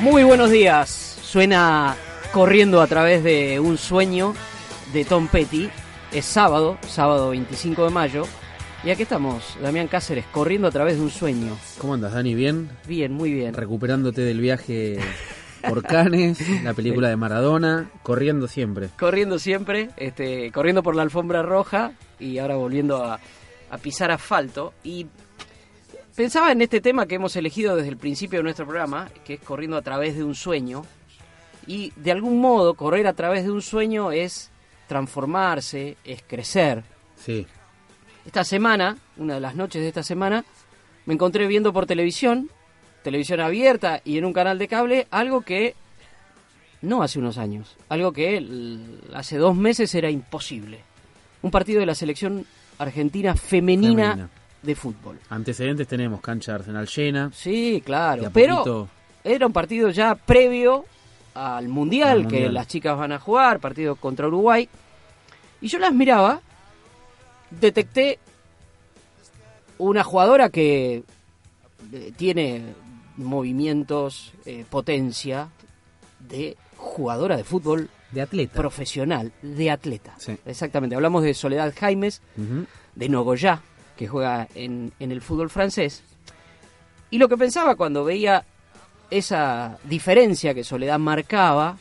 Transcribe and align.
Muy 0.00 0.24
buenos 0.24 0.50
días. 0.50 0.88
Suena 1.22 1.94
corriendo 2.32 2.80
a 2.80 2.86
través 2.86 3.22
de 3.22 3.60
un 3.60 3.76
sueño 3.76 4.34
de 4.94 5.04
Tom 5.04 5.28
Petty. 5.28 5.68
Es 6.10 6.24
sábado, 6.24 6.78
sábado 6.88 7.28
25 7.30 7.84
de 7.84 7.90
mayo. 7.90 8.22
Y 8.82 8.88
aquí 8.88 9.02
estamos, 9.02 9.58
Damián 9.60 9.88
Cáceres, 9.88 10.24
corriendo 10.32 10.68
a 10.68 10.70
través 10.70 10.96
de 10.96 11.02
un 11.02 11.10
sueño. 11.10 11.54
¿Cómo 11.76 11.92
andas, 11.92 12.14
Dani? 12.14 12.34
¿Bien? 12.34 12.70
Bien, 12.88 13.12
muy 13.12 13.34
bien. 13.34 13.52
Recuperándote 13.52 14.22
del 14.22 14.40
viaje 14.40 14.98
por 15.68 15.82
Cannes, 15.82 16.40
la 16.64 16.72
película 16.72 17.10
de 17.10 17.16
Maradona, 17.16 17.90
corriendo 18.02 18.48
siempre. 18.48 18.88
Corriendo 18.98 19.38
siempre, 19.38 19.90
este, 19.98 20.50
corriendo 20.50 20.82
por 20.82 20.96
la 20.96 21.02
alfombra 21.02 21.42
roja 21.42 21.92
y 22.18 22.38
ahora 22.38 22.56
volviendo 22.56 23.04
a, 23.04 23.20
a 23.70 23.78
pisar 23.78 24.10
asfalto. 24.10 24.72
Y 24.82 25.08
pensaba 26.20 26.52
en 26.52 26.60
este 26.60 26.82
tema 26.82 27.06
que 27.06 27.14
hemos 27.14 27.34
elegido 27.36 27.76
desde 27.76 27.88
el 27.88 27.96
principio 27.96 28.40
de 28.40 28.42
nuestro 28.42 28.66
programa, 28.66 29.08
que 29.24 29.34
es 29.34 29.40
corriendo 29.40 29.78
a 29.78 29.80
través 29.80 30.14
de 30.18 30.22
un 30.22 30.34
sueño. 30.34 30.84
Y 31.66 31.94
de 31.96 32.12
algún 32.12 32.42
modo, 32.42 32.74
correr 32.74 33.06
a 33.06 33.14
través 33.14 33.44
de 33.44 33.50
un 33.50 33.62
sueño 33.62 34.12
es 34.12 34.50
transformarse, 34.86 35.96
es 36.04 36.22
crecer. 36.26 36.84
Sí. 37.16 37.46
Esta 38.26 38.44
semana, 38.44 38.98
una 39.16 39.36
de 39.36 39.40
las 39.40 39.54
noches 39.54 39.80
de 39.80 39.88
esta 39.88 40.02
semana, 40.02 40.44
me 41.06 41.14
encontré 41.14 41.46
viendo 41.46 41.72
por 41.72 41.86
televisión, 41.86 42.50
televisión 43.02 43.40
abierta 43.40 44.02
y 44.04 44.18
en 44.18 44.26
un 44.26 44.34
canal 44.34 44.58
de 44.58 44.68
cable, 44.68 45.06
algo 45.10 45.40
que 45.40 45.74
no 46.82 47.02
hace 47.02 47.18
unos 47.18 47.38
años, 47.38 47.78
algo 47.88 48.12
que 48.12 48.46
hace 49.14 49.38
dos 49.38 49.56
meses 49.56 49.94
era 49.94 50.10
imposible. 50.10 50.80
Un 51.40 51.50
partido 51.50 51.80
de 51.80 51.86
la 51.86 51.94
selección 51.94 52.44
argentina 52.76 53.34
femenina, 53.34 54.10
Femenina. 54.10 54.39
De 54.62 54.74
fútbol. 54.74 55.18
Antecedentes 55.30 55.86
tenemos 55.88 56.20
cancha 56.20 56.52
de 56.52 56.56
Arsenal 56.58 56.86
llena. 56.86 57.30
Sí, 57.34 57.82
claro, 57.84 58.30
pero 58.32 58.56
poquito- 58.56 58.88
era 59.24 59.46
un 59.46 59.52
partido 59.52 59.90
ya 59.90 60.14
previo 60.14 60.84
al 61.34 61.68
mundial, 61.68 62.22
Al 62.22 62.28
que 62.28 62.48
las 62.50 62.66
chicas 62.68 62.96
van 62.98 63.12
a 63.12 63.18
jugar, 63.18 63.60
partido 63.60 63.96
contra 63.96 64.26
Uruguay. 64.26 64.68
Y 65.60 65.68
yo 65.68 65.78
las 65.78 65.92
miraba, 65.94 66.40
detecté 67.50 68.18
una 69.78 70.04
jugadora 70.04 70.48
que 70.50 71.04
eh, 71.92 72.12
tiene 72.16 72.74
movimientos, 73.16 74.32
eh, 74.44 74.64
potencia 74.68 75.48
de 76.18 76.56
jugadora 76.76 77.36
de 77.36 77.44
fútbol 77.44 77.88
de 78.12 78.22
atleta. 78.22 78.54
profesional, 78.54 79.32
de 79.42 79.70
atleta. 79.70 80.14
Sí. 80.18 80.36
Exactamente, 80.46 80.96
hablamos 80.96 81.22
de 81.22 81.34
Soledad 81.34 81.72
Jaimes, 81.78 82.20
de 82.94 83.08
Nogoyá, 83.08 83.62
que 84.00 84.08
juega 84.08 84.48
en, 84.54 84.94
en 84.98 85.12
el 85.12 85.20
fútbol 85.20 85.50
francés. 85.50 86.02
Y 87.10 87.18
lo 87.18 87.28
que 87.28 87.36
pensaba 87.36 87.76
cuando 87.76 88.02
veía 88.02 88.42
esa 89.10 89.76
diferencia 89.84 90.54
que 90.54 90.64
Soledad 90.64 90.98
marcaba, 90.98 91.76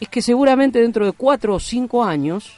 es 0.00 0.08
que 0.08 0.22
seguramente 0.22 0.80
dentro 0.80 1.04
de 1.04 1.12
cuatro 1.12 1.56
o 1.56 1.60
cinco 1.60 2.02
años 2.02 2.54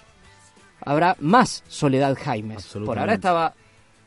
habrá 0.81 1.17
más 1.19 1.65
Soledad 1.67 2.17
Jaimes. 2.17 2.69
Por 2.69 3.01
ahora 3.01 3.15
estaba 3.15 3.53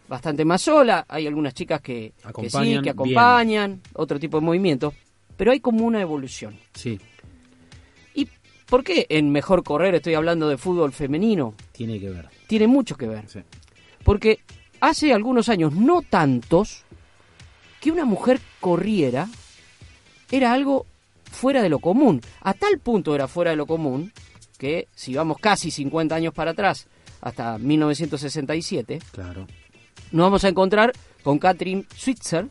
bastante 0.07 0.45
más 0.45 0.61
sola, 0.61 1.03
hay 1.09 1.27
algunas 1.27 1.53
chicas 1.53 1.81
que, 1.81 2.13
que 2.33 2.49
sí, 2.49 2.79
que 2.81 2.91
acompañan, 2.91 3.81
otro 3.91 4.21
tipo 4.21 4.39
de 4.39 4.45
movimientos, 4.45 4.93
pero 5.35 5.51
hay 5.51 5.59
como 5.59 5.83
una 5.83 5.99
evolución. 5.99 6.57
Sí, 6.75 6.97
¿Y 8.13 8.25
por 8.69 8.85
qué 8.85 9.05
en 9.09 9.33
Mejor 9.33 9.65
Correr 9.65 9.95
estoy 9.95 10.13
hablando 10.13 10.47
de 10.47 10.57
fútbol 10.57 10.93
femenino? 10.93 11.55
tiene 11.73 11.99
que 11.99 12.09
ver. 12.09 12.29
Tiene 12.47 12.67
mucho 12.67 12.95
que 12.95 13.07
ver. 13.07 13.27
Sí. 13.27 13.41
Porque 14.03 14.39
hace 14.81 15.13
algunos 15.13 15.47
años, 15.49 15.73
no 15.73 16.01
tantos, 16.01 16.83
que 17.79 17.91
una 17.91 18.05
mujer 18.05 18.39
corriera 18.59 19.27
era 20.31 20.51
algo 20.53 20.85
fuera 21.31 21.61
de 21.63 21.69
lo 21.69 21.79
común. 21.79 22.21
A 22.41 22.53
tal 22.53 22.77
punto 22.79 23.15
era 23.15 23.27
fuera 23.27 23.51
de 23.51 23.57
lo 23.57 23.65
común 23.65 24.11
que 24.57 24.87
si 24.93 25.15
vamos 25.15 25.37
casi 25.39 25.71
50 25.71 26.13
años 26.13 26.33
para 26.33 26.51
atrás, 26.51 26.87
hasta 27.21 27.57
1967, 27.57 28.99
Claro. 29.11 29.47
nos 30.11 30.23
vamos 30.25 30.43
a 30.43 30.49
encontrar 30.49 30.91
con 31.23 31.39
Katrin 31.39 31.85
Switzer, 31.95 32.47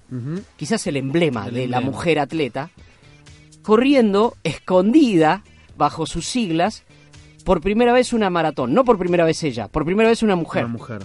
quizás 0.56 0.86
el 0.88 0.97
emblema 0.97 1.47
El 1.48 1.54
de 1.54 1.66
la 1.68 1.80
mujer 1.80 2.18
atleta, 2.18 2.70
corriendo 3.62 4.36
escondida 4.42 5.42
bajo 5.76 6.06
sus 6.06 6.26
siglas 6.26 6.84
por 7.44 7.60
primera 7.60 7.92
vez 7.92 8.12
una 8.12 8.30
maratón. 8.30 8.74
No 8.74 8.84
por 8.84 8.98
primera 8.98 9.24
vez 9.24 9.42
ella, 9.44 9.68
por 9.68 9.84
primera 9.84 10.08
vez 10.08 10.22
una 10.22 10.36
mujer. 10.36 10.64
Una 10.64 10.72
mujer. 10.72 11.02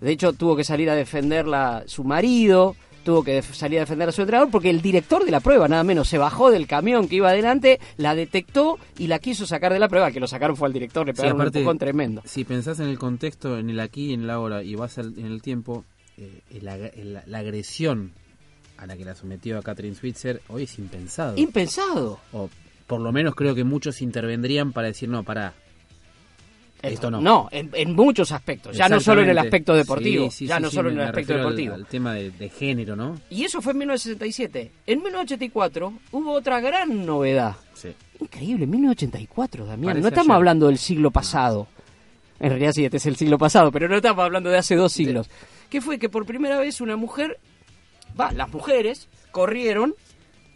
De 0.00 0.10
hecho, 0.12 0.32
tuvo 0.32 0.56
que 0.56 0.64
salir 0.64 0.88
a 0.90 0.94
defenderla 0.94 1.82
su 1.86 2.04
marido, 2.04 2.76
tuvo 3.04 3.24
que 3.24 3.40
salir 3.42 3.78
a 3.78 3.82
defender 3.82 4.08
a 4.08 4.12
su 4.12 4.20
entrenador, 4.20 4.50
porque 4.50 4.70
el 4.70 4.80
director 4.82 5.24
de 5.24 5.30
la 5.30 5.40
prueba, 5.40 5.66
nada 5.66 5.82
menos, 5.82 6.08
se 6.08 6.18
bajó 6.18 6.50
del 6.50 6.66
camión 6.66 7.08
que 7.08 7.16
iba 7.16 7.30
adelante, 7.30 7.80
la 7.96 8.14
detectó 8.14 8.78
y 8.98 9.06
la 9.06 9.18
quiso 9.18 9.46
sacar 9.46 9.72
de 9.72 9.78
la 9.78 9.88
prueba. 9.88 10.10
Que 10.10 10.20
lo 10.20 10.26
sacaron 10.26 10.56
fue 10.56 10.66
al 10.68 10.72
director, 10.72 11.06
le 11.06 11.12
Sí, 11.12 11.16
pegaron 11.16 11.40
aparte, 11.40 11.58
un 11.58 11.62
empujón 11.62 11.78
tremendo. 11.78 12.22
Si 12.26 12.44
pensás 12.44 12.80
en 12.80 12.88
el 12.88 12.98
contexto, 12.98 13.58
en 13.58 13.70
el 13.70 13.80
aquí 13.80 14.10
y 14.10 14.12
en 14.14 14.22
el 14.24 14.30
ahora, 14.30 14.62
y 14.62 14.74
vas 14.74 14.98
al- 14.98 15.18
en 15.18 15.26
el 15.26 15.42
tiempo, 15.42 15.84
eh, 16.16 16.42
el 16.50 16.66
ag- 16.68 16.92
el- 16.96 17.18
la 17.26 17.38
agresión 17.38 18.12
a 18.76 18.86
la 18.86 18.96
que 18.96 19.04
la 19.04 19.14
sometió 19.16 19.58
a 19.58 19.62
Catherine 19.62 19.96
Switzer 19.96 20.40
hoy 20.48 20.64
es 20.64 20.78
impensado. 20.78 21.36
Impensado. 21.36 22.20
o 22.32 22.48
por 22.86 23.00
lo 23.00 23.10
menos 23.12 23.34
creo 23.34 23.54
que 23.54 23.64
muchos 23.64 24.00
intervendrían 24.00 24.72
para 24.72 24.86
decir, 24.88 25.08
no, 25.10 25.22
pará, 25.22 25.52
Esto 26.82 27.10
no. 27.10 27.20
No, 27.20 27.48
en, 27.50 27.70
en 27.72 27.94
muchos 27.94 28.30
aspectos. 28.30 28.76
Ya 28.76 28.88
no 28.88 29.00
solo 29.00 29.22
en 29.22 29.30
el 29.30 29.38
aspecto 29.38 29.74
deportivo. 29.74 30.30
Sí, 30.30 30.38
sí, 30.38 30.46
ya 30.46 30.56
sí, 30.56 30.62
no 30.62 30.70
solo 30.70 30.90
en 30.90 31.00
el 31.00 31.06
aspecto 31.06 31.36
deportivo. 31.36 31.74
Al, 31.74 31.86
tema 31.86 32.14
de, 32.14 32.30
de 32.30 32.48
género, 32.48 32.94
¿no? 32.94 33.20
Y 33.30 33.44
eso 33.44 33.60
fue 33.60 33.72
en 33.72 33.78
1967. 33.78 34.70
En 34.86 34.98
1984 35.02 35.92
hubo 36.12 36.32
otra 36.32 36.60
gran 36.60 37.04
novedad. 37.04 37.56
Sí. 37.74 37.88
Increíble, 38.20 38.66
1984, 38.66 39.66
Damián. 39.66 39.92
Parece 39.92 40.02
no 40.02 40.08
estamos 40.08 40.26
ayer. 40.28 40.36
hablando 40.36 40.66
del 40.66 40.78
siglo 40.78 41.10
pasado. 41.10 41.66
En 42.40 42.50
realidad 42.50 42.72
sí, 42.72 42.84
este 42.84 42.98
es 42.98 43.06
el 43.06 43.16
siglo 43.16 43.38
pasado, 43.38 43.72
pero 43.72 43.88
no 43.88 43.96
estamos 43.96 44.24
hablando 44.24 44.50
de 44.50 44.58
hace 44.58 44.76
dos 44.76 44.92
siglos. 44.92 45.28
Que 45.70 45.80
fue 45.80 45.98
que 45.98 46.08
por 46.08 46.26
primera 46.26 46.58
vez 46.58 46.80
una 46.80 46.96
mujer, 46.96 47.38
va, 48.18 48.32
las 48.32 48.48
mujeres 48.50 49.08
corrieron 49.32 49.90
El 49.90 50.07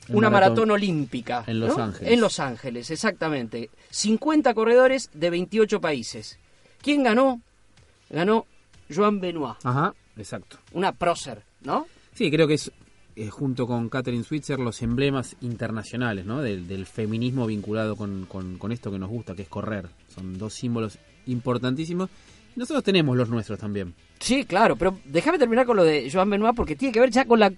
una 0.08 0.30
maratón 0.30 0.54
maratón, 0.68 0.70
olímpica. 0.72 1.44
en 1.46 1.60
Los 1.60 1.76
¿no? 1.76 1.84
Ángeles. 1.84 2.12
En 2.12 2.20
Los 2.20 2.40
Ángeles, 2.40 2.90
exactamente. 2.90 3.70
50 3.90 4.54
corredores 4.54 5.10
de 5.14 5.30
28 5.30 5.80
países. 5.80 6.38
¿Quién 6.80 7.02
ganó? 7.04 7.40
Ganó 8.10 8.46
Joan 8.94 9.20
Benoit, 9.20 9.56
Ajá, 9.62 9.94
exacto. 10.16 10.58
una 10.72 10.92
prócer, 10.92 11.42
¿no? 11.62 11.86
Sí, 12.14 12.30
creo 12.30 12.46
que 12.46 12.54
es 12.54 12.70
eh, 13.16 13.28
junto 13.30 13.66
con 13.66 13.88
Catherine 13.88 14.24
Switzer 14.24 14.58
los 14.58 14.82
emblemas 14.82 15.36
internacionales, 15.40 16.26
¿no? 16.26 16.40
Del, 16.42 16.66
del 16.66 16.86
feminismo 16.86 17.46
vinculado 17.46 17.96
con, 17.96 18.26
con- 18.26 18.58
con 18.58 18.72
esto 18.72 18.90
que 18.90 18.98
nos 18.98 19.08
gusta, 19.08 19.34
que 19.34 19.42
es 19.42 19.48
correr. 19.48 19.88
Son 20.14 20.37
dos 20.37 20.52
símbolos 20.55 20.98
importantísimos. 21.26 22.10
Nosotros 22.56 22.84
tenemos 22.84 23.16
los 23.16 23.28
nuestros 23.31 23.58
también. 23.58 23.94
Sí, 24.19 24.44
claro, 24.44 24.76
pero 24.76 24.98
déjame 25.06 25.38
terminar 25.38 25.64
con 25.66 25.76
lo 25.76 25.84
de 25.84 26.10
Joan 26.12 26.28
Benoit 26.31 26.55
porque 26.55 26.76
tiene 26.76 26.93
que 26.93 27.00
ver 27.00 27.10
ya 27.10 27.25
con 27.25 27.40
la 27.40 27.50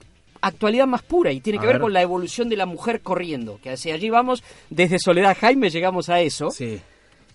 actualidad 0.46 0.86
más 0.86 1.02
pura 1.02 1.32
y 1.32 1.40
tiene 1.40 1.58
A 1.58 1.60
que 1.60 1.66
ver, 1.66 1.76
ver. 1.76 1.82
con 1.82 1.92
la 1.92 2.02
evolución 2.02 2.48
de 2.48 2.56
la 2.56 2.66
mujer 2.66 3.00
corriendo, 3.00 3.58
que 3.62 3.70
hacia 3.70 3.94
allí 3.94 4.10
vamos, 4.10 4.42
desde 4.70 4.98
Soledad 4.98 5.36
Jaime 5.40 5.70
llegamos 5.70 6.08
a 6.08 6.20
eso, 6.20 6.50
Sí, 6.50 6.80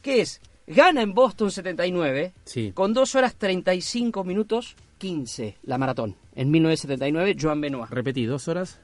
que 0.01 0.21
es, 0.21 0.41
gana 0.67 1.01
en 1.01 1.13
Boston 1.13 1.51
79 1.51 2.33
sí. 2.45 2.71
con 2.73 2.93
2 2.93 3.15
horas 3.15 3.35
35 3.35 4.23
minutos 4.23 4.75
15 4.99 5.55
la 5.63 5.77
maratón. 5.77 6.15
En 6.35 6.51
1979, 6.51 7.35
Joan 7.39 7.61
Benoit. 7.61 7.89
Repetí, 7.89 8.25
dos 8.25 8.47
horas, 8.47 8.79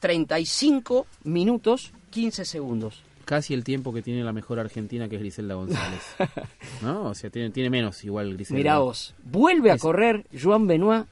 35 0.00 1.06
minutos 1.24 1.92
15 2.10 2.44
segundos. 2.44 3.02
casi 3.24 3.52
el 3.52 3.62
tiempo 3.64 3.92
que 3.92 4.00
tiene 4.00 4.24
la 4.24 4.32
mejor 4.32 4.58
argentina, 4.58 5.06
que 5.08 5.16
es 5.16 5.20
Griselda 5.20 5.54
González. 5.54 6.00
¿No? 6.82 7.04
O 7.10 7.14
sea, 7.14 7.28
tiene, 7.30 7.50
tiene 7.50 7.68
menos 7.68 8.02
igual 8.04 8.32
Griselda. 8.34 8.56
Mirá 8.58 8.78
vos, 8.78 9.14
vuelve 9.24 9.70
a 9.70 9.74
Es- 9.74 9.82
correr 9.82 10.24
Joan 10.40 10.66
Benoit 10.66 11.04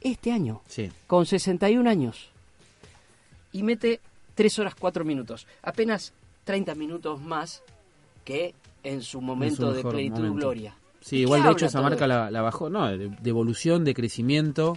este 0.00 0.32
año. 0.32 0.62
Sí, 0.66 0.90
con 1.06 1.26
61 1.26 1.88
años 1.88 2.30
y 3.52 3.62
mete 3.62 4.00
3 4.34 4.58
horas 4.60 4.74
4 4.74 5.04
minutos. 5.04 5.46
Apenas 5.62 6.12
30 6.44 6.74
minutos 6.74 7.20
más 7.20 7.62
que 8.24 8.54
en 8.82 9.02
su 9.02 9.20
momento 9.20 9.70
de 9.70 9.78
mejor 9.78 9.92
plenitud 9.92 10.26
y 10.26 10.30
gloria. 10.30 10.74
Sí, 11.00 11.16
¿De 11.16 11.22
igual 11.22 11.42
de 11.42 11.50
hecho 11.50 11.66
esa 11.66 11.80
marca 11.80 12.06
la, 12.06 12.30
la 12.30 12.42
bajó, 12.42 12.68
no, 12.68 12.86
de, 12.86 13.08
de 13.08 13.30
evolución, 13.30 13.84
de 13.84 13.94
crecimiento 13.94 14.76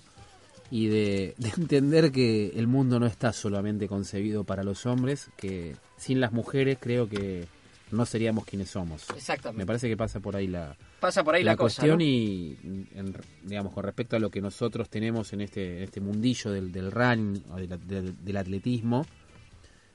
y 0.72 0.88
de, 0.88 1.36
de 1.38 1.50
entender 1.58 2.12
que 2.12 2.54
el 2.56 2.68
mundo 2.68 3.00
no 3.00 3.06
está 3.06 3.34
solamente 3.34 3.88
concebido 3.88 4.44
para 4.44 4.64
los 4.64 4.86
hombres, 4.86 5.30
que 5.38 5.76
sin 5.98 6.20
las 6.20 6.32
mujeres 6.32 6.78
creo 6.80 7.10
que 7.10 7.48
no 7.94 8.06
seríamos 8.06 8.46
quienes 8.46 8.70
somos. 8.70 9.10
Exactamente. 9.16 9.58
Me 9.58 9.66
parece 9.66 9.88
que 9.88 9.96
pasa 9.96 10.20
por 10.20 10.36
ahí 10.36 10.48
la, 10.48 10.76
Pasa 11.00 11.24
por 11.24 11.36
ahí 11.36 11.44
la, 11.44 11.52
la 11.52 11.58
cosa. 11.58 11.82
cuestión 11.82 12.00
¿no? 12.00 12.04
y 12.04 12.58
en- 12.96 13.16
digamos 13.44 13.74
con 13.74 13.84
respecto 13.84 14.16
a 14.16 14.20
lo 14.20 14.30
que 14.30 14.42
nosotros 14.42 14.90
tenemos 14.90 15.32
en 15.34 15.42
este 15.42 15.78
en 15.78 15.84
este 15.84 16.02
mundillo 16.02 16.52
del, 16.52 16.72
del 16.72 16.92
running 16.92 17.44
o 17.52 17.56
del, 17.58 17.88
del- 17.88 18.24
del 18.26 18.38
atletismo 18.38 19.06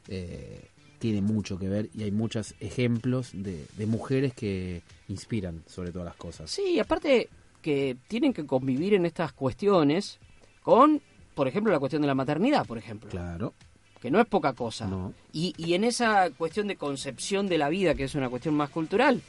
eh, 0.08 0.68
tiene 0.98 1.20
mucho 1.20 1.58
que 1.58 1.68
ver 1.68 1.90
y 1.94 2.02
hay 2.02 2.10
muchos 2.10 2.54
ejemplos 2.60 3.30
de, 3.32 3.66
de 3.76 3.86
mujeres 3.86 4.34
que 4.34 4.82
inspiran 5.08 5.62
sobre 5.66 5.92
todas 5.92 6.06
las 6.06 6.16
cosas 6.16 6.50
Sí, 6.50 6.78
aparte 6.80 7.28
que 7.62 7.96
tienen 8.08 8.32
que 8.32 8.46
convivir 8.46 8.94
en 8.94 9.04
estas 9.06 9.32
cuestiones 9.32 10.18
con, 10.62 11.00
por 11.34 11.48
ejemplo, 11.48 11.72
la 11.72 11.78
cuestión 11.78 12.02
de 12.02 12.08
la 12.08 12.14
maternidad, 12.14 12.66
por 12.66 12.78
ejemplo. 12.78 13.08
claro 13.10 13.54
que 14.00 14.10
no 14.10 14.20
es 14.20 14.26
poca 14.26 14.52
cosa. 14.52 14.86
No. 14.86 15.12
Y, 15.32 15.54
y 15.56 15.74
en 15.74 15.84
esa 15.84 16.30
cuestión 16.30 16.68
de 16.68 16.76
concepción 16.76 17.48
de 17.48 17.58
la 17.58 17.68
vida, 17.68 17.94
que 17.94 18.04
es 18.04 18.14
una 18.14 18.28
cuestión 18.28 18.54
más 18.54 18.70
cultural, 18.70 19.20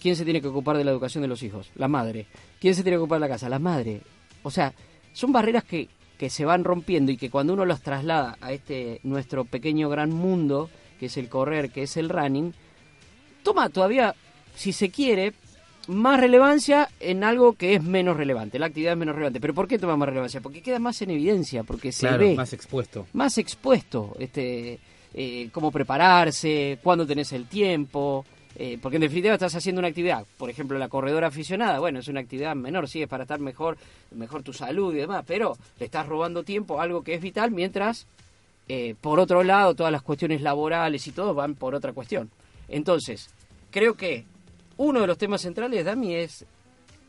¿quién 0.00 0.16
se 0.16 0.24
tiene 0.24 0.40
que 0.40 0.48
ocupar 0.48 0.76
de 0.76 0.84
la 0.84 0.90
educación 0.90 1.22
de 1.22 1.28
los 1.28 1.42
hijos? 1.42 1.70
La 1.76 1.88
madre. 1.88 2.26
¿Quién 2.60 2.74
se 2.74 2.82
tiene 2.82 2.96
que 2.96 3.00
ocupar 3.00 3.16
de 3.16 3.26
la 3.28 3.34
casa? 3.34 3.48
La 3.48 3.58
madre. 3.58 4.02
O 4.42 4.50
sea, 4.50 4.72
son 5.12 5.32
barreras 5.32 5.64
que, 5.64 5.88
que 6.18 6.30
se 6.30 6.44
van 6.44 6.64
rompiendo 6.64 7.10
y 7.12 7.16
que 7.16 7.30
cuando 7.30 7.52
uno 7.52 7.64
los 7.64 7.80
traslada 7.80 8.36
a 8.40 8.52
este 8.52 9.00
nuestro 9.02 9.44
pequeño 9.44 9.88
gran 9.88 10.10
mundo, 10.10 10.70
que 10.98 11.06
es 11.06 11.16
el 11.16 11.28
correr, 11.28 11.70
que 11.70 11.82
es 11.84 11.96
el 11.96 12.08
running, 12.08 12.52
toma 13.42 13.68
todavía, 13.68 14.14
si 14.54 14.72
se 14.72 14.90
quiere, 14.90 15.32
más 15.88 16.20
relevancia 16.20 16.88
en 17.00 17.24
algo 17.24 17.54
que 17.54 17.74
es 17.74 17.82
menos 17.82 18.16
relevante. 18.16 18.58
La 18.58 18.66
actividad 18.66 18.92
es 18.92 18.98
menos 18.98 19.14
relevante. 19.14 19.40
¿Pero 19.40 19.54
por 19.54 19.68
qué 19.68 19.78
toma 19.78 19.96
más 19.96 20.08
relevancia? 20.08 20.40
Porque 20.40 20.62
queda 20.62 20.78
más 20.78 21.00
en 21.02 21.10
evidencia, 21.10 21.62
porque 21.62 21.92
se 21.92 22.06
claro 22.06 22.18
ve 22.18 22.34
más 22.34 22.52
expuesto 22.52 23.06
más 23.12 23.38
expuesto, 23.38 24.16
este, 24.18 24.78
eh, 25.14 25.48
cómo 25.52 25.70
prepararse, 25.70 26.78
cuándo 26.82 27.06
tenés 27.06 27.32
el 27.32 27.46
tiempo, 27.46 28.24
eh, 28.56 28.78
porque 28.80 28.96
en 28.96 29.02
definitiva 29.02 29.34
estás 29.34 29.54
haciendo 29.54 29.80
una 29.80 29.88
actividad, 29.88 30.24
por 30.38 30.48
ejemplo 30.48 30.78
la 30.78 30.88
corredora 30.88 31.28
aficionada, 31.28 31.78
bueno, 31.80 31.98
es 31.98 32.08
una 32.08 32.20
actividad 32.20 32.54
menor, 32.54 32.88
sí, 32.88 33.02
es 33.02 33.08
para 33.08 33.24
estar 33.24 33.40
mejor, 33.40 33.76
mejor 34.12 34.42
tu 34.42 34.52
salud 34.52 34.94
y 34.94 34.98
demás, 34.98 35.24
pero 35.26 35.56
le 35.78 35.86
estás 35.86 36.06
robando 36.06 36.44
tiempo 36.44 36.78
a 36.78 36.84
algo 36.84 37.02
que 37.02 37.14
es 37.14 37.20
vital, 37.20 37.50
mientras, 37.50 38.06
eh, 38.68 38.94
por 39.00 39.18
otro 39.18 39.42
lado, 39.42 39.74
todas 39.74 39.92
las 39.92 40.02
cuestiones 40.02 40.40
laborales 40.40 41.06
y 41.06 41.12
todo 41.12 41.34
van 41.34 41.54
por 41.54 41.74
otra 41.74 41.92
cuestión. 41.92 42.30
Entonces, 42.68 43.28
creo 43.70 43.94
que 43.94 44.24
uno 44.76 45.00
de 45.00 45.06
los 45.06 45.18
temas 45.18 45.40
centrales, 45.42 45.84
Dami, 45.84 46.14
es 46.14 46.44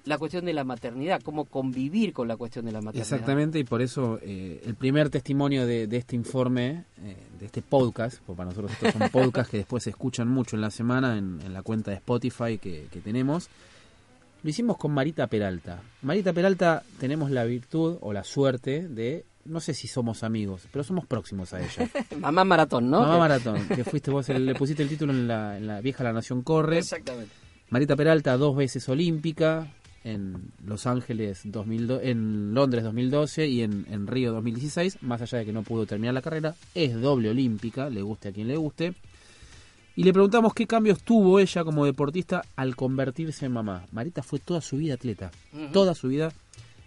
la 0.06 0.20
cuestión 0.20 0.46
de 0.46 0.54
la 0.54 0.64
maternidad, 0.64 1.20
cómo 1.24 1.46
convivir 1.46 2.14
con 2.14 2.28
la 2.28 2.38
cuestión 2.38 2.66
de 2.66 2.72
la 2.72 2.80
maternidad. 2.80 3.12
Exactamente, 3.12 3.58
y 3.58 3.64
por 3.64 3.82
eso 3.82 4.20
eh, 4.22 4.62
el 4.64 4.76
primer 4.76 5.10
testimonio 5.10 5.66
de, 5.66 5.88
de 5.88 5.98
este 5.98 6.16
informe, 6.16 6.84
eh, 7.04 7.18
de 7.40 7.46
este 7.48 7.64
podcast, 7.64 8.20
porque 8.24 8.38
para 8.38 8.50
nosotros 8.50 8.72
estos 8.74 8.94
son 8.94 9.10
podcasts 9.12 9.50
que 9.50 9.58
después 9.58 9.84
se 9.84 9.90
escuchan 9.90 10.28
mucho 10.28 10.56
en 10.56 10.62
la 10.62 10.70
semana 10.70 11.18
en, 11.18 11.40
en 11.44 11.54
la 11.54 11.64
cuenta 11.64 11.90
de 11.90 11.98
Spotify 11.98 12.60
que, 12.60 12.88
que 12.92 13.00
tenemos, 13.02 13.50
lo 14.44 14.50
hicimos 14.52 14.78
con 14.78 14.92
Marita 14.92 15.26
Peralta. 15.26 15.82
Marita 16.04 16.32
Peralta 16.34 16.84
tenemos 17.00 17.32
la 17.32 17.44
virtud 17.46 17.98
o 18.02 18.14
la 18.14 18.24
suerte 18.24 18.88
de, 18.88 19.26
no 19.46 19.60
sé 19.60 19.74
si 19.74 19.88
somos 19.88 20.22
amigos, 20.24 20.68
pero 20.72 20.84
somos 20.84 21.08
próximos 21.08 21.52
a 21.56 21.62
ella. 21.62 21.90
Mamá 22.20 22.44
maratón, 22.46 22.92
¿no? 22.92 23.00
Mamá 23.02 23.18
Maratón, 23.18 23.68
que 23.70 23.84
fuiste 23.84 24.12
vos, 24.12 24.30
el- 24.30 24.46
le 24.46 24.54
pusiste 24.54 24.84
el 24.84 24.90
título 24.90 25.14
en 25.14 25.28
la, 25.28 25.58
en 25.58 25.66
la 25.66 25.82
vieja 25.82 26.04
La 26.04 26.14
Nación 26.14 26.44
Corre. 26.44 26.78
Exactamente. 26.78 27.32
Marita 27.70 27.96
Peralta, 27.96 28.38
dos 28.38 28.56
veces 28.56 28.88
olímpica, 28.90 29.72
en 30.06 30.52
Los 30.64 30.86
Ángeles 30.86 31.42
2002, 31.46 32.02
en 32.04 32.54
Londres 32.54 32.84
2012 32.84 33.48
y 33.48 33.64
en, 33.64 33.88
en 33.90 34.06
Río 34.06 34.32
2016, 34.34 35.02
más 35.02 35.22
allá 35.22 35.40
de 35.40 35.46
que 35.46 35.52
no 35.52 35.64
pudo 35.64 35.88
terminar 35.88 36.14
la 36.14 36.22
carrera, 36.22 36.56
es 36.76 37.02
doble 37.02 37.32
olímpica, 37.32 37.90
le 37.90 38.04
guste 38.04 38.30
a 38.30 38.32
quien 38.32 38.48
le 38.48 38.56
guste. 38.56 38.94
Y 39.96 40.04
le 40.04 40.14
preguntamos 40.14 40.54
qué 40.54 40.68
cambios 40.68 41.02
tuvo 41.02 41.40
ella 41.40 41.64
como 41.64 41.86
deportista 41.86 42.44
al 42.56 42.76
convertirse 42.76 43.48
en 43.48 43.54
mamá. 43.54 43.86
Marita 43.92 44.22
fue 44.22 44.40
toda 44.40 44.62
su 44.62 44.78
vida 44.78 44.94
atleta, 44.94 45.32
toda 45.74 45.96
su 45.96 46.10
vida, 46.10 46.32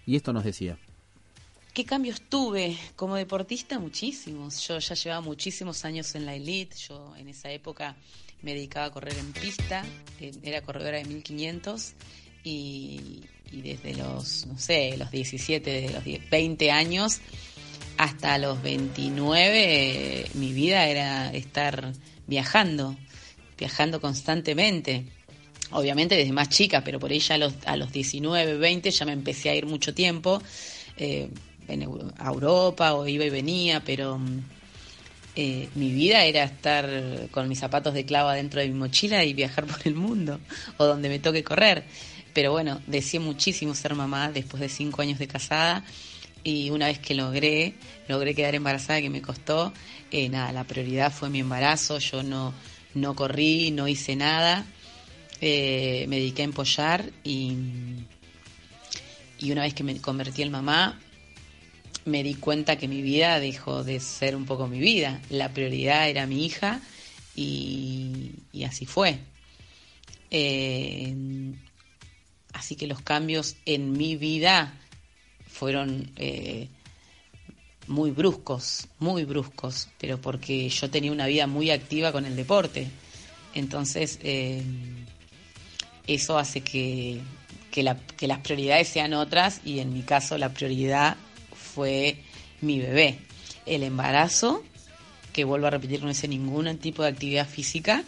y 0.06 0.14
esto 0.14 0.32
nos 0.32 0.44
decía. 0.44 0.78
¿Qué 1.72 1.84
cambios 1.84 2.20
tuve 2.20 2.76
como 2.96 3.16
deportista? 3.16 3.78
Muchísimos. 3.78 4.66
Yo 4.66 4.78
ya 4.78 4.94
llevaba 4.94 5.22
muchísimos 5.22 5.84
años 5.84 6.14
en 6.14 6.26
la 6.26 6.34
elite. 6.34 6.76
Yo 6.76 7.14
en 7.16 7.28
esa 7.28 7.50
época 7.50 7.96
me 8.42 8.54
dedicaba 8.54 8.86
a 8.86 8.90
correr 8.90 9.14
en 9.18 9.32
pista. 9.32 9.84
eh, 10.20 10.32
Era 10.42 10.62
corredora 10.62 10.98
de 10.98 11.04
1500 11.04 11.94
y, 12.44 13.20
y 13.52 13.60
desde 13.62 13.94
los, 13.94 14.46
no 14.46 14.58
sé, 14.58 14.96
los 14.96 15.10
17, 15.10 15.70
desde 15.70 15.94
los 15.94 16.04
10, 16.04 16.30
20 16.30 16.70
años 16.70 17.20
hasta 17.98 18.38
los 18.38 18.62
29 18.62 20.20
eh, 20.20 20.30
mi 20.34 20.52
vida 20.52 20.86
era 20.86 21.32
estar 21.32 21.92
viajando, 22.26 22.96
viajando 23.58 24.00
constantemente. 24.00 25.04
Obviamente 25.72 26.16
desde 26.16 26.32
más 26.32 26.48
chica, 26.48 26.82
pero 26.82 26.98
por 26.98 27.12
ya 27.12 27.34
a 27.34 27.38
los, 27.38 27.54
a 27.66 27.76
los 27.76 27.92
19, 27.92 28.56
20 28.56 28.90
ya 28.90 29.04
me 29.04 29.12
empecé 29.12 29.50
a 29.50 29.54
ir 29.54 29.66
mucho 29.66 29.92
tiempo 29.92 30.40
eh, 30.96 31.28
en 31.66 31.82
a 32.16 32.28
Europa 32.30 32.94
o 32.94 33.06
iba 33.06 33.24
y 33.24 33.30
venía, 33.30 33.82
pero 33.84 34.16
mm, 34.16 34.42
eh, 35.40 35.68
mi 35.76 35.92
vida 35.92 36.24
era 36.24 36.42
estar 36.42 36.90
con 37.30 37.48
mis 37.48 37.60
zapatos 37.60 37.94
de 37.94 38.04
clavo 38.04 38.30
dentro 38.30 38.60
de 38.60 38.66
mi 38.66 38.74
mochila 38.74 39.22
y 39.22 39.34
viajar 39.34 39.66
por 39.68 39.78
el 39.84 39.94
mundo 39.94 40.40
o 40.78 40.84
donde 40.84 41.08
me 41.08 41.20
toque 41.20 41.44
correr. 41.44 41.84
Pero 42.34 42.50
bueno, 42.50 42.80
deseé 42.88 43.20
muchísimo 43.20 43.72
ser 43.76 43.94
mamá 43.94 44.32
después 44.32 44.60
de 44.60 44.68
cinco 44.68 45.00
años 45.00 45.20
de 45.20 45.28
casada 45.28 45.84
y 46.42 46.70
una 46.70 46.86
vez 46.86 46.98
que 46.98 47.14
logré, 47.14 47.74
logré 48.08 48.34
quedar 48.34 48.56
embarazada 48.56 49.00
que 49.00 49.10
me 49.10 49.22
costó, 49.22 49.72
eh, 50.10 50.28
nada, 50.28 50.50
la 50.50 50.64
prioridad 50.64 51.12
fue 51.12 51.30
mi 51.30 51.38
embarazo, 51.38 52.00
yo 52.00 52.24
no, 52.24 52.52
no 52.94 53.14
corrí, 53.14 53.70
no 53.70 53.86
hice 53.86 54.16
nada, 54.16 54.66
eh, 55.40 56.04
me 56.08 56.16
dediqué 56.16 56.42
a 56.42 56.46
empollar 56.46 57.10
y, 57.22 57.54
y 59.38 59.52
una 59.52 59.62
vez 59.62 59.74
que 59.74 59.84
me 59.84 60.00
convertí 60.00 60.42
en 60.42 60.50
mamá, 60.50 60.98
me 62.08 62.22
di 62.22 62.34
cuenta 62.34 62.76
que 62.76 62.88
mi 62.88 63.02
vida 63.02 63.38
dejó 63.38 63.84
de 63.84 64.00
ser 64.00 64.34
un 64.34 64.44
poco 64.44 64.66
mi 64.66 64.80
vida. 64.80 65.20
La 65.30 65.52
prioridad 65.52 66.08
era 66.08 66.26
mi 66.26 66.44
hija 66.44 66.80
y, 67.36 68.32
así 68.66 68.86
fue. 68.86 69.18
Eh, 70.30 71.14
así 72.52 72.74
que 72.74 72.86
los 72.86 73.00
cambios 73.00 73.56
en 73.64 73.92
mi 73.92 74.16
vida 74.16 74.74
fueron 75.46 76.10
eh, 76.16 76.68
muy 77.86 78.10
bruscos, 78.10 78.88
muy 78.98 79.24
bruscos, 79.24 79.88
pero 79.98 80.20
porque 80.20 80.68
yo 80.68 80.90
tenía 80.90 81.12
una 81.12 81.26
vida 81.26 81.46
muy 81.46 81.70
activa 81.70 82.12
con 82.12 82.26
el 82.26 82.34
deporte. 82.36 82.88
Entonces, 83.54 84.18
eh, 84.22 84.62
eso 86.06 86.38
hace 86.38 86.62
que, 86.62 87.20
que 87.70 87.82
las 87.82 88.38
prioridades 88.40 88.88
sean 88.88 89.14
otras 89.14 89.60
y 89.64 89.78
en 89.78 89.92
mi 89.92 90.02
caso 90.02 90.36
la 90.38 90.52
prioridad 90.52 91.16
fue 91.78 92.16
mi 92.60 92.80
bebé. 92.80 93.20
El 93.64 93.84
embarazo, 93.84 94.64
que 95.32 95.44
vuelvo 95.44 95.68
a 95.68 95.70
repetir, 95.70 96.02
no 96.02 96.10
hice 96.10 96.26
ningún 96.26 96.76
tipo 96.78 97.04
de 97.04 97.10
actividad 97.10 97.48
física 97.48 98.02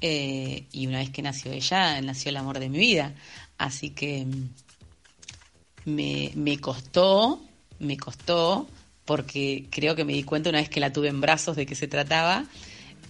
eh, 0.00 0.64
y 0.72 0.86
una 0.86 1.00
vez 1.00 1.10
que 1.10 1.20
nació 1.20 1.52
ella, 1.52 2.00
nació 2.00 2.30
el 2.30 2.38
amor 2.38 2.58
de 2.58 2.70
mi 2.70 2.78
vida. 2.78 3.12
Así 3.58 3.90
que 3.90 4.24
mm, 4.24 4.48
me, 5.90 6.32
me 6.36 6.58
costó, 6.58 7.42
me 7.80 7.98
costó, 7.98 8.66
porque 9.04 9.66
creo 9.68 9.94
que 9.94 10.06
me 10.06 10.14
di 10.14 10.22
cuenta 10.22 10.48
una 10.48 10.60
vez 10.60 10.70
que 10.70 10.80
la 10.80 10.90
tuve 10.90 11.08
en 11.08 11.20
brazos 11.20 11.54
de 11.54 11.66
qué 11.66 11.74
se 11.74 11.88
trataba, 11.88 12.46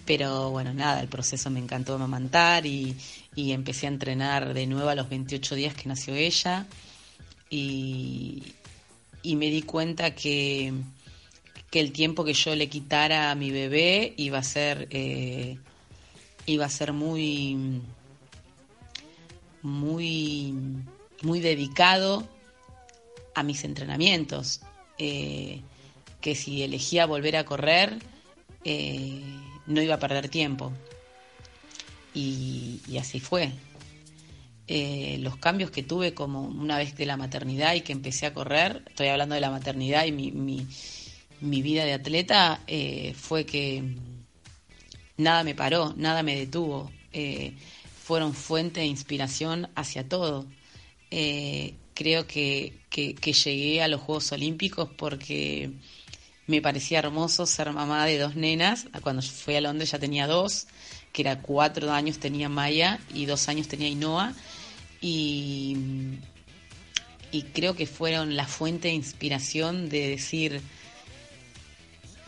pero 0.05 0.49
bueno, 0.49 0.73
nada, 0.73 0.99
el 0.99 1.07
proceso 1.07 1.49
me 1.49 1.61
encantó 1.61 1.93
amamantar 1.93 2.65
y, 2.65 2.97
y 3.35 3.53
empecé 3.53 3.85
a 3.85 3.89
entrenar 3.91 4.53
de 4.53 4.67
nuevo 4.67 4.89
a 4.89 4.95
los 4.95 5.07
28 5.07 5.55
días 5.55 5.75
que 5.75 5.87
nació 5.87 6.13
ella 6.13 6.67
y, 7.49 8.43
y 9.23 9.37
me 9.37 9.49
di 9.49 9.61
cuenta 9.61 10.13
que, 10.13 10.73
que 11.71 11.79
el 11.79 11.91
tiempo 11.91 12.23
que 12.23 12.33
yo 12.33 12.55
le 12.55 12.69
quitara 12.69 13.31
a 13.31 13.35
mi 13.35 13.49
bebé 13.49 14.13
iba 14.17 14.37
a 14.37 14.43
ser, 14.43 14.87
eh, 14.91 15.57
iba 16.45 16.65
a 16.65 16.69
ser 16.69 16.91
muy, 16.91 17.81
muy, 19.61 20.53
muy 21.21 21.39
dedicado 21.39 22.27
a 23.33 23.43
mis 23.43 23.63
entrenamientos. 23.63 24.61
Eh, 24.97 25.61
que 26.21 26.35
si 26.35 26.63
elegía 26.63 27.05
volver 27.05 27.35
a 27.35 27.45
correr, 27.45 27.99
eh, 28.63 29.21
no 29.65 29.81
iba 29.81 29.95
a 29.95 29.99
perder 29.99 30.29
tiempo. 30.29 30.71
Y, 32.13 32.81
y 32.87 32.97
así 32.97 33.19
fue. 33.19 33.51
Eh, 34.67 35.17
los 35.19 35.35
cambios 35.37 35.71
que 35.71 35.83
tuve 35.83 36.13
como 36.13 36.41
una 36.41 36.77
vez 36.77 36.95
de 36.95 37.05
la 37.05 37.17
maternidad 37.17 37.73
y 37.75 37.81
que 37.81 37.91
empecé 37.91 38.25
a 38.25 38.33
correr, 38.33 38.83
estoy 38.87 39.07
hablando 39.07 39.35
de 39.35 39.41
la 39.41 39.51
maternidad 39.51 40.05
y 40.05 40.11
mi, 40.13 40.31
mi, 40.31 41.61
vida 41.61 41.83
de 41.83 41.93
atleta, 41.93 42.61
eh, 42.67 43.13
fue 43.17 43.45
que 43.45 43.83
nada 45.17 45.43
me 45.43 45.55
paró, 45.55 45.93
nada 45.97 46.23
me 46.23 46.35
detuvo. 46.35 46.91
eh, 47.11 47.53
fueron 48.03 48.33
fuente 48.33 48.81
de 48.81 48.85
inspiración 48.87 49.69
hacia 49.75 50.07
todo. 50.09 50.45
Creo 51.09 52.27
que, 52.27 52.73
que 52.89 53.33
llegué 53.33 53.81
a 53.81 53.87
los 53.87 54.01
Juegos 54.01 54.31
Olímpicos 54.33 54.89
porque 54.97 55.71
me 56.47 56.61
parecía 56.61 56.99
hermoso 56.99 57.45
ser 57.45 57.71
mamá 57.71 58.05
de 58.05 58.17
dos 58.19 58.35
nenas. 58.35 58.87
Cuando 59.01 59.21
fui 59.21 59.55
a 59.55 59.61
Londres 59.61 59.91
ya 59.91 59.99
tenía 59.99 60.27
dos, 60.27 60.67
que 61.13 61.21
era 61.21 61.39
cuatro 61.39 61.91
años 61.91 62.17
tenía 62.17 62.49
Maya 62.49 62.99
y 63.13 63.25
dos 63.25 63.47
años 63.47 63.67
tenía 63.69 63.87
Inoa. 63.87 64.33
Y, 64.99 65.77
y 67.31 67.43
creo 67.43 67.75
que 67.75 67.85
fueron 67.85 68.35
la 68.35 68.47
fuente 68.47 68.87
de 68.87 68.95
inspiración 68.95 69.89
de 69.89 70.09
decir, 70.09 70.61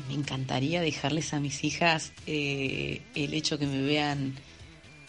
me 0.07 0.13
encantaría 0.13 0.81
dejarles 0.81 1.33
a 1.33 1.39
mis 1.39 1.63
hijas 1.63 2.13
eh, 2.27 3.01
el 3.15 3.33
hecho 3.33 3.57
que 3.57 3.65
me 3.65 3.81
vean, 3.81 4.35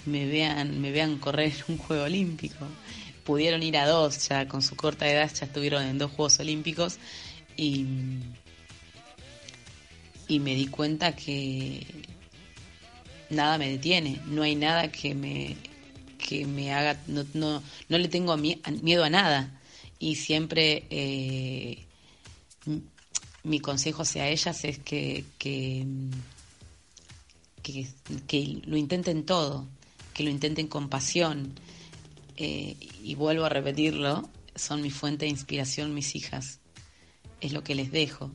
me 0.06 0.26
vean, 0.26 0.80
me 0.80 0.90
vean 0.90 1.18
correr 1.18 1.52
un 1.68 1.76
juego 1.76 2.04
olímpico. 2.04 2.66
Pudieron 3.24 3.62
ir 3.62 3.76
a 3.76 3.86
dos, 3.86 4.28
ya 4.28 4.48
con 4.48 4.62
su 4.62 4.74
corta 4.74 5.10
edad 5.10 5.30
ya 5.34 5.46
estuvieron 5.46 5.82
en 5.82 5.98
dos 5.98 6.12
Juegos 6.12 6.38
Olímpicos 6.38 6.98
y, 7.56 7.84
y 10.28 10.38
me 10.38 10.54
di 10.54 10.68
cuenta 10.68 11.16
que 11.16 11.84
nada 13.30 13.58
me 13.58 13.70
detiene, 13.70 14.20
no 14.28 14.42
hay 14.42 14.54
nada 14.54 14.90
que 14.90 15.14
me, 15.14 15.56
que 16.18 16.46
me 16.46 16.72
haga, 16.72 17.00
no, 17.06 17.24
no, 17.34 17.62
no 17.88 17.98
le 17.98 18.08
tengo 18.08 18.36
mie- 18.36 18.60
miedo 18.82 19.04
a 19.04 19.10
nada 19.10 19.60
y 19.98 20.16
siempre 20.16 20.84
eh, 20.90 21.84
mi 23.44 23.60
consejo 23.60 24.02
hacia 24.02 24.28
ellas 24.28 24.64
es 24.64 24.78
que, 24.78 25.24
que, 25.38 25.86
que, 27.62 27.88
que 28.26 28.62
lo 28.64 28.76
intenten 28.76 29.24
todo, 29.24 29.66
que 30.14 30.24
lo 30.24 30.30
intenten 30.30 30.68
con 30.68 30.88
pasión. 30.88 31.52
Eh, 32.38 32.76
y 33.02 33.14
vuelvo 33.14 33.46
a 33.46 33.48
repetirlo, 33.48 34.28
son 34.54 34.82
mi 34.82 34.90
fuente 34.90 35.24
de 35.24 35.30
inspiración 35.30 35.94
mis 35.94 36.14
hijas. 36.16 36.60
Es 37.40 37.52
lo 37.52 37.62
que 37.64 37.74
les 37.74 37.90
dejo. 37.90 38.30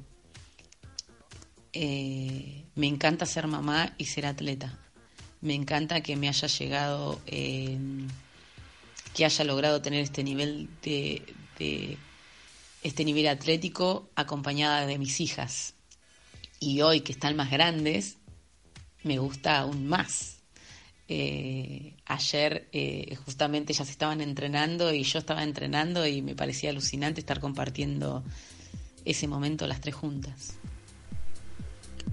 Eh, 1.73 2.65
me 2.75 2.87
encanta 2.87 3.25
ser 3.25 3.47
mamá 3.47 3.93
y 3.97 4.05
ser 4.05 4.25
atleta. 4.25 4.79
Me 5.41 5.53
encanta 5.55 6.01
que 6.01 6.15
me 6.15 6.27
haya 6.29 6.47
llegado, 6.47 7.19
eh, 7.25 7.77
que 9.13 9.25
haya 9.25 9.43
logrado 9.43 9.81
tener 9.81 10.01
este 10.01 10.23
nivel 10.23 10.69
de, 10.83 11.23
de- 11.57 11.97
este 12.83 13.03
nivel 13.05 13.27
atlético 13.27 14.09
acompañada 14.15 14.85
de 14.85 14.97
mis 14.97 15.19
hijas. 15.19 15.73
Y 16.59 16.81
hoy 16.81 17.01
que 17.01 17.11
están 17.11 17.35
más 17.35 17.49
grandes, 17.51 18.17
me 19.03 19.17
gusta 19.17 19.59
aún 19.59 19.87
más. 19.87 20.37
Eh, 21.07 21.95
ayer 22.05 22.69
eh, 22.71 23.15
justamente 23.25 23.73
ellas 23.73 23.89
estaban 23.89 24.21
entrenando 24.21 24.93
y 24.93 25.03
yo 25.03 25.19
estaba 25.19 25.43
entrenando 25.43 26.05
y 26.07 26.21
me 26.21 26.35
parecía 26.35 26.69
alucinante 26.69 27.19
estar 27.19 27.39
compartiendo 27.39 28.23
ese 29.03 29.27
momento 29.27 29.67
las 29.67 29.81
tres 29.81 29.95
juntas. 29.95 30.55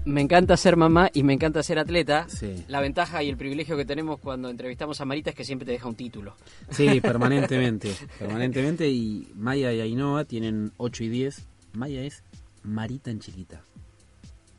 Me 0.05 0.21
encanta 0.21 0.55
ser 0.57 0.75
mamá 0.77 1.09
y 1.13 1.23
me 1.23 1.33
encanta 1.33 1.61
ser 1.63 1.77
atleta. 1.79 2.27
Sí. 2.29 2.63
La 2.67 2.81
ventaja 2.81 3.21
y 3.23 3.29
el 3.29 3.37
privilegio 3.37 3.75
que 3.77 3.85
tenemos 3.85 4.19
cuando 4.19 4.49
entrevistamos 4.49 4.99
a 5.01 5.05
Marita 5.05 5.29
es 5.31 5.35
que 5.35 5.43
siempre 5.43 5.65
te 5.65 5.71
deja 5.73 5.87
un 5.87 5.95
título. 5.95 6.35
Sí, 6.71 6.99
permanentemente. 7.01 7.93
permanentemente. 8.17 8.89
Y 8.89 9.27
Maya 9.35 9.71
y 9.73 9.81
Ainhoa 9.81 10.25
tienen 10.25 10.71
8 10.77 11.03
y 11.03 11.09
10. 11.09 11.45
Maya 11.73 12.01
es 12.03 12.23
Marita 12.63 13.11
en 13.11 13.19
chiquita. 13.19 13.61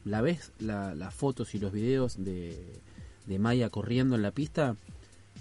La 0.04 0.20
ves, 0.20 0.52
la- 0.58 0.94
las 0.94 1.14
fotos 1.14 1.54
y 1.54 1.58
los 1.58 1.72
videos 1.72 2.22
de, 2.22 2.56
de 3.26 3.38
Maya 3.38 3.70
corriendo 3.70 4.16
en 4.16 4.22
la 4.22 4.30
pista. 4.30 4.76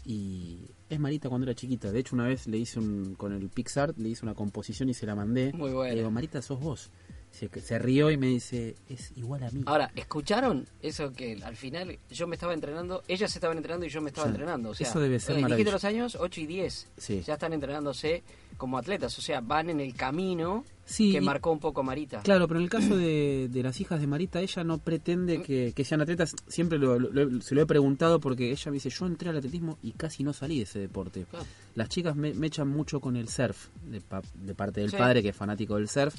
Y 0.06 0.60
es 0.90 1.00
Marita 1.00 1.30
cuando 1.30 1.46
era 1.46 1.56
chiquita. 1.56 1.92
De 1.92 2.00
hecho, 2.00 2.16
una 2.16 2.26
vez 2.28 2.48
le 2.48 2.58
hice 2.58 2.80
un, 2.80 3.16
con 3.16 3.34
el 3.34 3.50
PixArt, 3.50 3.98
le 3.98 4.10
hice 4.10 4.26
una 4.26 4.34
composición 4.34 4.90
y 4.90 4.94
se 4.94 5.06
la 5.06 5.16
mandé. 5.16 5.52
Muy 5.54 5.72
buena. 5.72 5.94
Le 5.94 6.00
digo, 6.00 6.12
Marita, 6.12 6.42
sos 6.42 6.60
vos. 6.60 6.90
Se, 7.32 7.48
se 7.62 7.80
rió 7.80 8.12
y 8.12 8.18
me 8.18 8.28
dice, 8.28 8.76
es 8.90 9.14
igual 9.16 9.44
a 9.44 9.52
mí. 9.52 9.62
Ahora, 9.66 9.92
¿escucharon 9.96 10.68
eso 10.82 11.14
que 11.14 11.38
al 11.44 11.56
final 11.56 11.98
yo 12.10 12.28
me 12.28 12.36
estaba 12.36 12.54
entrenando, 12.54 13.04
ellas 13.08 13.34
estaban 13.34 13.56
entrenando 13.58 13.86
y 13.86 13.90
yo 13.90 14.02
me 14.02 14.10
estaba 14.10 14.28
Sí. 14.28 14.32
entrenando? 14.32 14.70
O 14.72 14.74
sea, 14.74 14.88
Eso 14.88 15.00
debe 15.00 15.20
ser 15.20 15.40
los 15.40 15.84
años 15.86 16.18
8 16.20 16.42
y 16.42 16.48
10. 16.48 16.88
Sí. 16.98 17.22
Ya 17.26 17.34
están 17.36 17.54
entrenándose 17.54 18.24
como 18.58 18.78
atletas, 18.78 19.18
o 19.18 19.22
sea, 19.22 19.40
van 19.40 19.70
en 19.70 19.80
el 19.80 19.94
camino 19.94 20.66
Sí, 20.86 21.12
que 21.14 21.22
marcó 21.22 21.52
un 21.52 21.60
poco 21.60 21.82
Marita. 21.84 22.22
Claro, 22.24 22.48
pero 22.48 22.60
en 22.60 22.64
el 22.66 22.70
caso 22.70 22.98
de, 22.98 23.48
de 23.50 23.64
las 23.64 23.80
hijas 23.80 24.02
de 24.02 24.08
Marita, 24.08 24.42
ella 24.42 24.64
no 24.66 24.80
pretende 24.80 25.42
que, 25.42 25.72
que 25.74 25.86
sean 25.86 26.02
atletas. 26.02 26.36
Siempre 26.48 26.78
lo- 26.80 27.00
lo- 27.00 27.42
se 27.42 27.54
lo 27.56 27.62
he 27.62 27.66
preguntado 27.68 28.20
porque 28.20 28.52
ella 28.52 28.72
me 28.72 28.76
dice, 28.76 28.90
yo 28.90 29.06
entré 29.06 29.30
al 29.30 29.38
atletismo 29.38 29.78
y 29.84 29.92
casi 29.94 30.24
no 30.24 30.34
salí 30.34 30.58
de 30.58 30.64
ese 30.64 30.80
deporte. 30.80 31.26
Claro. 31.30 31.46
Las 31.76 31.88
chicas 31.90 32.16
me, 32.18 32.34
me 32.34 32.48
echan 32.48 32.68
mucho 32.68 33.00
con 33.00 33.16
el 33.16 33.30
surf, 33.30 33.68
de, 33.84 34.02
pa- 34.02 34.24
de 34.34 34.56
parte 34.56 34.82
del 34.82 34.90
Sí. 34.90 34.98
padre 34.98 35.22
que 35.22 35.30
es 35.30 35.36
fanático 35.36 35.76
del 35.76 35.88
surf. 35.88 36.16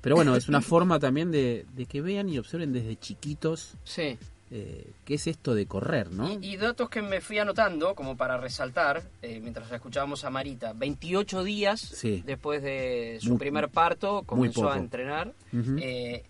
Pero 0.00 0.16
bueno, 0.16 0.34
es 0.36 0.48
una 0.48 0.60
forma 0.60 0.98
también 0.98 1.30
de, 1.30 1.66
de 1.74 1.86
que 1.86 2.00
vean 2.00 2.28
y 2.28 2.38
observen 2.38 2.72
desde 2.72 2.96
chiquitos 2.96 3.74
Sí. 3.84 4.18
eh, 4.50 4.90
qué 5.04 5.14
es 5.14 5.26
esto 5.26 5.54
de 5.54 5.66
correr, 5.66 6.10
¿no? 6.10 6.28
Y, 6.32 6.38
y 6.54 6.56
datos 6.56 6.88
que 6.90 7.02
me 7.02 7.20
fui 7.20 7.38
anotando, 7.38 7.94
como 7.94 8.16
para 8.16 8.36
resaltar, 8.38 9.02
eh, 9.22 9.38
mientras 9.40 9.70
escuchábamos 9.70 10.24
a 10.24 10.30
Marita, 10.30 10.72
28 10.72 11.44
días 11.44 11.80
Sí. 11.80 12.22
después 12.26 12.62
de 12.62 13.18
su 13.20 13.30
Muy- 13.30 13.38
primer 13.38 13.68
parto 13.68 14.22
comenzó 14.24 14.70
a 14.70 14.76
entrenar. 14.78 15.32
Eh, 15.52 16.24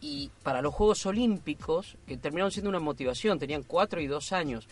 y 0.00 0.30
para 0.42 0.62
los 0.62 0.72
Juegos 0.72 1.04
Olímpicos, 1.04 1.96
que 2.06 2.16
terminaron 2.16 2.50
siendo 2.50 2.70
una 2.70 2.80
motivación, 2.80 3.38
tenían 3.38 3.62
4 3.64 4.00
y 4.00 4.06
2 4.06 4.32
años. 4.32 4.66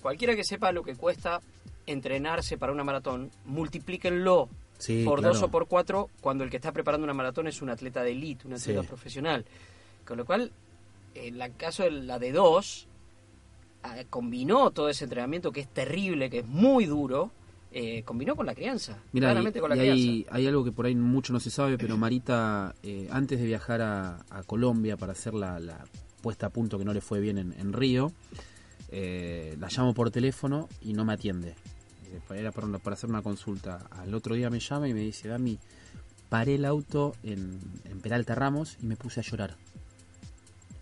Cualquiera 0.00 0.34
que 0.34 0.42
sepa 0.42 0.72
lo 0.72 0.82
que 0.82 0.96
cuesta 0.96 1.40
entrenarse 1.86 2.58
para 2.58 2.72
una 2.72 2.82
maratón, 2.82 3.30
multiplíquenlo 3.44 4.48
Sí, 4.82 5.04
por 5.04 5.20
claro. 5.20 5.34
dos 5.34 5.42
o 5.44 5.48
por 5.48 5.68
cuatro 5.68 6.10
cuando 6.20 6.42
el 6.42 6.50
que 6.50 6.56
está 6.56 6.72
preparando 6.72 7.04
una 7.04 7.14
maratón 7.14 7.46
es 7.46 7.62
un 7.62 7.70
atleta 7.70 8.02
de 8.02 8.10
elite, 8.10 8.48
un 8.48 8.54
atleta 8.54 8.82
Sí. 8.82 8.88
profesional. 8.88 9.44
Con 10.04 10.16
lo 10.18 10.24
cual, 10.24 10.50
en 11.14 11.40
el 11.40 11.56
caso 11.56 11.84
de 11.84 11.92
la 11.92 12.18
de 12.18 12.32
dos, 12.32 12.88
ah, 13.84 13.96
combinó 14.10 14.70
todo 14.72 14.88
ese 14.88 15.04
entrenamiento 15.04 15.52
que 15.52 15.60
es 15.60 15.68
terrible, 15.68 16.28
que 16.30 16.40
es 16.40 16.46
muy 16.46 16.86
duro, 16.86 17.30
eh, 17.70 18.02
combinó 18.02 18.34
con 18.34 18.44
la 18.44 18.54
crianza. 18.56 18.98
Mira, 19.12 19.28
claramente 19.28 19.58
y- 19.58 19.62
con 19.62 19.70
la 19.70 19.76
crianza. 19.76 20.02
hay, 20.02 20.26
hay 20.30 20.46
algo 20.48 20.64
que 20.64 20.72
por 20.72 20.86
ahí 20.86 20.94
mucho 20.96 21.32
no 21.32 21.38
se 21.40 21.50
sabe, 21.50 21.78
pero 21.78 21.96
Marita, 21.96 22.74
eh, 22.82 23.08
antes 23.12 23.38
de 23.38 23.46
viajar 23.46 23.80
a, 23.82 24.24
a 24.30 24.42
Colombia 24.42 24.96
para 24.96 25.12
hacer 25.12 25.32
la, 25.34 25.60
la 25.60 25.84
puesta 26.22 26.46
a 26.46 26.50
punto 26.50 26.76
que 26.78 26.84
no 26.84 26.92
le 26.92 27.00
fue 27.00 27.20
bien 27.20 27.38
en, 27.38 27.52
en 27.52 27.72
Río, 27.72 28.12
eh, 28.90 29.56
la 29.58 29.68
llamo 29.68 29.94
por 29.94 30.10
teléfono 30.10 30.68
y 30.80 30.92
no 30.92 31.04
me 31.04 31.12
atiende. 31.14 31.54
Eh, 32.12 32.20
Era 32.38 32.52
para, 32.52 32.94
hacer 32.94 33.10
una 33.10 33.22
consulta. 33.22 33.86
Al 33.90 34.14
otro 34.14 34.34
día 34.34 34.50
me 34.50 34.60
llama 34.60 34.88
y 34.88 34.94
me 34.94 35.00
dice, 35.00 35.28
Dami, 35.28 35.58
paré 36.28 36.56
el 36.56 36.64
auto 36.64 37.14
en, 37.22 37.58
Peralta 38.02 38.34
Ramos 38.34 38.76
y 38.80 38.86
me 38.86 38.96
puse 38.96 39.20
a 39.20 39.22
llorar. 39.22 39.56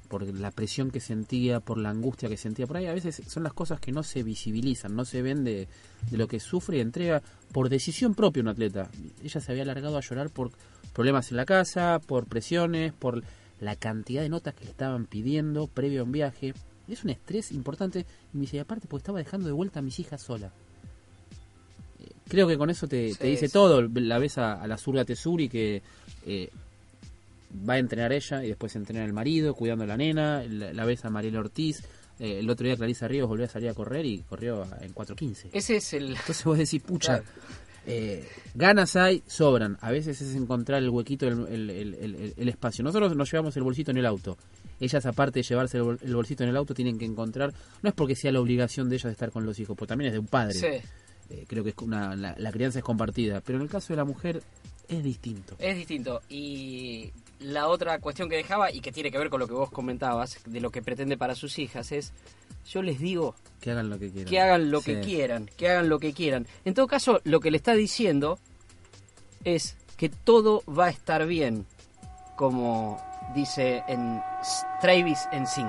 Por 0.09 0.23
la 0.23 0.51
presión 0.51 0.91
que 0.91 0.99
sentía, 0.99 1.61
por 1.61 1.79
la 1.79 1.91
angustia 1.91 2.29
que 2.29 2.37
sentía. 2.37 2.67
Por 2.67 2.79
ahí 2.79 2.87
a 2.87 2.95
veces 2.95 3.23
son 3.29 3.45
las 3.45 3.53
cosas 3.53 3.79
que 3.79 3.93
no 3.93 4.03
se 4.03 4.25
visibilizan, 4.25 4.97
no 4.97 5.05
se 5.05 5.23
ven 5.23 5.45
de, 5.45 5.69
lo 6.11 6.27
que 6.27 6.41
sufre 6.41 6.79
y 6.79 6.81
entrega 6.81 7.23
por 7.53 7.69
decisión 7.69 8.15
propia 8.15 8.43
un 8.43 8.49
atleta. 8.49 8.91
Ella 9.23 9.41
se 9.41 9.53
había 9.53 9.63
alargado 9.63 9.97
a 9.97 10.01
llorar 10.01 10.31
por 10.31 10.51
problemas 10.93 11.31
en 11.31 11.37
la 11.37 11.45
casa, 11.45 12.01
por 12.05 12.27
presiones, 12.27 12.93
por 12.93 13.23
la 13.61 13.77
cantidad 13.77 14.23
de 14.23 14.31
notas 14.31 14.55
que 14.55 14.65
le 14.65 14.71
estaban 14.71 15.07
pidiendo 15.07 15.69
previo 15.69 16.01
a 16.01 16.05
un 16.05 16.13
viaje. 16.13 16.55
Es 16.89 17.05
un 17.05 17.11
estrés 17.11 17.53
importante. 17.53 18.05
Y 18.35 18.37
me 18.37 18.41
dice, 18.43 18.59
aparte, 18.59 18.89
porque 18.89 19.03
estaba 19.03 19.19
dejando 19.19 19.47
de 19.47 19.53
vuelta 19.53 19.79
a 19.79 19.83
mis 19.83 20.01
hijas 20.01 20.23
sola. 20.23 20.53
Creo 22.29 22.47
que 22.47 22.57
con 22.59 22.71
eso 22.71 22.87
te, 22.87 23.15
dice 23.23 23.49
sí. 23.49 23.53
todo. 23.53 23.83
La 23.95 24.19
ves 24.19 24.39
a, 24.39 24.55
a 24.63 24.67
la 24.67 24.77
zurda 24.79 25.05
Tesuri 25.05 25.49
que 25.49 25.83
eh, 26.27 26.49
va 27.69 27.75
a 27.75 27.79
entrenar 27.79 28.13
ella 28.13 28.45
y 28.45 28.49
después 28.49 28.75
entrena 28.77 29.05
el 29.05 29.13
marido 29.13 29.55
cuidando 29.55 29.85
a 29.85 29.87
la 29.87 29.97
nena. 29.97 30.43
La, 30.49 30.73
la 30.73 30.85
ves 30.85 31.05
a 31.05 31.11
Mariela 31.11 31.41
Ortiz. 31.41 31.83
eh, 32.19 32.39
el 32.39 32.49
otro 32.51 32.67
día 32.67 32.77
Clarisa 32.77 33.09
Ríos 33.09 33.29
volvió 33.29 33.47
a 33.47 33.49
salir 33.49 33.69
a 33.69 33.75
correr 33.75 34.07
y 34.07 34.19
corrió 34.29 34.67
en 34.81 34.95
4.15. 34.95 35.49
Ese 35.53 35.77
es 35.77 35.93
el... 35.95 36.11
Entonces 36.11 36.45
vos 36.45 36.57
decís, 36.59 36.81
pucha, 36.83 37.19
Claro. 37.19 37.25
eh, 37.87 38.29
ganas 38.55 38.95
hay, 38.97 39.23
sobran. 39.27 39.79
A 39.81 39.91
veces 39.91 40.21
es 40.21 40.35
encontrar 40.37 40.83
el 40.83 40.91
huequito, 40.91 41.27
el, 41.27 41.47
el- 41.49 41.71
el- 41.71 41.95
el- 41.95 42.35
el 42.37 42.49
espacio. 42.49 42.85
Nosotros 42.85 43.17
nos 43.17 43.31
llevamos 43.33 43.57
el 43.57 43.63
bolsito 43.63 43.91
en 43.91 43.97
el 43.97 44.07
auto. 44.07 44.37
Ellas, 44.79 45.05
aparte 45.05 45.41
de 45.41 45.43
llevarse 45.43 45.77
el, 45.79 45.83
bol- 45.85 45.99
el 46.03 46.15
bolsito 46.15 46.43
en 46.45 46.51
el 46.51 46.57
auto, 46.57 46.73
tienen 46.75 46.99
que 46.99 47.05
encontrar, 47.05 47.53
no 47.83 47.89
es 47.89 47.95
porque 47.95 48.15
sea 48.17 48.33
la 48.33 48.41
obligación 48.41 48.89
de 48.89 48.97
ellas 48.97 49.05
de 49.07 49.13
estar 49.13 49.31
con 49.31 49.45
los 49.45 49.59
hijos, 49.59 49.77
porque 49.77 49.89
también 49.89 50.09
es 50.09 50.13
de 50.15 50.21
un 50.21 50.27
padre. 50.27 50.55
Sí. 50.55 50.89
Eh, 51.31 51.45
creo 51.49 51.63
que 51.65 51.71
es 51.71 51.77
una, 51.81 52.15
la, 52.17 52.35
la 52.37 52.53
crianza 52.53 52.79
es 52.81 52.85
compartida, 52.85 53.41
pero 53.41 53.57
en 53.59 53.63
el 53.63 53.71
caso 53.71 53.93
de 53.93 53.97
la 53.99 54.05
mujer 54.05 54.43
es 54.89 55.05
distinto. 55.05 55.55
Es 55.59 55.77
distinto. 55.77 56.21
Y 56.29 57.13
la 57.39 57.69
otra 57.69 57.99
cuestión 58.01 58.29
que 58.29 58.37
dejaba, 58.37 58.73
y 58.73 58.81
que 58.81 58.91
tiene 58.93 59.11
que 59.11 59.19
ver 59.19 59.31
con 59.31 59.41
lo 59.41 59.47
que 59.47 59.55
vos 59.55 59.71
comentabas, 59.71 60.39
de 60.45 60.61
lo 60.61 60.71
que 60.71 60.83
pretende 60.83 61.17
para 61.17 61.35
sus 61.35 61.59
hijas, 61.59 61.93
es, 61.93 62.13
yo 62.69 62.83
les 62.83 62.99
digo 62.99 63.35
Que 63.61 63.71
hagan 63.71 63.89
lo 63.89 63.99
que 63.99 64.11
quieran. 64.11 64.29
que 64.31 64.41
hagan 64.41 64.71
lo 64.71 64.81
que 64.81 65.01
quieran, 65.01 65.51
que 65.57 65.69
hagan 65.69 65.89
lo 65.89 65.99
que 66.01 66.13
quieran. 66.13 66.47
En 66.65 66.75
todo 66.75 66.87
caso, 66.89 67.21
lo 67.25 67.41
que 67.41 67.51
le 67.51 67.57
está 67.57 67.75
diciendo 67.75 68.39
es 69.45 69.77
que 69.97 70.09
todo 70.09 70.63
va 70.67 70.87
a 70.87 70.91
estar 70.91 71.27
bien, 71.27 71.65
como 72.37 73.01
dice 73.35 73.85
en 73.87 74.21
Travis 74.81 75.21
en 75.31 75.47
Sing. 75.47 75.69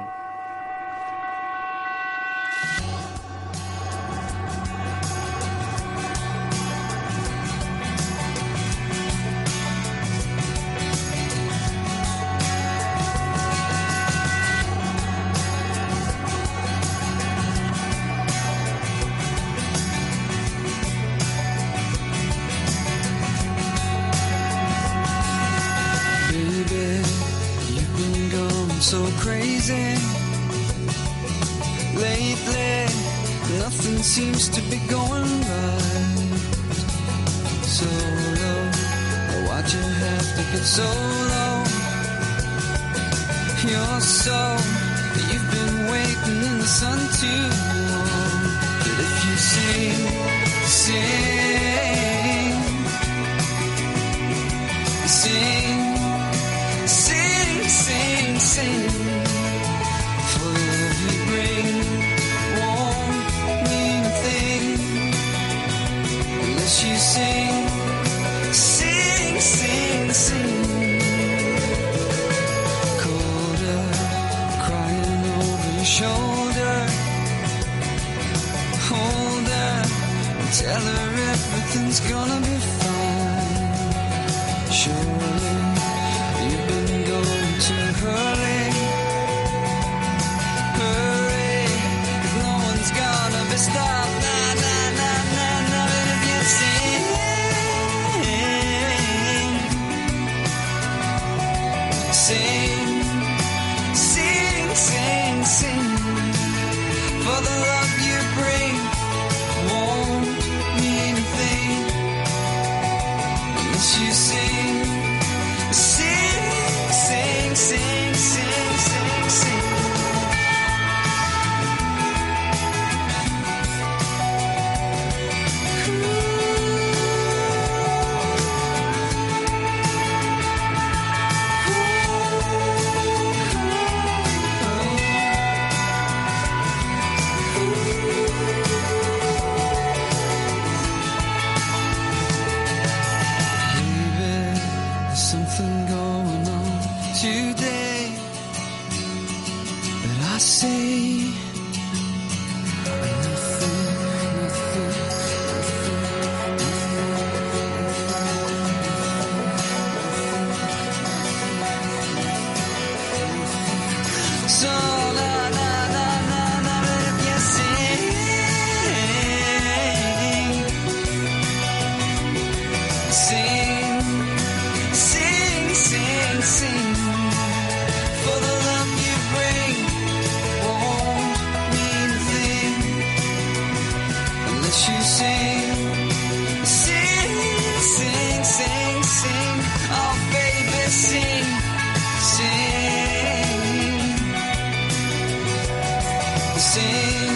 Sing, 196.61 197.35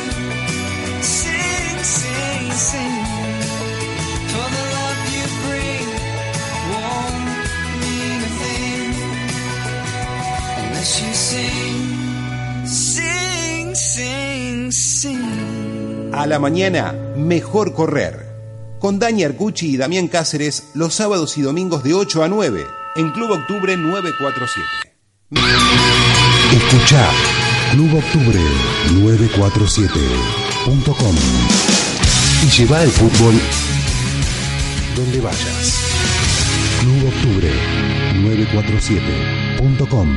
sing, 1.02 1.78
sing, 1.82 2.52
sing. 2.52 2.96
For 4.32 4.48
the 4.56 4.64
love 4.76 5.02
you 5.16 5.26
bring 5.46 5.88
won't 6.72 7.26
mean 7.82 8.20
a 8.22 8.32
thing 8.42 8.92
unless 10.62 10.92
you 11.02 11.14
sing, 11.14 11.82
sing, 12.66 13.76
sing, 13.76 14.72
sing. 14.72 16.12
A 16.14 16.28
la 16.28 16.38
mañana, 16.40 16.94
mejor 17.18 17.74
correr. 17.74 18.26
Con 18.80 19.00
Dani 19.00 19.24
Arcucci 19.24 19.74
y 19.74 19.78
Damián 19.78 20.08
Cáceres 20.08 20.70
los 20.76 20.94
sábados 20.94 21.38
y 21.40 21.42
domingos 21.42 21.84
de 21.84 21.96
8 21.96 22.24
a 22.24 22.28
9 22.28 22.68
en 22.96 23.12
Club 23.12 23.32
Octubre 23.32 23.76
947. 23.76 24.96
Escucha 26.52 27.10
Club 27.76 27.92
Octubre 27.94 28.40
947.com 28.94 31.16
y 32.42 32.50
lleva 32.50 32.82
el 32.82 32.90
fútbol 32.90 33.36
donde 34.96 35.20
vayas. 35.20 35.84
Club 36.80 37.08
Octubre 37.10 37.52
947.com 38.14 40.08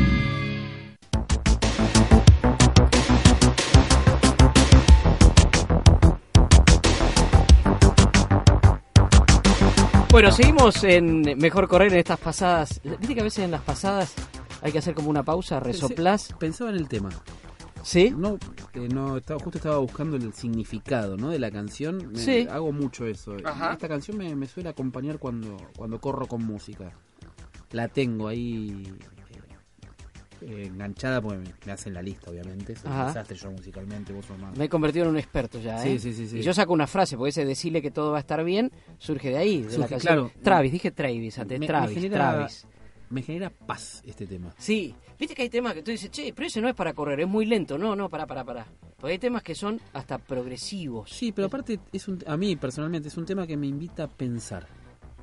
Bueno, 10.11 10.31
seguimos 10.31 10.85
en 10.85 11.37
Mejor 11.38 11.66
Correr 11.66 11.92
en 11.92 11.99
estas 11.99 12.21
pasadas. 12.21 12.81
Viste 12.85 13.16
que 13.16 13.21
a 13.21 13.25
veces 13.25 13.44
en 13.44 13.51
las 13.51 13.62
pasadas 13.62 14.14
hay 14.62 14.71
que 14.71 14.79
hacer 14.79 14.94
como 14.94 15.11
una 15.11 15.25
pausa, 15.25 15.59
resoplás. 15.59 16.33
Pensaba 16.38 16.71
en 16.71 16.77
el 16.77 16.87
tema. 16.87 17.11
¿Sí? 17.83 18.12
No, 18.17 18.38
que 18.73 18.88
no 18.88 19.17
estaba, 19.17 19.41
justo 19.41 19.59
estaba 19.59 19.79
buscando 19.79 20.17
el 20.17 20.33
significado 20.35 21.17
¿no? 21.17 21.31
de 21.31 21.38
la 21.38 21.51
canción. 21.51 22.12
Me- 22.12 22.19
Sí. 22.19 22.47
Hago 22.51 22.73
mucho 22.73 23.07
eso. 23.07 23.37
Ajá. 23.45 23.73
Esta 23.73 23.88
canción 23.88 24.17
me, 24.19 24.35
me 24.37 24.47
suele 24.47 24.69
acompañar 24.69 25.19
cuando, 25.19 25.57
cuando 25.77 26.01
corro 26.01 26.27
con 26.27 26.45
música. 26.45 26.93
La 27.73 27.88
tengo 27.88 28.29
ahí 28.29 28.83
eh, 28.87 30.47
eh, 30.47 30.64
enganchada 30.67 31.21
porque 31.21 31.38
me, 31.38 31.45
me 31.67 31.73
hacen 31.73 31.95
la 31.95 32.03
lista, 32.03 32.31
obviamente. 32.31 32.77
Soy 32.77 32.91
Ajá. 32.91 33.01
un 33.03 33.07
desastre 33.09 33.37
yo 33.37 33.51
musicalmente, 33.51 34.12
vos 34.12 34.25
sos 34.27 34.38
más. 34.38 34.57
Me 34.57 34.67
he 34.67 34.69
convertido 34.69 35.05
en 35.07 35.11
un 35.12 35.19
experto 35.19 35.59
ya, 35.61 35.79
Sí, 35.79 35.91
¿eh? 35.91 35.99
sí, 35.99 36.12
sí, 36.12 36.29
sí. 36.29 36.38
Y 36.38 36.43
yo 36.43 36.53
saco 36.55 36.73
una 36.73 36.87
frase, 36.87 37.17
porque 37.17 37.31
ese 37.31 37.45
decirle 37.45 37.83
que 37.83 37.91
todo 37.91 38.12
va 38.12 38.19
a 38.19 38.21
estar 38.21 38.43
bien 38.45 38.71
surge 38.99 39.31
de 39.31 39.37
ahí, 39.38 39.59
de 39.59 39.64
la 39.64 39.71
Surge, 39.73 39.88
canción. 39.91 40.01
claro. 40.29 40.33
Travis, 40.43 40.73
dije 40.73 40.91
Travis 40.91 41.38
antes, 41.38 41.57
Me- 41.59 41.61
me 41.61 41.67
Travis, 41.67 41.99
genera- 41.99 42.31
Travis. 42.33 42.67
Me 43.11 43.23
genera 43.23 43.51
paz 43.51 44.03
este 44.07 44.27
tema. 44.27 44.55
Sí, 44.59 44.94
viste 45.18 45.35
que 45.35 45.42
hay 45.42 45.49
temas 45.49 45.75
que 45.75 45.83
tú 45.83 45.90
dices, 45.90 46.11
che, 46.11 46.33
pero 46.35 46.47
ese 46.47 46.61
no 46.61 46.68
es 46.68 46.75
para 46.75 46.92
correr, 46.92 47.21
es 47.21 47.29
muy 47.29 47.47
lento. 47.47 47.79
No, 47.79 47.97
no, 47.97 48.09
pará, 48.09 48.27
pará, 48.27 48.44
pará. 48.44 48.66
Porque 48.99 49.12
hay 49.12 49.18
temas 49.18 49.42
que 49.42 49.55
son 49.55 49.81
hasta 49.92 50.18
progresivos. 50.18 51.11
Sí, 51.11 51.33
pero 51.33 51.47
aparte 51.47 51.79
es 51.92 52.09
un, 52.09 52.23
a 52.27 52.37
mí 52.37 52.57
personalmente 52.57 53.09
es 53.09 53.16
un 53.16 53.25
tema 53.25 53.47
que 53.47 53.57
me 53.57 53.66
invita 53.66 54.05
a 54.05 54.09
pensar. 54.09 54.66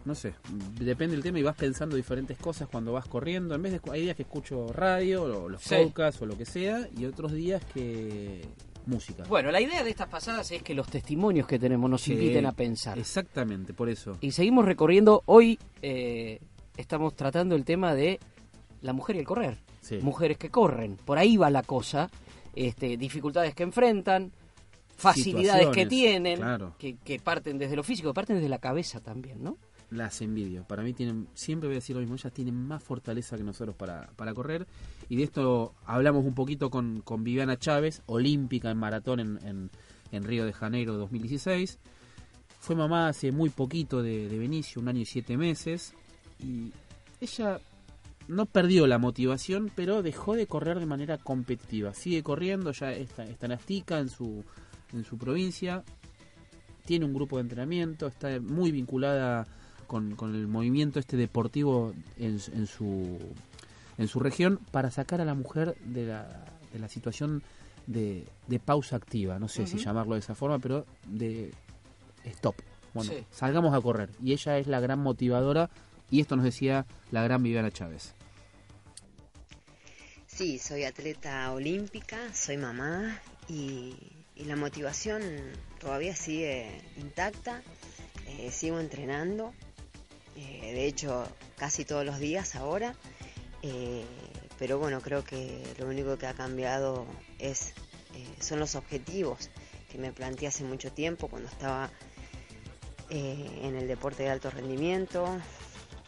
No 0.05 0.13
sé, 0.13 0.35
depende 0.79 1.15
del 1.15 1.23
tema 1.23 1.39
y 1.39 1.43
vas 1.43 1.55
pensando 1.55 1.95
diferentes 1.95 2.37
cosas 2.37 2.67
cuando 2.69 2.93
vas 2.93 3.07
corriendo. 3.07 3.55
En 3.55 3.61
vez 3.63 3.71
de 3.73 3.91
hay 3.91 4.01
días 4.01 4.15
que 4.15 4.21
escucho 4.21 4.67
radio 4.71 5.23
o 5.23 5.49
los 5.49 5.61
Sí. 5.63 5.75
podcasts 5.75 6.21
o 6.21 6.25
lo 6.27 6.37
que 6.37 6.45
sea 6.45 6.87
y 6.95 7.05
otros 7.05 7.31
días 7.33 7.63
que 7.73 8.43
música. 8.85 9.23
Bueno, 9.27 9.49
la 9.51 9.59
idea 9.59 9.83
de 9.83 9.89
estas 9.89 10.07
pasadas 10.07 10.51
es 10.51 10.61
que 10.61 10.75
los 10.75 10.87
testimonios 10.89 11.47
que 11.47 11.57
tenemos 11.57 11.89
nos 11.89 12.07
inviten 12.07 12.45
a 12.45 12.51
pensar. 12.51 12.99
Exactamente, 12.99 13.73
por 13.73 13.89
eso. 13.89 14.15
Y 14.21 14.31
seguimos 14.31 14.65
recorriendo. 14.65 15.23
Hoy 15.25 15.57
eh, 15.81 16.39
estamos 16.77 17.15
tratando 17.15 17.55
el 17.55 17.65
tema 17.65 17.93
de 17.93 18.19
la 18.81 18.93
mujer 18.93 19.15
y 19.15 19.19
el 19.19 19.25
correr. 19.25 19.57
Sí. 19.81 19.99
Mujeres 20.01 20.37
que 20.37 20.49
corren. 20.49 20.97
Por 20.97 21.17
ahí 21.17 21.37
va 21.37 21.49
la 21.49 21.63
cosa. 21.63 22.09
Este, 22.55 22.97
dificultades 22.97 23.53
que 23.53 23.63
enfrentan, 23.63 24.31
facilidades 24.95 25.67
que 25.69 25.85
tienen, 25.85 26.37
claro. 26.37 26.73
que, 26.77 26.95
que 26.97 27.19
parten 27.19 27.57
desde 27.57 27.75
lo 27.75 27.83
físico, 27.83 28.09
que 28.09 28.13
parten 28.13 28.37
desde 28.37 28.49
la 28.49 28.59
cabeza 28.59 29.01
también, 29.01 29.43
¿no? 29.43 29.57
las 29.89 30.21
envidio. 30.21 30.63
Para 30.63 30.83
mí 30.83 30.93
tienen, 30.93 31.27
siempre 31.33 31.67
voy 31.67 31.75
a 31.75 31.79
decir 31.79 31.95
lo 31.95 32.01
mismo, 32.01 32.15
ellas 32.15 32.33
tienen 32.33 32.55
más 32.55 32.83
fortaleza 32.83 33.37
que 33.37 33.43
nosotros 33.43 33.75
para, 33.75 34.09
para 34.15 34.33
correr. 34.33 34.67
Y 35.09 35.15
de 35.15 35.23
esto 35.23 35.73
hablamos 35.85 36.25
un 36.25 36.33
poquito 36.33 36.69
con, 36.69 37.01
con 37.01 37.23
Viviana 37.23 37.57
Chávez, 37.57 38.01
olímpica 38.05 38.71
en 38.71 38.77
maratón 38.77 39.19
en, 39.19 39.39
en, 39.45 39.69
en 40.11 40.23
Río 40.23 40.45
de 40.45 40.53
Janeiro 40.53 40.97
2016. 40.97 41.79
Fue 42.59 42.75
mamá 42.75 43.09
hace 43.09 43.31
muy 43.31 43.49
poquito 43.49 44.01
de, 44.01 44.27
de 44.27 44.39
Benicio, 44.39 44.81
un 44.81 44.87
año 44.87 45.01
y 45.01 45.05
siete 45.05 45.37
meses. 45.37 45.93
Y 46.39 46.71
ella 47.21 47.59
no 48.27 48.45
perdió 48.45 48.87
la 48.87 48.97
motivación, 48.97 49.71
pero 49.75 50.01
dejó 50.01 50.35
de 50.35 50.47
correr 50.47 50.79
de 50.79 50.85
manera 50.85 51.17
competitiva. 51.17 51.93
Sigue 51.93 52.23
corriendo, 52.23 52.71
ya 52.71 52.91
está, 52.91 53.23
está 53.23 53.45
en 53.45 53.51
Astica, 53.53 53.99
en 53.99 54.09
su, 54.09 54.43
en 54.93 55.03
su 55.03 55.17
provincia. 55.17 55.83
Tiene 56.85 57.05
un 57.05 57.13
grupo 57.13 57.37
de 57.37 57.41
entrenamiento, 57.43 58.07
está 58.07 58.39
muy 58.39 58.71
vinculada 58.71 59.47
con, 59.87 60.15
con 60.15 60.35
el 60.35 60.47
movimiento 60.47 60.99
este 60.99 61.17
deportivo 61.17 61.93
en, 62.17 62.39
en 62.53 62.67
su, 62.67 63.17
en 63.97 64.07
su 64.07 64.19
región 64.19 64.59
para 64.71 64.91
sacar 64.91 65.21
a 65.21 65.25
la 65.25 65.33
mujer 65.35 65.75
de 65.85 66.05
la, 66.07 66.45
de 66.73 66.79
la 66.79 66.87
situación 66.89 67.41
de, 67.87 68.27
de 68.47 68.59
pausa 68.59 68.95
activa. 68.95 69.37
No 69.39 69.47
sé 69.47 69.65
si 69.67 69.77
llamarlo 69.77 70.13
de 70.15 70.19
esa 70.19 70.35
forma, 70.35 70.59
pero 70.59 70.85
de 71.07 71.51
stop. 72.23 72.55
Bueno, 72.93 73.11
Sí. 73.11 73.25
salgamos 73.29 73.73
a 73.75 73.81
correr. 73.81 74.09
Y 74.23 74.31
ella 74.33 74.57
es 74.57 74.67
la 74.67 74.79
gran 74.79 74.99
motivadora. 74.99 75.69
Y 76.09 76.21
esto 76.21 76.35
nos 76.35 76.45
decía 76.45 76.85
la 77.11 77.23
gran 77.23 77.43
Viviana 77.43 77.71
Chávez. 77.71 78.13
Sí, 80.35 80.59
soy 80.59 80.83
atleta 80.83 81.49
olímpica, 81.53 82.17
soy 82.33 82.57
mamá 82.57 83.21
y, 83.47 83.95
la 84.35 84.57
motivación 84.57 85.21
todavía 85.79 86.13
sigue 86.13 86.81
intacta. 86.97 87.63
eh, 88.27 88.51
sigo 88.51 88.81
entrenando, 88.81 89.53
eh, 90.35 90.73
de 90.73 90.87
hecho 90.87 91.25
casi 91.57 91.85
todos 91.85 92.05
los 92.05 92.19
días 92.19 92.55
ahora. 92.55 92.95
eh, 93.61 94.03
pero 94.59 94.77
bueno, 94.77 94.99
creo 94.99 95.23
que 95.23 95.63
lo 95.79 95.87
único 95.87 96.17
que 96.17 96.27
ha 96.27 96.33
cambiado 96.33 97.05
es 97.39 97.73
son 98.41 98.59
los 98.59 98.75
objetivos 98.75 99.49
que 99.89 99.97
me 99.97 100.11
planteé 100.11 100.47
hace 100.49 100.63
mucho 100.63 100.91
tiempo 100.91 101.27
cuando 101.29 101.49
estaba 101.49 101.89
en 103.09 103.75
el 103.75 103.87
deporte 103.87 104.23
de 104.23 104.29
alto 104.29 104.49
rendimiento, 104.49 105.39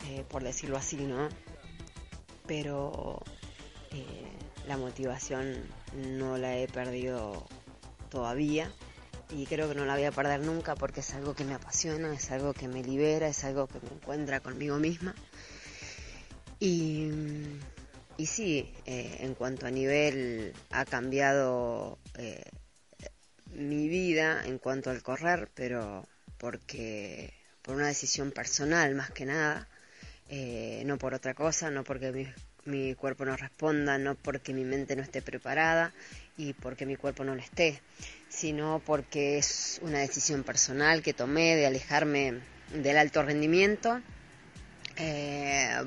eh, 0.07 0.23
por 0.29 0.43
decirlo 0.43 0.77
así, 0.77 0.95
¿no? 0.97 1.27
Pero 2.45 3.21
eh, 3.91 4.31
la 4.65 4.77
motivación 4.77 5.53
no 5.95 6.37
la 6.37 6.57
he 6.57 6.67
perdido 6.67 7.45
todavía 8.09 8.71
y 9.29 9.45
creo 9.47 9.67
que 9.67 9.75
no 9.75 9.85
la 9.85 9.95
voy 9.95 10.05
a 10.05 10.11
perder 10.11 10.39
nunca 10.39 10.75
porque 10.75 11.01
es 11.01 11.13
algo 11.13 11.35
que 11.35 11.43
me 11.43 11.55
apasiona, 11.55 12.13
es 12.13 12.31
algo 12.31 12.53
que 12.53 12.69
me 12.69 12.83
libera, 12.83 13.27
es 13.27 13.43
algo 13.43 13.67
que 13.67 13.81
me 13.81 13.89
encuentra 13.89 14.39
conmigo 14.39 14.77
misma. 14.77 15.13
Y, 16.59 17.11
y 18.15 18.25
sí, 18.25 18.73
eh, 18.85 19.17
en 19.19 19.35
cuanto 19.35 19.67
a 19.67 19.71
nivel 19.71 20.53
ha 20.71 20.85
cambiado 20.85 21.99
mi 23.53 23.89
vida 23.89 24.45
en 24.45 24.57
cuanto 24.57 24.89
al 24.89 25.01
correr, 25.03 25.49
pero 25.53 26.07
porque 26.37 27.33
por 27.61 27.75
una 27.75 27.87
decisión 27.87 28.31
personal 28.31 28.95
más 28.95 29.11
que 29.11 29.25
nada, 29.25 29.67
eh, 30.29 30.83
no 30.85 30.97
por 30.97 31.13
otra 31.13 31.33
cosa, 31.33 31.71
no 31.71 31.83
porque 31.83 32.11
mi, 32.11 32.27
mi 32.65 32.95
cuerpo 32.95 33.25
no 33.25 33.35
responda, 33.37 33.97
no 33.97 34.15
porque 34.15 34.53
mi 34.53 34.63
mente 34.63 34.95
no 34.95 35.01
esté 35.01 35.21
preparada 35.21 35.93
y 36.37 36.53
porque 36.53 36.85
mi 36.85 36.95
cuerpo 36.95 37.23
no 37.23 37.35
lo 37.35 37.41
esté, 37.41 37.81
sino 38.29 38.81
porque 38.85 39.37
es 39.37 39.79
una 39.81 39.99
decisión 39.99 40.43
personal 40.43 41.01
que 41.01 41.13
tomé 41.13 41.55
de 41.55 41.65
alejarme 41.65 42.41
del 42.73 42.97
alto 42.97 43.23
rendimiento 43.23 44.01
eh, 44.97 45.83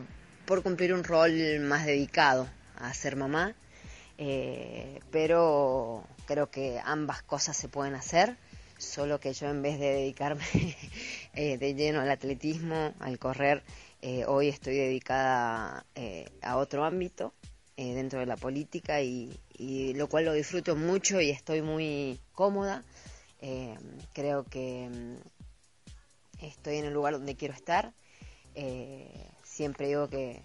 por 0.46 0.62
cumplir 0.62 0.94
un 0.94 1.04
rol 1.04 1.60
más 1.60 1.84
dedicado 1.86 2.48
a 2.76 2.92
ser 2.94 3.16
mamá, 3.16 3.54
eh, 4.18 5.00
pero 5.10 6.04
creo 6.26 6.50
que 6.50 6.80
ambas 6.84 7.22
cosas 7.22 7.56
se 7.56 7.68
pueden 7.68 7.94
hacer, 7.94 8.36
solo 8.78 9.20
que 9.20 9.32
yo 9.32 9.48
en 9.48 9.62
vez 9.62 9.78
de 9.78 9.90
dedicarme 9.92 10.44
eh, 11.34 11.58
de 11.58 11.74
lleno 11.74 12.00
al 12.00 12.10
atletismo, 12.10 12.94
al 13.00 13.18
correr, 13.18 13.62
eh, 14.02 14.24
hoy 14.26 14.48
estoy 14.48 14.76
dedicada 14.76 15.84
eh, 15.94 16.28
a 16.42 16.56
otro 16.56 16.84
ámbito 16.84 17.34
eh, 17.76 17.94
dentro 17.94 18.20
de 18.20 18.26
la 18.26 18.36
política 18.36 19.00
y, 19.00 19.38
y 19.56 19.94
lo 19.94 20.08
cual 20.08 20.26
lo 20.26 20.32
disfruto 20.32 20.76
mucho 20.76 21.20
y 21.20 21.30
estoy 21.30 21.62
muy 21.62 22.20
cómoda. 22.32 22.84
Eh, 23.40 23.74
creo 24.12 24.44
que 24.44 24.88
mm, 24.90 25.16
estoy 26.44 26.76
en 26.76 26.84
el 26.86 26.92
lugar 26.92 27.14
donde 27.14 27.36
quiero 27.36 27.54
estar. 27.54 27.92
Eh, 28.54 29.26
siempre 29.44 29.88
digo 29.88 30.08
que 30.08 30.42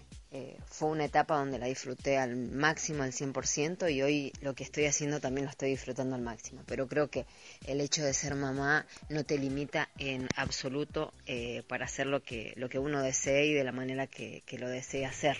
fue 0.66 0.90
una 0.90 1.06
etapa 1.06 1.38
donde 1.38 1.58
la 1.58 1.64
disfruté 1.64 2.18
al 2.18 2.36
máximo, 2.36 3.02
al 3.02 3.12
100%, 3.12 3.90
y 3.90 4.02
hoy 4.02 4.32
lo 4.42 4.54
que 4.54 4.64
estoy 4.64 4.84
haciendo 4.84 5.18
también 5.18 5.46
lo 5.46 5.50
estoy 5.50 5.70
disfrutando 5.70 6.14
al 6.14 6.20
máximo. 6.20 6.62
Pero 6.66 6.88
creo 6.88 7.08
que 7.08 7.24
el 7.66 7.80
hecho 7.80 8.02
de 8.04 8.12
ser 8.14 8.34
mamá 8.34 8.86
no 9.08 9.24
te 9.24 9.38
limita 9.38 9.88
en 9.98 10.28
absoluto 10.36 11.12
eh, 11.26 11.62
para 11.68 11.84
hacer 11.86 12.06
lo 12.06 12.22
que, 12.22 12.52
lo 12.56 12.68
que 12.68 12.78
uno 12.78 13.02
desee 13.02 13.46
y 13.46 13.52
de 13.52 13.64
la 13.64 13.72
manera 13.72 14.06
que, 14.06 14.42
que 14.46 14.58
lo 14.58 14.68
desee 14.68 15.06
hacer. 15.06 15.36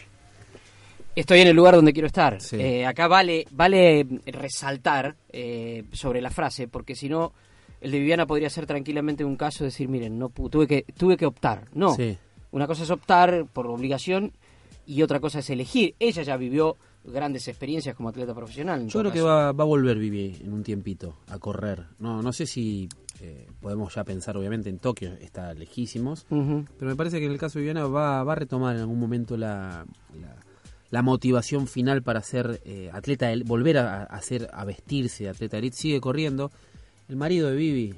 Estoy 1.14 1.40
en 1.40 1.48
el 1.48 1.56
lugar 1.56 1.74
donde 1.74 1.92
quiero 1.92 2.06
estar. 2.06 2.40
Sí. 2.42 2.56
Eh, 2.60 2.84
acá 2.86 3.08
vale, 3.08 3.46
vale 3.50 4.06
resaltar 4.26 5.16
eh, 5.32 5.84
sobre 5.92 6.20
la 6.20 6.30
frase, 6.30 6.68
porque 6.68 6.94
si 6.94 7.08
no, 7.08 7.32
el 7.80 7.90
de 7.90 7.98
Viviana 7.98 8.26
podría 8.26 8.50
ser 8.50 8.66
tranquilamente 8.66 9.24
un 9.24 9.36
caso 9.36 9.64
de 9.64 9.68
decir, 9.70 9.88
miren, 9.88 10.18
no 10.18 10.28
tuve 10.28 10.66
que 10.66 10.82
tuve 10.96 11.16
que 11.16 11.24
optar. 11.26 11.64
No, 11.72 11.94
Sí. 11.94 12.18
una 12.50 12.66
cosa 12.66 12.82
es 12.82 12.90
optar 12.90 13.46
por 13.46 13.66
obligación 13.66 14.32
y 14.86 15.00
otra 15.02 15.18
cosa 15.20 15.38
es 15.38 15.48
elegir. 15.48 15.94
Ella 15.98 16.22
ya 16.22 16.36
vivió 16.36 16.76
grandes 17.12 17.48
experiencias 17.48 17.94
como 17.96 18.08
atleta 18.08 18.34
profesional. 18.34 18.86
Yo 18.88 19.00
creo 19.00 19.12
que 19.12 19.22
va, 19.22 19.52
va 19.52 19.64
a 19.64 19.66
volver 19.66 19.98
Vivi 19.98 20.36
en 20.44 20.52
un 20.52 20.62
tiempito 20.62 21.16
a 21.28 21.38
correr. 21.38 21.84
No, 21.98 22.22
no 22.22 22.32
sé 22.32 22.46
si 22.46 22.88
eh, 23.20 23.46
podemos 23.60 23.94
ya 23.94 24.04
pensar, 24.04 24.36
obviamente, 24.36 24.68
en 24.70 24.78
Tokio, 24.78 25.12
está 25.20 25.54
lejísimos. 25.54 26.26
Pero 26.28 26.66
me 26.80 26.96
parece 26.96 27.18
que 27.18 27.26
en 27.26 27.32
el 27.32 27.38
caso 27.38 27.58
de 27.58 27.62
Viviana 27.62 27.86
va, 27.86 28.22
va 28.24 28.32
a 28.32 28.36
retomar 28.36 28.74
en 28.76 28.82
algún 28.82 28.98
momento 29.00 29.36
la, 29.36 29.86
la, 30.20 30.36
la 30.90 31.02
motivación 31.02 31.66
final 31.66 32.02
para 32.02 32.20
ser 32.22 32.60
eh, 32.64 32.90
atleta, 32.92 33.30
el- 33.32 33.44
volver 33.44 33.78
a, 33.78 34.02
a 34.02 34.04
hacer, 34.04 34.48
a 34.52 34.64
vestirse 34.64 35.24
de 35.24 35.30
atleta 35.30 35.58
elite. 35.58 35.76
Sigue 35.76 36.00
corriendo. 36.00 36.50
El 37.08 37.16
marido 37.16 37.48
de 37.48 37.56
Vivi 37.56 37.94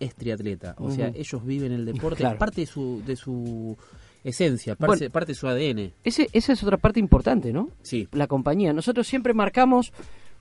es 0.00 0.14
triatleta. 0.14 0.74
O 0.78 0.90
sea, 0.90 1.08
ellos 1.14 1.44
viven 1.44 1.72
el 1.72 1.84
deporte, 1.84 2.18
Claro. 2.18 2.34
es 2.34 2.38
parte 2.38 2.62
de 2.62 2.66
su, 2.66 3.02
de 3.06 3.14
su 3.16 3.76
esencia, 4.24 4.74
parte, 4.76 5.04
Bueno. 5.06 5.12
parte 5.12 5.32
de 5.32 5.34
su 5.36 5.48
ADN. 5.48 5.92
Ese, 6.04 6.28
esa 6.32 6.52
es 6.52 6.62
otra 6.62 6.76
parte 6.76 7.00
importante, 7.00 7.52
¿no? 7.52 7.70
Sí. 7.82 8.08
la 8.12 8.26
compañía. 8.26 8.72
Nosotros 8.72 9.06
siempre 9.06 9.34
marcamos 9.34 9.92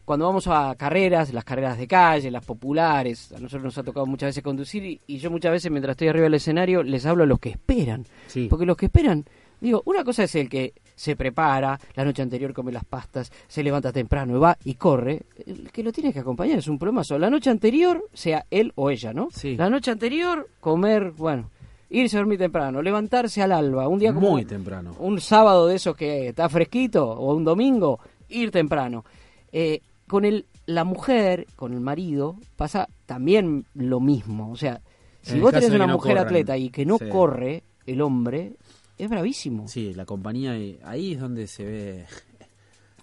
cuando 0.05 0.25
vamos 0.25 0.47
a 0.47 0.73
carreras, 0.75 1.31
las 1.33 1.43
carreras 1.43 1.77
de 1.77 1.87
calle, 1.87 2.31
las 2.31 2.43
populares, 2.45 3.31
a 3.33 3.39
nosotros 3.39 3.63
nos 3.63 3.77
ha 3.77 3.83
tocado 3.83 4.05
muchas 4.05 4.29
veces 4.29 4.43
conducir 4.43 4.83
y, 4.83 4.99
y 5.07 5.17
yo 5.19 5.29
muchas 5.31 5.51
veces 5.51 5.71
mientras 5.71 5.93
estoy 5.93 6.07
arriba 6.09 6.23
del 6.23 6.33
escenario 6.33 6.83
les 6.83 7.05
hablo 7.05 7.23
a 7.23 7.27
los 7.27 7.39
que 7.39 7.49
esperan. 7.49 8.05
Sí. 8.27 8.47
Porque 8.49 8.65
los 8.65 8.75
que 8.75 8.87
esperan, 8.87 9.23
digo, 9.61 9.83
una 9.85 10.03
cosa 10.03 10.23
es 10.23 10.33
el 10.35 10.49
que 10.49 10.73
se 10.95 11.15
prepara, 11.15 11.79
la 11.95 12.03
noche 12.03 12.21
anterior 12.23 12.51
come 12.53 12.71
las 12.71 12.83
pastas, 12.83 13.31
se 13.47 13.63
levanta 13.63 13.91
temprano 13.91 14.35
y 14.35 14.39
va 14.39 14.57
y 14.65 14.73
corre. 14.73 15.21
El 15.45 15.71
que 15.71 15.83
lo 15.83 15.91
tiene 15.91 16.11
que 16.11 16.19
acompañar 16.19 16.57
es 16.59 16.67
un 16.67 16.77
problema. 16.77 17.03
La 17.17 17.29
noche 17.29 17.49
anterior, 17.49 18.03
sea 18.13 18.45
él 18.51 18.71
o 18.75 18.89
ella, 18.89 19.13
¿no? 19.13 19.29
Sí. 19.31 19.55
La 19.55 19.69
noche 19.69 19.91
anterior, 19.91 20.49
comer, 20.59 21.11
bueno, 21.11 21.49
irse 21.91 22.15
a 22.17 22.19
dormir 22.21 22.39
temprano, 22.39 22.81
levantarse 22.81 23.41
al 23.41 23.51
alba, 23.51 23.87
un 23.87 23.99
día 23.99 24.13
como 24.13 24.31
Muy 24.31 24.45
temprano. 24.45 24.95
un 24.99 25.19
sábado 25.21 25.67
de 25.67 25.75
esos 25.75 25.95
que 25.95 26.29
está 26.29 26.47
fresquito 26.49 27.05
o 27.09 27.35
un 27.35 27.43
domingo, 27.43 27.99
ir 28.29 28.49
temprano. 28.49 29.03
Eh, 29.51 29.81
con 30.07 30.25
el, 30.25 30.45
la 30.65 30.83
mujer, 30.85 31.47
con 31.55 31.73
el 31.73 31.81
marido, 31.81 32.37
pasa 32.55 32.87
también 33.05 33.65
lo 33.75 33.99
mismo. 33.99 34.51
O 34.51 34.55
sea, 34.55 34.81
si 35.21 35.39
vos 35.39 35.51
tenés 35.51 35.69
una 35.71 35.85
no 35.87 35.93
mujer 35.93 36.13
corran, 36.13 36.25
atleta 36.27 36.57
y 36.57 36.69
que 36.69 36.85
no 36.85 36.97
sí. 36.97 37.09
corre, 37.09 37.63
el 37.85 38.01
hombre, 38.01 38.53
es 38.97 39.09
bravísimo. 39.09 39.67
Sí, 39.67 39.93
la 39.93 40.05
compañía, 40.05 40.55
eh, 40.57 40.79
ahí 40.83 41.13
es 41.13 41.19
donde 41.19 41.47
se 41.47 41.63
ve 41.65 42.05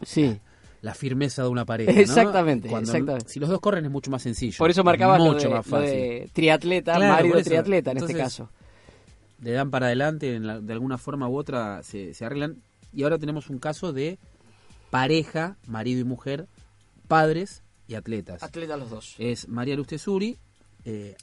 Sí. 0.02 0.38
la 0.80 0.94
firmeza 0.94 1.42
de 1.42 1.48
una 1.48 1.64
pareja. 1.64 1.92
¿no? 1.92 1.98
Exactamente, 2.00 2.68
Cuando- 2.68 2.90
exactamente. 2.90 3.28
Si 3.28 3.40
los 3.40 3.48
dos 3.48 3.60
corren 3.60 3.84
es 3.84 3.90
mucho 3.90 4.10
más 4.10 4.22
sencillo. 4.22 4.56
Por 4.58 4.70
eso 4.70 4.84
marcaba 4.84 5.18
lo 5.18 5.24
mucho 5.24 5.48
de, 5.48 5.54
más 5.54 5.66
lo 5.66 5.76
fácil. 5.78 5.90
de 5.90 6.30
triatleta, 6.32 6.94
Claro, 6.94 7.14
marido 7.14 7.42
triatleta 7.42 7.90
en 7.92 7.96
este 7.98 8.14
caso. 8.14 8.48
Le 9.40 9.52
dan 9.52 9.70
para 9.70 9.86
adelante, 9.86 10.34
en 10.34 10.46
la- 10.46 10.60
de 10.60 10.72
alguna 10.72 10.98
forma 10.98 11.28
u 11.28 11.36
otra 11.36 11.82
se, 11.82 12.14
se 12.14 12.24
arreglan. 12.24 12.62
Y 12.92 13.02
ahora 13.04 13.18
tenemos 13.18 13.50
un 13.50 13.58
caso 13.58 13.92
de 13.92 14.18
pareja, 14.90 15.56
marido 15.66 16.00
y 16.00 16.04
mujer, 16.04 16.46
padres 17.06 17.62
y 17.86 17.94
atletas. 17.94 18.42
Atleta 18.42 18.76
los 18.76 18.90
dos. 18.90 19.14
es 19.18 19.48
María 19.48 19.76
Luz 19.76 19.86
Tesuri, 19.88 20.38
eh, 20.84 21.16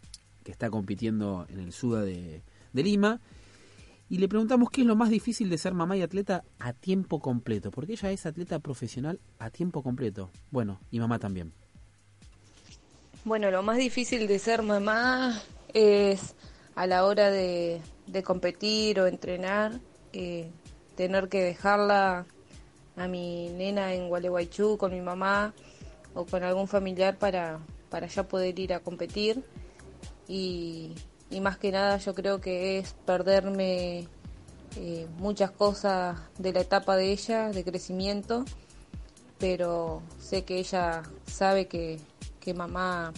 que 0.43 0.51
está 0.51 0.69
compitiendo 0.69 1.45
en 1.49 1.60
el 1.60 1.73
SUDA 1.73 2.01
de, 2.04 2.41
de 2.73 2.84
Lima. 2.84 3.19
Y 4.08 4.19
le 4.19 4.28
preguntamos 4.28 4.69
qué 4.69 4.82
es 4.82 4.88
lo 4.88 4.95
más 4.95 5.10
difícil 5.10 5.49
de 5.49 5.58
ser 5.58 5.73
mamá 5.73 5.97
y 5.97 6.04
atleta 6.04 6.43
a 6.60 6.73
tiempo 6.73 7.19
completo, 7.19 7.71
porque 7.71 7.93
ella 7.93 8.12
es 8.12 8.28
atleta 8.28 8.60
profesional 8.60 9.19
a 9.39 9.49
tiempo 9.49 9.82
completo. 9.82 10.30
Bueno, 10.51 10.80
y 10.91 10.99
mamá 10.99 11.17
también. 11.17 11.51
Bueno, 13.23 13.49
lo 13.49 13.63
más 13.63 13.78
difícil 13.78 14.28
de 14.28 14.38
ser 14.38 14.62
mamá 14.62 15.41
es 15.73 16.36
a 16.75 16.86
la 16.86 17.06
hora 17.06 17.32
de, 17.32 17.82
de 18.07 18.23
competir 18.23 18.99
o 18.99 19.07
entrenar, 19.07 19.79
eh, 20.13 20.49
tener 20.95 21.27
que 21.29 21.43
dejarla 21.43 22.25
a 22.95 23.07
mi 23.07 23.49
nena 23.49 23.93
en 23.93 24.07
Gualeguaychú 24.07 24.77
con 24.77 24.93
mi 24.93 25.01
mamá 25.01 25.53
o 26.13 26.25
con 26.25 26.43
algún 26.43 26.67
familiar 26.67 27.17
para, 27.17 27.59
para 27.89 28.07
ya 28.07 28.23
poder 28.23 28.57
ir 28.59 28.73
a 28.73 28.79
competir. 28.79 29.43
Y, 30.27 30.95
más 31.41 31.57
que 31.57 31.69
nada 31.69 31.97
yo 31.97 32.15
creo 32.15 32.39
que 32.39 32.77
es 32.77 32.93
perderme 33.05 34.07
eh, 34.77 35.05
muchas 35.17 35.51
cosas 35.51 36.17
de 36.37 36.53
la 36.53 36.61
etapa 36.61 36.95
de 36.95 37.11
ella, 37.11 37.49
de 37.49 37.65
crecimiento, 37.65 38.45
pero 39.37 40.01
sé 40.17 40.45
que 40.45 40.59
ella 40.59 41.03
sabe 41.25 41.67
que, 41.67 41.99
que 42.39 42.53
mamá 42.53 43.11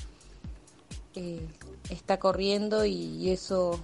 eh, 1.13 1.47
está 1.91 2.17
corriendo 2.17 2.85
y 2.85 3.29
eso 3.29 3.79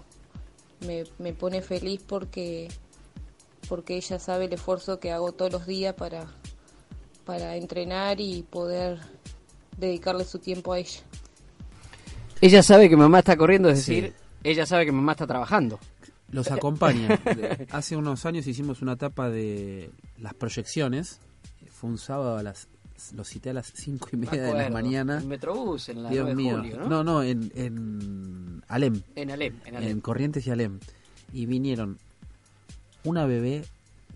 me, 0.86 1.04
me 1.20 1.34
pone 1.34 1.62
feliz 1.62 2.02
porque 2.06 2.70
porque 3.70 3.96
ella 3.96 4.20
sabe 4.20 4.46
el 4.46 4.54
esfuerzo 4.54 5.00
que 5.00 5.12
hago 5.12 5.32
todos 5.32 5.52
los 5.52 5.66
días 5.66 5.96
para, 5.96 6.28
para 7.26 7.56
entrenar 7.56 8.20
y 8.20 8.44
poder 8.44 9.00
dedicarle 9.78 10.26
su 10.26 10.40
tiempo 10.40 10.74
a 10.74 10.80
ella. 10.80 11.00
Ella 12.42 12.62
sabe 12.62 12.90
que 12.90 12.98
mamá 12.98 13.20
está 13.20 13.38
corriendo, 13.38 13.70
es 13.70 13.84
Sí. 13.84 14.02
decir, 14.02 14.14
ella 14.44 14.66
sabe 14.66 14.86
que 14.86 14.92
mamá 14.92 15.14
está 15.14 15.26
trabajando. 15.26 15.80
Los 16.30 16.52
acompaña. 16.52 17.20
Hace 17.72 17.96
unos 17.96 18.26
años 18.26 18.48
hicimos 18.48 18.82
una 18.82 18.94
etapa 18.94 19.30
de 19.30 19.92
las 20.18 20.34
proyecciones. 20.34 21.20
Fue 21.72 21.90
un 21.90 21.98
sábado 21.98 22.38
a 22.38 22.44
las. 22.44 22.68
Los 23.16 23.28
cité 23.28 23.50
a 23.50 23.54
las 23.54 23.72
cinco 23.74 24.10
y 24.14 24.18
Me 24.18 24.28
media 24.28 24.44
de 24.44 24.54
la 24.54 24.70
mañana. 24.70 25.20
En 25.20 25.28
Metrobús, 25.28 25.90
en 25.90 26.04
la 26.04 26.10
Dios 26.10 26.26
9 26.26 26.30
de 26.30 26.36
mío. 26.36 26.58
julio, 26.58 26.78
¿no? 26.80 26.88
no, 26.90 27.04
no, 27.04 27.24
en, 27.24 27.52
en 27.56 28.64
Alem. 28.68 29.02
En 29.16 29.32
Alem, 29.32 29.56
en 29.66 29.76
Alem. 29.76 29.90
En 29.90 30.02
Corrientes 30.02 30.46
y 30.48 30.52
Alem. 30.52 30.80
Y 31.34 31.46
vinieron 31.46 31.98
una 33.04 33.26
bebé 33.26 33.66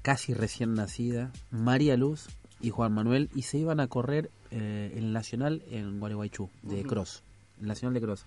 casi 0.02 0.34
recién 0.34 0.74
nacida, 0.74 1.32
María 1.52 1.98
Luz 1.98 2.28
y 2.62 2.70
Juan 2.70 2.94
Manuel, 2.94 3.30
y 3.36 3.42
se 3.44 3.58
iban 3.58 3.80
a 3.80 3.88
correr 3.88 4.30
eh, 4.52 4.92
en 4.96 5.04
el 5.06 5.14
Nacional 5.14 5.64
en 5.70 6.00
Gualeguaychú, 6.00 6.50
de 6.64 6.80
Ujú. 6.82 6.88
Cross. 6.90 7.24
El 7.62 7.68
Nacional 7.68 7.94
de 7.96 8.02
Cross. 8.02 8.26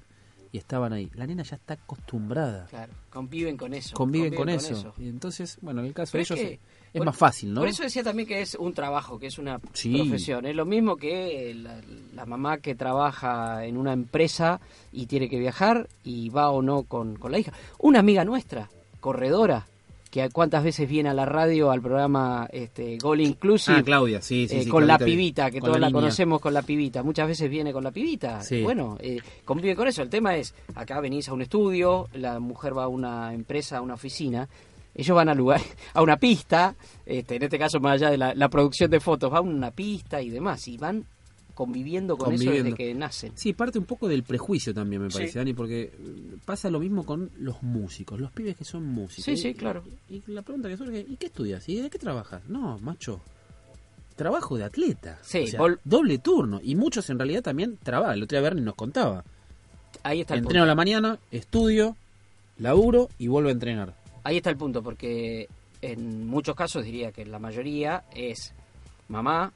Y 0.53 0.59
estaban 0.59 0.93
ahí. 0.93 1.09
La 1.15 1.27
nena 1.27 1.45
ya 1.45 1.57
está 1.57 1.75
acostumbrada. 1.75 2.67
Claro, 2.67 2.93
conviven 3.09 3.57
con 3.57 3.73
eso. 3.73 3.95
Conviven, 3.97 4.35
con, 4.35 4.49
eso. 4.49 4.93
Y 4.99 5.09
entonces, 5.09 5.59
bueno, 5.63 5.81
en 5.81 5.87
el 5.87 5.95
caso 5.95 6.11
Pero 6.13 6.19
de 6.19 6.23
es 6.25 6.31
ellos 6.33 6.51
que- 6.51 6.61
es, 6.93 6.99
por- 6.99 7.07
más 7.07 7.17
fácil, 7.17 7.53
¿no? 7.55 7.61
Por 7.61 7.69
eso 7.69 7.83
decía 7.83 8.03
también 8.03 8.27
que 8.29 8.41
es 8.41 8.55
un 8.55 8.73
trabajo, 8.75 9.19
que 9.19 9.27
es 9.29 9.39
una 9.39 9.61
Sí. 9.73 9.95
profesión. 9.97 10.47
Es 10.47 10.55
lo 10.57 10.65
mismo 10.67 10.97
que 10.97 11.55
la, 11.55 11.81
la 12.15 12.27
mamá 12.27 12.59
que 12.59 12.75
trabaja 12.75 13.65
en 13.65 13.77
una 13.77 13.93
empresa 13.93 14.61
y 14.93 15.07
tiene 15.07 15.29
que 15.29 15.39
viajar 15.39 15.89
y 16.05 16.29
va 16.31 16.51
o 16.51 16.63
no 16.63 16.83
con, 16.83 17.17
con 17.17 17.33
la 17.33 17.39
hija. 17.39 17.53
Una 17.79 18.01
amiga 18.01 18.25
nuestra, 18.25 18.69
corredora, 19.01 19.67
que 20.11 20.29
cuántas 20.31 20.65
veces 20.65 20.89
viene 20.89 21.09
a 21.09 21.15
la 21.15 21.25
radio 21.25 21.71
al 21.71 21.81
programa 21.81 22.49
este, 22.53 22.99
Goal 22.99 23.21
Inclusive. 23.21 23.79
Ah, 23.79 23.83
Claudia, 23.85 24.21
sí, 24.21 24.49
sí, 24.49 24.57
eh, 24.57 24.63
sí, 24.65 24.69
con 24.69 24.85
la 24.89 24.99
pibita, 24.99 25.53
que 25.53 25.61
todos 25.61 25.79
la, 25.79 25.93
conocemos 25.93 26.41
con 26.41 26.53
la 26.53 26.63
pibita. 26.63 27.05
Muchas 27.05 27.29
veces 27.29 27.49
viene 27.49 27.73
con 27.73 27.85
la 27.85 27.93
pibita. 27.93 28.43
Sí. 28.43 28.61
Bueno, 28.63 28.97
eh, 29.01 29.21
convive 29.45 29.77
con 29.77 29.87
eso. 29.87 30.03
El 30.03 30.11
tema 30.11 30.35
es, 30.37 30.53
acá 30.75 30.99
venís 31.01 31.29
a 31.29 31.33
un 31.33 31.43
estudio, 31.43 32.09
la 32.15 32.41
mujer 32.41 32.77
va 32.77 32.85
a 32.85 32.89
una 32.89 33.33
empresa, 33.33 33.79
a 33.79 33.83
una 33.83 33.95
oficina, 33.95 34.49
ellos 34.95 35.15
van 35.17 35.29
a 35.29 35.35
lugar, 35.35 35.61
a 35.95 36.03
una 36.03 36.17
pista, 36.17 36.75
este, 37.07 37.37
en 37.37 37.43
este 37.45 37.59
caso 37.59 37.81
más 37.81 37.95
allá 37.95 38.11
de 38.11 38.19
la, 38.19 38.35
la 38.35 38.49
producción 38.49 38.91
de 38.91 39.01
fotos, 39.01 39.31
van 39.31 39.47
a 39.47 39.51
una 39.51 39.71
pista 39.71 40.21
y 40.23 40.31
demás, 40.31 40.67
y 40.69 40.77
van 40.77 41.05
conviviendo 41.55 42.17
con 42.17 42.29
eso 42.33 42.45
Conviviendo. 42.45 42.71
desde 42.71 42.77
que 42.77 42.95
nacen. 42.95 43.33
Sí, 43.35 43.53
parte 43.53 43.79
un 43.79 43.85
poco 43.85 44.09
del 44.09 44.23
prejuicio 44.23 44.73
también, 44.73 45.03
me 45.03 45.11
Sí. 45.11 45.19
parece, 45.19 45.39
Dani, 45.41 45.53
porque 45.53 45.83
eh, 45.83 45.93
pasa 46.47 46.71
lo 46.71 46.81
mismo 46.81 47.05
con 47.05 47.31
los 47.39 47.63
músicos, 47.63 48.19
los 48.19 48.31
pibes 48.33 48.57
que 48.57 48.65
son 48.65 48.85
músicos. 48.87 49.25
Sí, 49.27 49.33
Y- 49.33 49.37
sí, 49.37 49.55
claro. 49.55 49.83
Y, 50.09 50.17
y 50.17 50.23
la 50.29 50.41
pregunta 50.43 50.69
que 50.71 50.77
surge, 50.79 51.05
¿y 51.07 51.17
qué 51.17 51.27
estudias? 51.27 51.69
¿Y 51.69 51.83
de 51.83 51.91
qué 51.91 51.99
trabajas? 51.99 52.43
No, 52.49 52.79
macho, 52.79 53.21
trabajo 54.17 54.57
de 54.57 54.65
atleta. 54.65 55.19
Sí, 55.23 55.41
O 55.41 55.47
sea, 55.49 55.61
vol- 55.61 55.79
doble 55.85 56.19
turno. 56.19 56.61
Y 56.63 56.77
muchos 56.77 57.11
en 57.11 57.19
realidad 57.19 57.43
también 57.43 57.77
trabajan. 57.83 58.15
El 58.15 58.23
otro 58.23 58.37
día 58.39 58.43
Bernie 58.43 58.65
nos 58.65 58.75
contaba. 58.75 59.25
Ahí 60.03 60.21
está 60.23 60.35
el 60.35 60.41
Entreno 60.41 60.65
a 60.65 60.67
la 60.67 60.75
mañana, 60.75 61.19
estudio, 61.31 61.97
laburo 62.59 63.09
y 63.19 63.29
vuelvo 63.29 63.49
a 63.51 63.53
entrenar. 63.53 63.95
Ahí 64.25 64.37
está 64.39 64.51
el 64.51 64.57
punto, 64.57 64.83
porque 64.83 65.49
en 65.83 66.27
muchos 66.27 66.55
casos 66.55 66.85
diría 66.85 67.11
que 67.13 67.25
la 67.25 67.39
mayoría 67.39 68.05
es 68.15 68.53
mamá, 69.09 69.53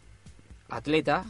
atleta, 0.69 1.25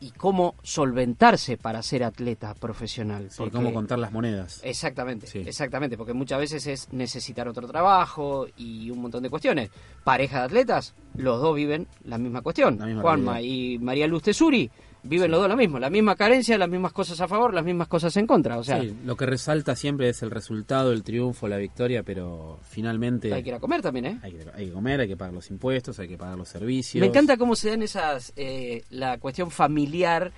y, 0.00 0.10
cómo 0.10 0.54
solventarse 0.62 1.56
para 1.56 1.82
ser 1.82 2.04
atleta 2.04 2.52
profesional. 2.54 3.30
Sí, 3.30 3.36
porque- 3.38 3.52
cómo 3.56 3.72
contar 3.72 3.98
las 3.98 4.12
monedas. 4.12 4.60
Exactamente, 4.62 5.26
Sí. 5.26 5.38
exactamente, 5.46 5.96
porque 5.96 6.12
muchas 6.12 6.40
veces 6.40 6.66
es 6.66 6.92
necesitar 6.92 7.48
otro 7.48 7.66
trabajo 7.66 8.46
y 8.58 8.90
un 8.90 8.98
montón 9.00 9.22
de 9.22 9.30
cuestiones. 9.30 9.70
Pareja 10.02 10.40
de 10.40 10.44
atletas, 10.44 10.94
los 11.16 11.40
dos 11.40 11.56
viven 11.56 11.86
la 12.04 12.18
misma 12.18 12.42
cuestión. 12.42 12.76
La 12.78 12.84
misma 12.84 13.00
Juanma 13.00 13.32
realidad. 13.34 13.54
y 13.54 13.78
María 13.78 14.06
Luz 14.06 14.24
Tesuri 14.24 14.70
viven 15.04 15.30
los 15.30 15.40
dos 15.40 15.48
lo 15.48 15.56
mismo, 15.56 15.78
la 15.78 15.90
misma 15.90 16.16
carencia, 16.16 16.58
las 16.58 16.68
mismas 16.68 16.92
cosas 16.92 17.20
a 17.20 17.28
favor, 17.28 17.54
las 17.54 17.64
mismas 17.64 17.88
cosas 17.88 18.16
en 18.16 18.26
contra. 18.26 18.58
O 18.58 18.64
sea, 18.64 18.80
Sí, 18.80 18.96
lo 19.04 19.16
que 19.16 19.26
resalta 19.26 19.76
siempre 19.76 20.08
es 20.08 20.22
el 20.22 20.30
resultado, 20.30 20.92
el 20.92 21.02
triunfo, 21.02 21.46
la 21.46 21.58
victoria, 21.58 22.02
pero 22.02 22.58
finalmente 22.68 23.32
hay 23.32 23.42
que 23.42 23.50
ir 23.50 23.54
a 23.54 23.60
comer 23.60 23.82
también, 23.82 24.06
¿eh? 24.06 24.18
hay 24.22 24.32
que, 24.32 24.46
hay 24.54 24.66
que 24.66 24.72
comer, 24.72 25.00
hay 25.00 25.08
que 25.08 25.16
pagar 25.16 25.34
los 25.34 25.50
impuestos, 25.50 25.98
hay 25.98 26.08
que 26.08 26.18
pagar 26.18 26.36
los 26.36 26.48
servicios. 26.48 27.00
Me 27.00 27.06
encanta 27.06 27.36
cómo 27.36 27.54
se 27.54 27.70
dan 27.70 27.82
esas, 27.82 28.32
eh, 28.36 28.84
la 28.90 29.18
cuestión 29.18 29.50
familiar 29.50 30.32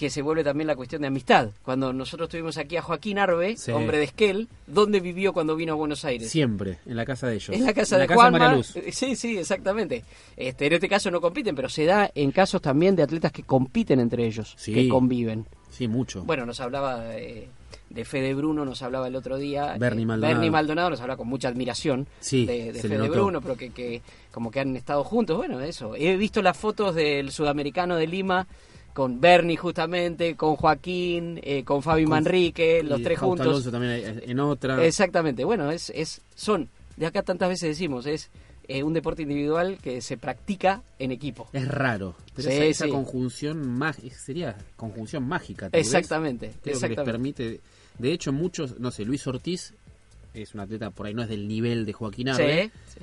que 0.00 0.08
se 0.08 0.22
vuelve 0.22 0.42
también 0.42 0.66
la 0.66 0.76
cuestión 0.76 1.02
de 1.02 1.08
amistad. 1.08 1.50
Cuando 1.62 1.92
nosotros 1.92 2.30
tuvimos 2.30 2.56
aquí 2.56 2.78
a 2.78 2.80
Joaquín 2.80 3.18
Arbe, 3.18 3.58
Sí. 3.58 3.70
hombre 3.70 3.98
de 3.98 4.04
Esquel, 4.04 4.48
¿dónde 4.66 4.98
vivió 4.98 5.34
cuando 5.34 5.54
vino 5.54 5.74
a 5.74 5.76
Buenos 5.76 6.06
Aires? 6.06 6.30
Siempre, 6.30 6.78
en 6.86 6.96
la 6.96 7.04
casa 7.04 7.26
de 7.26 7.34
ellos. 7.34 7.50
En 7.50 7.66
la 7.66 7.74
casa 7.74 7.96
En 7.96 8.00
de 8.00 8.08
la 8.08 8.14
Juanma. 8.14 8.38
María 8.38 8.56
Luz. 8.56 8.76
Eh, 8.76 8.92
Sí, 8.92 9.14
sí, 9.14 9.36
exactamente. 9.36 10.02
Este, 10.38 10.68
en 10.68 10.72
este 10.72 10.88
caso 10.88 11.10
no 11.10 11.20
compiten, 11.20 11.54
pero 11.54 11.68
se 11.68 11.84
da 11.84 12.10
en 12.14 12.30
casos 12.30 12.62
también 12.62 12.96
de 12.96 13.02
atletas 13.02 13.30
que 13.30 13.42
compiten 13.42 14.00
entre 14.00 14.24
ellos, 14.26 14.54
Sí. 14.56 14.72
que 14.72 14.88
conviven. 14.88 15.44
Sí, 15.68 15.86
mucho. 15.86 16.24
Bueno, 16.24 16.46
nos 16.46 16.60
hablaba 16.60 17.00
de, 17.00 17.48
de 17.90 18.04
Fede 18.06 18.32
Bruno, 18.32 18.64
nos 18.64 18.80
hablaba 18.80 19.06
el 19.06 19.16
otro 19.16 19.36
día. 19.36 19.76
Bernie 19.78 20.04
eh, 20.04 20.06
Maldonado. 20.06 20.34
Bernie 20.34 20.50
Maldonado 20.50 20.88
nos 20.88 21.00
habla 21.02 21.18
con 21.18 21.28
mucha 21.28 21.48
admiración 21.48 22.06
Sí, 22.20 22.46
de, 22.46 22.72
de 22.72 22.80
Fede. 22.80 23.06
Bruno, 23.10 23.42
pero 23.42 23.54
que, 23.54 23.68
que 23.68 24.00
como 24.32 24.50
que 24.50 24.60
han 24.60 24.74
estado 24.76 25.04
juntos. 25.04 25.36
Bueno, 25.36 25.60
eso. 25.60 25.94
He 25.94 26.16
visto 26.16 26.40
las 26.40 26.56
fotos 26.56 26.94
del 26.94 27.30
sudamericano 27.32 27.96
de 27.96 28.06
Lima 28.06 28.46
con 28.94 29.20
Bernie 29.20 29.56
justamente, 29.56 30.34
con 30.36 30.56
Joaquín, 30.56 31.40
eh, 31.42 31.64
con 31.64 31.82
Fabi 31.82 32.04
Con- 32.04 32.10
Manrique, 32.10 32.82
los 32.82 33.00
Y 33.00 33.02
tres 33.04 33.18
juntos. 33.18 33.46
Alonso 33.46 33.70
también 33.70 34.22
en 34.26 34.40
otra. 34.40 34.84
Exactamente, 34.84 35.44
bueno, 35.44 35.70
es, 35.70 35.90
es, 35.90 36.20
son, 36.34 36.68
de 36.96 37.06
acá 37.06 37.22
tantas 37.22 37.48
veces 37.48 37.68
decimos, 37.70 38.06
es 38.06 38.30
eh, 38.68 38.82
un 38.82 38.92
deporte 38.92 39.22
individual 39.22 39.78
que 39.82 40.00
se 40.00 40.16
practica 40.16 40.82
en 40.98 41.10
equipo. 41.12 41.48
Es 41.52 41.66
raro. 41.68 42.14
Pero 42.34 42.48
Sí, 42.50 42.54
esa, 42.56 42.64
esa 42.64 42.84
sí. 42.86 42.90
conjunción 42.90 43.66
mágica, 43.68 44.14
sería 44.16 44.56
conjunción 44.76 45.26
mágica. 45.26 45.68
vez. 45.68 45.86
Exactamente, 45.86 46.52
que 46.62 46.70
les 46.70 46.80
permite. 46.80 47.60
De 47.98 48.12
hecho, 48.12 48.32
muchos, 48.32 48.78
no 48.78 48.90
sé, 48.90 49.04
Luis 49.04 49.26
Ortiz 49.26 49.74
es 50.34 50.54
un 50.54 50.60
atleta 50.60 50.90
por 50.90 51.06
ahí, 51.06 51.14
no 51.14 51.22
es 51.22 51.28
del 51.28 51.48
nivel 51.48 51.84
de 51.84 51.92
Joaquín 51.92 52.26
Sí, 52.28 52.42
Arbe. 52.42 52.70
sí. 52.94 53.00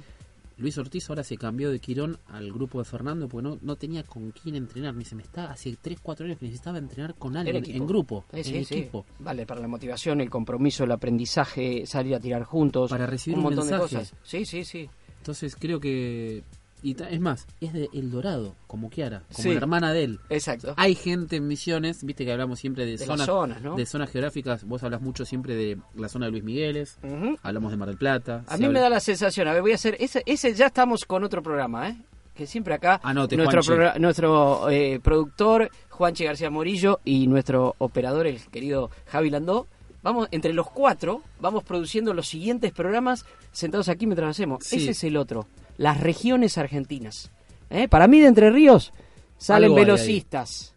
Luis 0.57 0.77
Ortiz 0.77 1.09
ahora 1.09 1.23
se 1.23 1.37
cambió 1.37 1.69
de 1.69 1.79
Quirón 1.79 2.17
al 2.27 2.51
grupo 2.51 2.79
de 2.79 2.85
Fernando 2.85 3.27
porque 3.27 3.47
no, 3.47 3.59
no 3.61 3.75
tenía 3.75 4.03
con 4.03 4.31
quién 4.31 4.55
entrenar. 4.55 4.93
Me 4.93 4.99
dice, 4.99 5.15
me 5.15 5.21
está 5.23 5.51
hace 5.51 5.77
3, 5.79 5.99
4 6.01 6.25
años 6.25 6.39
que 6.39 6.45
necesitaba 6.45 6.79
entrenar 6.79 7.15
con 7.15 7.37
alguien, 7.37 7.63
en, 7.63 7.85
grupo, 7.87 8.25
Sí, 8.33 8.43
sí, 8.43 8.57
en 8.57 8.65
sí. 8.65 8.75
equipo. 8.75 9.05
Vale, 9.19 9.45
para 9.45 9.61
la 9.61 9.67
motivación, 9.67 10.19
el 10.21 10.29
compromiso, 10.29 10.83
el 10.83 10.91
aprendizaje, 10.91 11.85
salir 11.85 12.15
a 12.15 12.19
tirar 12.19 12.43
juntos. 12.43 12.89
Para 12.89 13.05
recibir 13.05 13.37
un 13.37 13.45
un 13.45 13.53
montón 13.53 13.69
de 13.69 13.77
cosas. 13.77 14.13
Sí, 14.23 14.45
sí, 14.45 14.63
sí. 14.63 14.89
Entonces 15.19 15.55
creo 15.55 15.79
que... 15.79 16.43
Y 16.83 16.95
es 17.01 17.19
más, 17.19 17.47
es 17.59 17.73
de 17.73 17.89
El 17.91 18.11
Dorado, 18.11 18.53
como 18.67 18.89
Kiara, 18.89 19.23
como 19.33 19.43
Sí. 19.43 19.49
la 19.49 19.55
hermana 19.57 19.93
de 19.93 20.03
él. 20.03 20.19
Exacto. 20.29 20.73
Hay 20.77 20.93
gente 20.95 21.37
en 21.37 21.47
Misiones, 21.47 22.03
viste 22.03 22.23
que 22.23 22.31
hablamos 22.31 22.59
siempre 22.59 22.85
de, 22.85 22.97
zonas, 22.99 23.25
zonas, 23.25 23.61
¿no? 23.63 23.75
de 23.75 23.85
zonas 23.85 24.11
geográficas, 24.11 24.63
vos 24.63 24.83
hablas 24.83 25.01
mucho 25.01 25.25
siempre 25.25 25.55
de 25.55 25.77
la 25.95 26.07
zona 26.07 26.27
de 26.27 26.31
Luis 26.33 26.43
Migueles, 26.43 26.99
hablamos 27.41 27.71
de 27.71 27.77
Mar 27.77 27.87
del 27.89 27.97
Plata. 27.97 28.43
A 28.47 28.57
mí 28.57 28.67
me 28.69 28.79
da 28.79 28.89
la 28.89 28.99
sensación, 28.99 29.47
a 29.47 29.53
ver, 29.53 29.61
voy 29.63 29.71
a 29.71 29.75
hacer, 29.75 29.97
ese, 29.99 30.21
ese 30.27 30.53
ya 30.53 30.67
estamos 30.67 31.03
con 31.05 31.23
otro 31.23 31.41
programa, 31.41 31.89
¿eh? 31.89 31.97
Que 32.35 32.45
siempre 32.45 32.75
acá, 32.75 32.99
Anote, 33.03 33.35
nuestro, 33.35 33.63
Juanchi. 33.63 33.71
progra- 33.71 33.99
nuestro 33.99 34.69
eh, 34.69 34.99
productor, 35.01 35.71
Juanchi 35.89 36.25
García 36.25 36.51
Morillo, 36.51 36.99
y 37.03 37.25
nuestro 37.25 37.73
operador, 37.79 38.27
el 38.27 38.39
querido 38.51 38.91
Javi 39.07 39.31
Landó, 39.31 39.65
vamos, 40.03 40.27
entre 40.29 40.53
los 40.53 40.69
cuatro, 40.69 41.23
vamos 41.41 41.63
produciendo 41.63 42.13
los 42.13 42.27
siguientes 42.27 42.71
programas 42.71 43.25
sentados 43.51 43.89
aquí 43.89 44.05
mientras 44.05 44.29
hacemos. 44.29 44.63
Sí. 44.63 44.75
Ese 44.75 44.91
es 44.91 45.03
el 45.05 45.17
otro, 45.17 45.47
las 45.77 45.99
regiones 46.01 46.57
argentinas. 46.57 47.31
¿Eh? 47.69 47.87
Para 47.87 48.07
mí 48.07 48.19
de 48.19 48.27
Entre 48.27 48.49
Ríos 48.51 48.91
salen 49.37 49.65
Algo 49.71 49.75
velocistas 49.75 50.73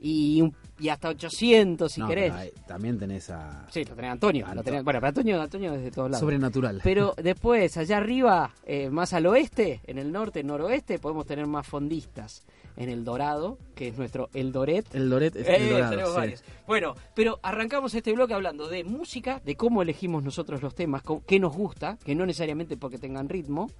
y 0.00 0.42
y 0.78 0.90
hasta 0.90 1.08
800 1.08 1.90
si 1.90 2.00
No, 2.02 2.06
querés. 2.08 2.34
pero 2.34 2.66
también 2.66 2.98
tenés 2.98 3.30
a 3.30 3.64
Sí, 3.70 3.82
lo 3.86 3.94
tenés 3.94 4.10
Antonio. 4.10 4.46
lo 4.54 4.62
tenés- 4.62 4.84
bueno, 4.84 4.98
pero 5.00 5.06
Antonio, 5.06 5.40
Antonio 5.40 5.72
desde 5.72 5.90
todos 5.90 6.10
lados. 6.10 6.20
Sobrenatural. 6.20 6.80
Pero 6.84 7.14
después, 7.22 7.74
allá 7.78 7.96
arriba, 7.96 8.50
eh, 8.66 8.90
más 8.90 9.14
al 9.14 9.24
oeste, 9.24 9.80
en 9.86 9.96
el 9.96 10.12
norte, 10.12 10.44
noroeste, 10.44 10.98
podemos 10.98 11.24
tener 11.24 11.46
más 11.46 11.66
fondistas. 11.66 12.44
En 12.76 12.90
el 12.90 13.04
Dorado, 13.04 13.56
que 13.74 13.88
es 13.88 13.96
nuestro 13.96 14.28
El 14.34 14.52
Doret. 14.52 14.84
El 14.94 15.08
Doret 15.08 15.34
es 15.36 15.48
Eh, 15.48 15.56
el 15.56 15.70
dorado. 15.70 15.90
tenemos 15.92 16.10
sí. 16.12 16.16
varios. 16.18 16.44
Bueno, 16.66 16.94
pero 17.14 17.40
arrancamos 17.42 17.94
este 17.94 18.12
bloque 18.12 18.34
hablando 18.34 18.68
de 18.68 18.84
música, 18.84 19.40
de 19.46 19.56
cómo 19.56 19.80
elegimos 19.80 20.22
nosotros 20.22 20.60
los 20.60 20.74
temas, 20.74 21.02
qué 21.26 21.40
nos 21.40 21.56
gusta, 21.56 21.96
que 22.04 22.14
no 22.14 22.26
necesariamente 22.26 22.76
porque 22.76 22.98
tengan 22.98 23.30
ritmo. 23.30 23.70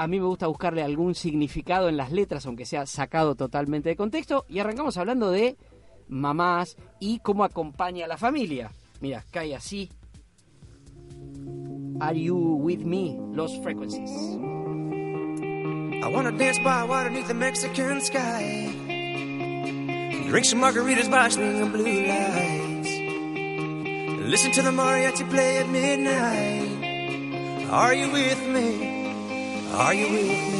A 0.00 0.06
mí 0.06 0.18
me 0.18 0.24
gusta 0.24 0.46
buscarle 0.46 0.82
algún 0.82 1.14
significado 1.14 1.90
en 1.90 1.98
las 1.98 2.10
letras, 2.10 2.46
aunque 2.46 2.64
sea 2.64 2.86
sacado 2.86 3.34
totalmente 3.34 3.90
de 3.90 3.96
contexto. 3.96 4.46
Y 4.48 4.58
arrancamos 4.58 4.96
hablando 4.96 5.30
de 5.30 5.58
mamás 6.08 6.78
y 7.00 7.18
cómo 7.18 7.44
acompaña 7.44 8.06
a 8.06 8.08
la 8.08 8.16
familia. 8.16 8.72
Mira, 9.02 9.26
cae 9.30 9.54
así. 9.54 9.90
Are 12.00 12.18
You 12.18 12.34
With 12.34 12.78
Me? 12.78 13.18
Lost 13.34 13.62
Frequencies. 13.62 14.10
I 16.02 16.08
wanna 16.10 16.32
dance 16.32 16.58
by 16.60 16.84
water 16.84 17.10
beneath 17.10 17.28
the 17.28 17.34
Mexican 17.34 18.00
sky. 18.00 18.70
Drink 20.30 20.46
some 20.46 20.62
margaritas 20.62 21.10
by 21.10 21.28
swinging 21.28 21.72
blue 21.72 22.06
lights. 22.06 22.88
Listen 24.30 24.50
to 24.52 24.62
the 24.62 24.70
mariachi 24.70 25.28
play 25.28 25.58
at 25.58 25.68
midnight. 25.68 27.68
Are 27.70 27.92
you 27.92 28.10
with 28.10 28.48
me? 28.48 28.99
Are 29.72 29.94
you 29.94 30.10
with 30.10 30.28
me? 30.28 30.59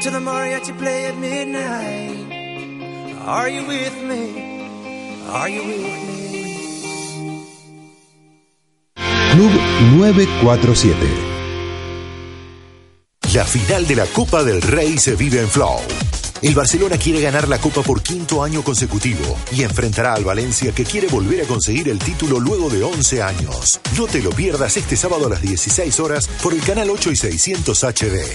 To 0.00 0.10
the 0.10 0.18
mariachi 0.18 0.72
play 0.78 1.06
at 1.06 1.16
midnight. 1.16 2.16
Are 3.26 3.48
you 3.48 3.66
with 3.66 4.02
me? 4.02 4.24
Are 5.28 5.48
you 5.50 5.62
with 5.66 5.80
me? 6.08 6.22
Club 9.32 9.52
947. 9.98 10.96
La 13.34 13.44
final 13.44 13.86
de 13.86 13.96
la 13.96 14.06
Copa 14.06 14.42
del 14.42 14.62
Rey 14.62 14.96
se 14.96 15.14
vive 15.14 15.40
en 15.40 15.48
Flow. 15.48 16.11
El 16.42 16.56
Barcelona 16.56 16.96
quiere 16.96 17.20
ganar 17.20 17.46
la 17.46 17.58
Copa 17.58 17.82
por 17.82 18.02
quinto 18.02 18.42
año 18.42 18.64
consecutivo 18.64 19.38
y 19.52 19.62
enfrentará 19.62 20.14
al 20.14 20.24
Valencia 20.24 20.72
que 20.72 20.84
quiere 20.84 21.06
volver 21.06 21.44
a 21.44 21.46
conseguir 21.46 21.88
el 21.88 22.00
título 22.00 22.40
luego 22.40 22.68
de 22.68 22.82
11 22.82 23.22
años. 23.22 23.80
No 23.96 24.08
te 24.08 24.20
lo 24.20 24.30
pierdas 24.30 24.76
este 24.76 24.96
sábado 24.96 25.26
a 25.26 25.30
las 25.30 25.40
16 25.40 26.00
horas 26.00 26.26
por 26.42 26.52
el 26.52 26.60
canal 26.60 26.90
8 26.90 27.12
y 27.12 27.16
600 27.16 27.84
HD. 27.84 28.26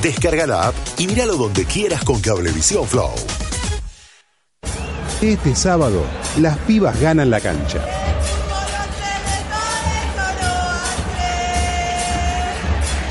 Descarga 0.00 0.46
la 0.46 0.68
app 0.68 0.76
y 0.96 1.08
míralo 1.08 1.36
donde 1.36 1.64
quieras 1.64 2.04
con 2.04 2.20
Cablevisión 2.20 2.86
Flow. 2.86 3.10
Este 5.20 5.56
sábado, 5.56 6.04
las 6.38 6.56
pibas 6.58 7.00
ganan 7.00 7.30
la 7.30 7.40
cancha. 7.40 7.84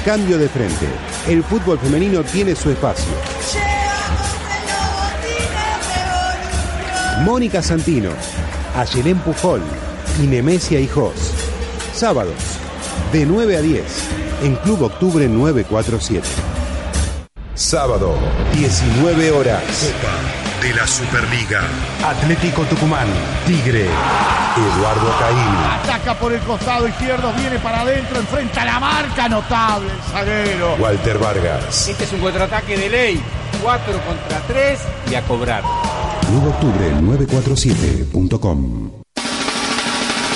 Cambio 0.06 0.38
de 0.38 0.48
frente. 0.48 0.88
El 1.28 1.44
fútbol 1.44 1.78
femenino 1.78 2.24
tiene 2.24 2.56
su 2.56 2.70
espacio. 2.70 3.35
Mónica 7.23 7.62
Santino, 7.62 8.10
Ayelén 8.78 9.17
Pujol 9.19 9.62
y 10.21 10.28
Nemesia 10.28 10.80
Hijos. 10.80 11.13
Sábados, 11.93 12.36
de 13.13 13.25
9 13.25 13.58
a 13.58 13.62
10, 13.62 13.84
en 14.43 14.56
Club 14.58 14.84
Octubre 14.84 15.28
947. 15.28 16.28
Sábado, 17.54 18.15
19 18.54 19.32
horas. 19.32 19.63
de 20.62 20.73
la 20.73 20.86
Superliga. 20.86 21.62
Atlético 22.06 22.63
Tucumán, 22.63 23.08
Tigre, 23.45 23.86
Eduardo 23.86 25.15
Caín. 25.19 25.84
Ataca 25.84 26.15
por 26.19 26.34
el 26.34 26.41
costado 26.41 26.88
izquierdo, 26.88 27.32
viene 27.34 27.60
para 27.60 27.82
adentro, 27.82 28.19
enfrenta 28.19 28.65
la 28.65 28.80
marca 28.80 29.30
notable, 29.30 29.89
el 29.91 30.12
zaguero. 30.12 30.75
Walter 30.80 31.17
Vargas. 31.17 31.88
Este 31.88 32.04
es 32.04 32.13
un 32.13 32.19
contraataque 32.19 32.78
de 32.78 32.89
ley. 32.89 33.23
4 33.62 33.93
contra 34.06 34.39
3 34.47 34.80
y 35.12 35.15
a 35.15 35.21
cobrar. 35.21 35.63
Club 36.28 36.48
Octubre 36.48 36.92
947.com. 37.02 38.92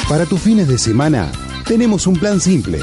Para 0.07 0.25
tus 0.25 0.39
fines 0.39 0.67
de 0.67 0.77
semana, 0.77 1.31
tenemos 1.67 2.05
un 2.07 2.15
plan 2.15 2.39
simple. 2.39 2.79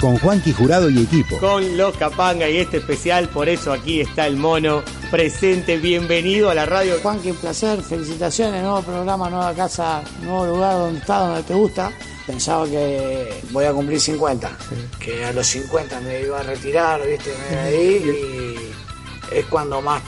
Con 0.00 0.18
Juanqui 0.18 0.52
Jurado 0.52 0.88
y 0.88 1.02
equipo. 1.02 1.38
Con 1.38 1.76
los 1.76 1.96
Capanga 1.96 2.48
y 2.48 2.56
este 2.56 2.78
especial, 2.78 3.28
por 3.28 3.48
eso 3.48 3.72
aquí 3.72 4.00
está 4.00 4.26
el 4.26 4.36
mono 4.36 4.82
presente. 5.10 5.76
Bienvenido 5.78 6.48
a 6.48 6.54
la 6.54 6.64
radio. 6.64 6.94
Juan, 7.02 7.20
qué 7.20 7.34
placer, 7.34 7.82
felicitaciones, 7.82 8.62
nuevo 8.62 8.82
programa, 8.82 9.28
nueva 9.28 9.52
casa, 9.54 10.02
nuevo 10.22 10.46
lugar 10.46 10.78
donde 10.78 11.00
estás, 11.00 11.26
donde 11.26 11.42
te 11.42 11.54
gusta. 11.54 11.92
Pensaba 12.26 12.66
que 12.66 13.42
voy 13.50 13.64
a 13.64 13.72
cumplir 13.72 14.00
50, 14.00 14.50
que 14.98 15.24
a 15.24 15.32
los 15.32 15.46
50 15.46 16.00
me 16.00 16.22
iba 16.22 16.40
a 16.40 16.42
retirar, 16.44 17.00
viste, 17.06 17.34
me 17.50 17.56
iba 17.56 17.62
a 17.62 17.70
ir 17.70 18.06
y 18.06 19.36
es 19.36 19.44
cuando 19.46 19.82
más 19.82 20.02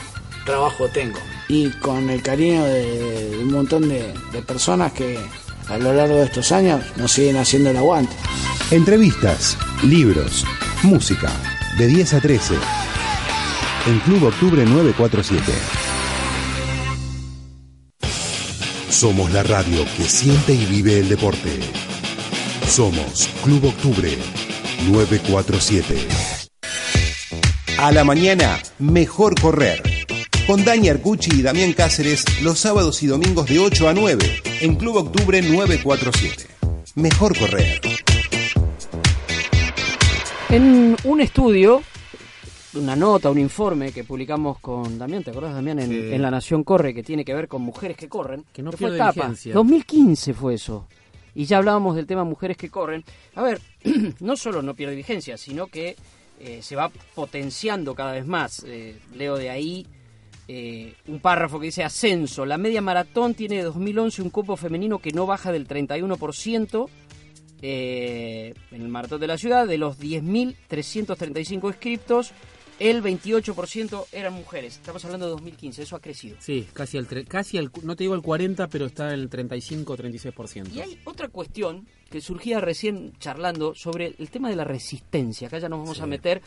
trabajo 0.45 0.87
tengo. 0.89 1.19
Y 1.53 1.69
con 1.69 2.09
el 2.09 2.23
cariño 2.23 2.65
de, 2.65 3.29
de 3.29 3.37
un 3.37 3.51
montón 3.51 3.87
de, 3.87 4.11
de 4.31 4.41
personas 4.41 4.91
que 4.91 5.19
a 5.67 5.77
lo 5.77 5.93
largo 5.93 6.15
de 6.15 6.23
estos 6.23 6.51
años 6.51 6.81
nos 6.97 7.11
siguen 7.11 7.37
haciendo 7.37 7.69
el 7.69 7.77
aguante. 7.77 8.15
Entrevistas, 8.71 9.55
libros, 9.83 10.47
música, 10.81 11.31
de 11.77 11.85
10 11.85 12.13
a 12.15 12.21
13. 12.21 12.55
En 13.85 13.99
Club 13.99 14.23
Octubre 14.23 14.65
947. 14.65 15.53
Somos 18.89 19.31
la 19.31 19.43
radio 19.43 19.85
que 19.95 20.05
siente 20.05 20.55
y 20.55 20.65
vive 20.65 20.97
el 20.97 21.07
deporte. 21.07 21.59
Somos 22.67 23.29
Club 23.43 23.65
Octubre 23.65 24.17
947. 24.87 26.07
A 27.77 27.91
la 27.91 28.03
mañana, 28.03 28.57
mejor 28.79 29.39
correr. 29.39 29.92
Con 30.47 30.63
Dani 30.65 30.89
Arcucci 30.89 31.39
y 31.39 31.41
Damián 31.41 31.73
Cáceres 31.73 32.25
los 32.41 32.59
sábados 32.59 33.01
y 33.03 33.07
domingos 33.07 33.47
de 33.47 33.59
8 33.59 33.87
a 33.89 33.93
9 33.93 34.41
en 34.61 34.75
Club 34.75 34.97
Octubre 34.97 35.41
947. 35.41 36.47
Mejor 36.95 37.37
correr. 37.37 37.79
En 40.49 40.95
un 41.05 41.21
estudio, 41.21 41.81
una 42.75 42.95
nota, 42.95 43.31
un 43.31 43.39
informe 43.39 43.91
que 43.91 44.03
publicamos 44.03 44.59
con 44.59 44.97
Damián, 44.99 45.23
¿te 45.23 45.31
acordás 45.31 45.53
Damián? 45.55 45.79
En, 45.79 45.89
Sí. 45.89 46.13
en 46.13 46.21
La 46.21 46.29
Nación 46.29 46.63
Corre, 46.63 46.93
que 46.93 47.01
tiene 47.03 47.25
que 47.25 47.33
ver 47.33 47.47
con 47.47 47.61
mujeres 47.61 47.97
que 47.97 48.07
corren. 48.07 48.45
Que 48.53 48.61
no 48.61 48.71
fue 48.71 48.79
pierde 48.79 48.97
tapa. 48.97 49.13
vigencia. 49.21 49.53
2015 49.53 50.33
fue 50.33 50.55
eso. 50.55 50.87
Y 51.33 51.45
ya 51.45 51.57
hablábamos 51.57 51.95
del 51.95 52.05
tema 52.05 52.23
mujeres 52.23 52.57
que 52.57 52.69
corren. 52.69 53.03
A 53.35 53.41
ver, 53.41 53.59
no 54.19 54.35
solo 54.37 54.61
no 54.61 54.75
pierde 54.75 54.95
vigencia, 54.95 55.37
sino 55.37 55.65
que 55.67 55.95
eh, 56.39 56.59
se 56.61 56.75
va 56.75 56.91
potenciando 57.15 57.95
cada 57.95 58.11
vez 58.11 58.27
más. 58.27 58.63
Eh, 58.67 58.99
leo 59.15 59.37
de 59.37 59.49
ahí 59.49 59.87
eh, 60.47 60.93
un 61.07 61.19
párrafo 61.19 61.59
que 61.59 61.67
dice 61.67 61.83
ascenso. 61.83 62.45
La 62.45 62.57
media 62.57 62.81
maratón 62.81 63.33
tiene 63.33 63.55
de 63.57 63.63
2011 63.63 64.21
un 64.21 64.29
cupo 64.29 64.55
femenino 64.57 64.99
que 64.99 65.11
no 65.11 65.25
baja 65.25 65.51
del 65.51 65.67
31%. 65.67 66.89
eh, 67.65 68.53
en 68.71 68.81
el 68.81 68.89
maratón 68.89 69.21
de 69.21 69.27
la 69.27 69.37
ciudad, 69.37 69.65
de 69.65 69.77
los 69.77 69.97
10.335 69.97 71.67
inscriptos, 71.67 72.31
el 72.79 73.01
28% 73.03 74.05
eran 74.11 74.33
mujeres. 74.33 74.75
Estamos 74.75 75.05
hablando 75.05 75.27
de 75.27 75.31
2015, 75.31 75.83
eso 75.83 75.95
ha 75.95 75.99
crecido. 76.01 76.35
Sí, 76.39 76.67
casi 76.73 76.97
al, 76.97 77.07
tre- 77.07 77.25
casi 77.25 77.57
al, 77.57 77.71
no 77.83 77.95
te 77.95 78.03
digo 78.03 78.15
el 78.15 78.21
40, 78.21 78.67
pero 78.67 78.87
está 78.87 79.13
en 79.13 79.19
el 79.21 79.29
35-36%. 79.29 80.73
Y 80.73 80.81
hay 80.81 80.99
otra 81.05 81.29
cuestión 81.29 81.87
que 82.09 82.19
surgía 82.19 82.59
recién 82.59 83.13
charlando 83.19 83.75
sobre 83.75 84.15
el 84.17 84.29
tema 84.29 84.49
de 84.49 84.55
la 84.55 84.63
resistencia. 84.65 85.47
Acá 85.47 85.59
ya 85.59 85.69
nos 85.69 85.79
vamos 85.79 86.01
a 86.01 86.05
meter 86.07 86.41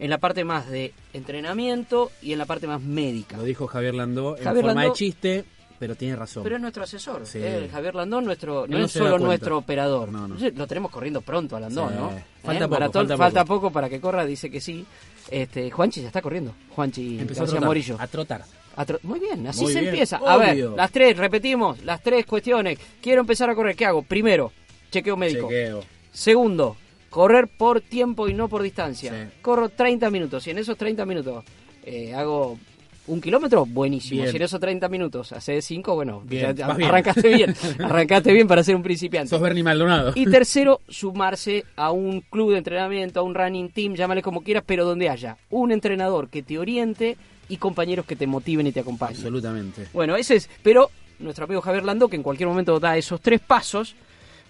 en 0.00 0.10
la 0.10 0.18
parte 0.18 0.42
más 0.44 0.68
de 0.68 0.92
entrenamiento 1.12 2.10
y 2.22 2.32
en 2.32 2.38
la 2.38 2.46
parte 2.46 2.66
más 2.66 2.80
médica. 2.80 3.36
Lo 3.36 3.44
dijo 3.44 3.66
Javier 3.68 3.94
Landó 3.94 4.36
en 4.36 4.42
forma 4.42 4.74
Landó- 4.74 4.88
de 4.88 4.92
chiste, 4.94 5.44
pero 5.78 5.94
tiene 5.94 6.16
razón. 6.16 6.42
Pero 6.42 6.56
es 6.56 6.62
nuestro 6.62 6.82
asesor. 6.82 7.24
Sí. 7.26 7.38
eh, 7.40 7.68
Javier 7.70 7.94
Landón, 7.94 8.24
nuestro, 8.24 8.66
no, 8.66 8.78
no 8.78 8.84
es 8.84 8.90
solo 8.92 9.18
nuestro 9.18 9.58
operador. 9.58 10.10
No, 10.10 10.26
no. 10.28 10.36
Lo 10.54 10.66
tenemos 10.66 10.90
corriendo 10.90 11.20
pronto 11.20 11.56
a 11.56 11.60
Landón, 11.60 11.90
Sí. 11.90 11.94
¿no? 11.98 12.08
Falta 12.42 12.64
Eh, 12.64 12.66
poco, 12.66 12.70
maratón, 12.70 13.08
falta 13.16 13.44
poco. 13.44 13.60
poco 13.62 13.72
para 13.72 13.88
que 13.88 14.00
corra, 14.00 14.24
dice 14.26 14.50
que 14.50 14.60
sí. 14.60 14.84
Este, 15.30 15.70
Juanchi 15.70 16.00
ya 16.02 16.08
está 16.08 16.20
corriendo. 16.22 16.52
Juanchi 16.74 17.18
Empezó 17.20 17.44
a 17.44 17.46
trotar, 17.46 17.64
Morillo. 17.66 17.96
a 17.98 18.06
trotar. 18.06 18.44
A 18.76 18.86
tro- 18.86 19.00
Muy 19.02 19.20
bien, 19.20 19.46
así 19.46 19.62
Muy 19.62 19.72
se 19.72 19.80
bien, 19.80 19.90
empieza. 19.92 20.16
A 20.24 20.36
ver, 20.38 20.56
las 20.76 20.90
tres, 20.90 21.16
repetimos, 21.16 21.84
las 21.84 22.02
tres 22.02 22.24
cuestiones. 22.26 22.78
Quiero 23.02 23.20
empezar 23.20 23.50
a 23.50 23.54
correr, 23.54 23.76
¿qué 23.76 23.84
hago? 23.84 24.02
Primero, 24.02 24.52
chequeo 24.90 25.16
médico. 25.16 25.48
Chequeo. 25.48 25.84
Segundo, 26.12 26.76
correr 27.10 27.48
por 27.48 27.80
tiempo 27.80 28.28
y 28.28 28.34
no 28.34 28.48
por 28.48 28.62
distancia. 28.62 29.12
Sí. 29.12 29.30
Corro 29.42 29.68
30 29.68 30.08
minutos 30.10 30.46
y 30.46 30.50
en 30.50 30.58
esos 30.58 30.76
30 30.78 31.04
minutos 31.04 31.44
eh, 31.84 32.14
hago 32.14 32.58
un 33.06 33.20
kilómetro, 33.20 33.66
buenísimo. 33.66 34.20
Bien. 34.20 34.30
Si 34.30 34.36
en 34.36 34.42
esos 34.44 34.60
30 34.60 34.88
minutos 34.88 35.32
hace 35.32 35.60
5, 35.60 35.94
bueno, 35.96 36.22
Bien, 36.24 36.54
ya- 36.54 36.68
vas 36.68 36.76
bien. 36.76 36.88
arrancaste 36.90 37.28
bien. 37.34 37.54
arrancaste 37.82 38.32
bien 38.32 38.46
para 38.46 38.62
ser 38.62 38.76
un 38.76 38.82
principiante. 38.84 39.30
Sos 39.30 39.40
Bernie 39.40 39.64
Maldonado. 39.64 40.12
Y 40.14 40.26
tercero, 40.26 40.80
sumarse 40.88 41.64
a 41.74 41.90
un 41.90 42.20
club 42.20 42.52
de 42.52 42.58
entrenamiento, 42.58 43.18
a 43.18 43.22
un 43.24 43.34
running 43.34 43.70
team, 43.70 43.94
llámale 43.94 44.22
como 44.22 44.42
quieras, 44.42 44.62
pero 44.64 44.84
donde 44.84 45.08
haya 45.08 45.36
un 45.48 45.72
entrenador 45.72 46.28
que 46.28 46.42
te 46.44 46.58
oriente 46.58 47.16
y 47.48 47.56
compañeros 47.56 48.06
que 48.06 48.14
te 48.14 48.28
motiven 48.28 48.68
y 48.68 48.72
te 48.72 48.80
acompañen. 48.80 49.16
Absolutamente. 49.16 49.88
Bueno, 49.92 50.14
ese 50.14 50.36
es. 50.36 50.48
Pero 50.62 50.90
nuestro 51.18 51.46
amigo 51.46 51.62
Javier 51.62 51.84
Landó, 51.84 52.06
que 52.08 52.14
en 52.16 52.22
cualquier 52.22 52.48
momento 52.48 52.78
da 52.78 52.96
esos 52.96 53.20
tres 53.20 53.40
pasos, 53.40 53.96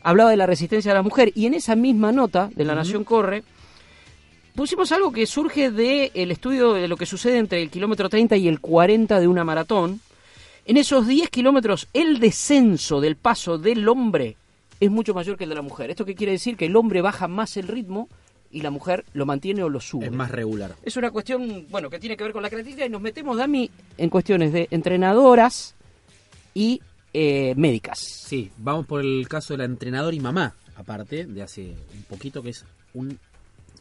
hablaba 0.03 0.31
de 0.31 0.37
la 0.37 0.47
resistencia 0.47 0.93
de 0.93 0.99
la 0.99 1.03
mujer. 1.03 1.33
Y 1.35 1.47
en 1.47 1.55
esa 1.55 1.77
misma 1.77 2.13
nota 2.13 2.51
de 2.55 2.65
La 2.65 2.75
Nación 2.75 3.05
Corre, 3.05 3.43
pusimos 4.55 4.93
algo 4.93 5.13
que 5.13 5.27
surge 5.27 5.71
del 5.71 6.31
estudio 6.31 6.75
de 6.75 6.89
lo 6.89 6.97
que 6.97 7.07
sucede 7.07 7.39
entre 7.39 7.63
el 7.63 7.71
kilómetro 7.71 8.09
30 8.09 8.37
y 8.37 8.49
el 8.49 8.61
40 8.61 9.21
de 9.21 9.29
una 9.29 9.45
maratón. 9.45 10.01
En 10.67 10.77
esos 10.77 11.07
10 11.07 11.31
kilómetros, 11.31 11.89
el 11.93 12.21
descenso 12.21 13.01
del 13.01 13.17
paso 13.17 13.59
del 13.59 13.89
hombre 13.89 14.37
es 14.79 14.91
mucho 14.91 15.15
mayor 15.15 15.37
que 15.37 15.45
el 15.45 15.51
de 15.51 15.57
la 15.57 15.63
mujer. 15.63 15.91
¿Esto 15.91 16.05
qué 16.05 16.15
quiere 16.15 16.33
decir? 16.33 16.57
Que 16.57 16.67
el 16.67 16.77
hombre 16.77 17.03
baja 17.03 17.29
más 17.29 17.57
el 17.57 17.69
ritmo 17.69 18.09
y 18.51 18.63
la 18.63 18.71
mujer 18.71 19.05
lo 19.13 19.27
mantiene 19.27 19.63
o 19.63 19.69
lo 19.69 19.81
sube. 19.81 20.07
Es 20.07 20.13
más 20.13 20.31
regular. 20.31 20.75
Es 20.83 20.97
una 20.97 21.11
cuestión, 21.11 21.67
bueno, 21.71 21.89
que 21.89 21.99
tiene 21.99 22.17
que 22.17 22.25
ver 22.25 22.33
con 22.33 22.43
la 22.43 22.51
creatividad 22.51 22.87
y 22.87 22.89
nos 22.89 23.01
metemos, 23.01 23.37
Dami, 23.37 23.71
en 23.97 24.11
cuestiones 24.11 24.53
de 24.53 24.69
entrenadoras 24.71 25.75
y 26.55 26.81
eh, 27.13 27.55
médicas. 27.57 27.99
Sí, 27.99 28.51
vamos 28.59 28.87
por 28.87 29.01
el 29.01 29.27
caso 29.29 29.55
de 29.55 29.59
la 29.59 29.65
entrenadora 29.65 30.15
y 30.15 30.21
mamá, 30.21 30.55
aparte, 30.77 31.27
de 31.27 31.43
hace 31.43 31.75
un 31.95 32.03
poquito, 32.09 32.43
que 32.43 32.51
es 32.51 32.65
un... 32.95 33.19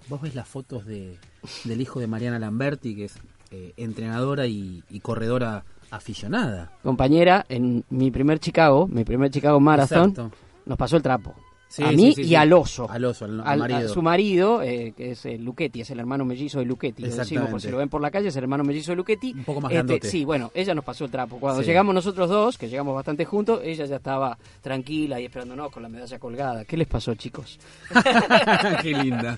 Vos 0.07 0.21
ves 0.21 0.33
las 0.33 0.47
fotos 0.47 0.85
de, 0.85 1.17
del 1.65 1.81
hijo 1.81 1.99
de 1.99 2.07
Mariana 2.07 2.39
Lamberti, 2.39 2.95
que 2.95 3.05
es 3.05 3.15
eh, 3.51 3.73
entrenadora 3.77 4.47
y, 4.47 4.83
y 4.89 4.99
corredora 4.99 5.63
aficionada. 5.91 6.71
Compañera, 6.83 7.45
en 7.49 7.83
mi 7.89 8.11
primer 8.11 8.39
Chicago, 8.39 8.87
mi 8.87 9.03
primer 9.03 9.29
Chicago 9.31 9.59
Marathon, 9.59 10.09
Exacto. 10.09 10.31
nos 10.65 10.77
pasó 10.77 10.97
el 10.97 11.03
trapo. 11.03 11.35
Sí, 11.71 11.83
a 11.83 11.91
mí 11.91 12.13
sí, 12.15 12.23
y 12.23 12.33
al 12.33 12.51
oso. 12.51 12.89
Al 12.89 13.05
oso, 13.05 13.25
al- 13.25 13.59
marido. 13.59 13.77
a 13.77 13.87
su 13.93 14.01
marido, 14.01 14.63
eh, 14.63 14.91
que 14.97 15.11
es 15.11 15.23
Luchetti, 15.39 15.81
es 15.81 15.91
el 15.91 15.99
hermano 15.99 16.25
mellizo 16.25 16.57
de 16.57 16.65
Luchetti. 16.65 17.03
Lo 17.03 17.15
decimos, 17.15 17.47
por 17.51 17.61
si 17.61 17.69
lo 17.69 17.77
ven 17.77 17.89
por 17.89 18.01
la 18.01 18.09
calle, 18.09 18.29
es 18.29 18.35
el 18.35 18.43
hermano 18.43 18.63
mellizo 18.63 18.91
de 18.91 18.95
Luchetti. 18.95 19.33
Un 19.33 19.43
poco 19.43 19.61
más 19.61 19.71
Este, 19.71 19.77
grandote. 19.83 20.09
Sí, 20.09 20.25
bueno, 20.25 20.49
ella 20.55 20.73
nos 20.73 20.83
pasó 20.83 21.05
el 21.05 21.11
trapo. 21.11 21.39
Cuando 21.39 21.61
llegamos 21.61 21.93
nosotros 21.93 22.27
dos, 22.27 22.57
que 22.57 22.67
llegamos 22.69 22.95
bastante 22.95 23.23
juntos, 23.23 23.61
ella 23.63 23.85
ya 23.85 23.97
estaba 23.97 24.35
tranquila 24.61 25.19
y 25.21 25.25
esperándonos 25.25 25.71
con 25.71 25.83
la 25.83 25.89
medalla 25.89 26.17
colgada. 26.17 26.65
¿Qué 26.65 26.75
les 26.75 26.87
pasó, 26.87 27.13
chicos? 27.13 27.59
Qué 28.81 28.93
linda. 28.93 29.37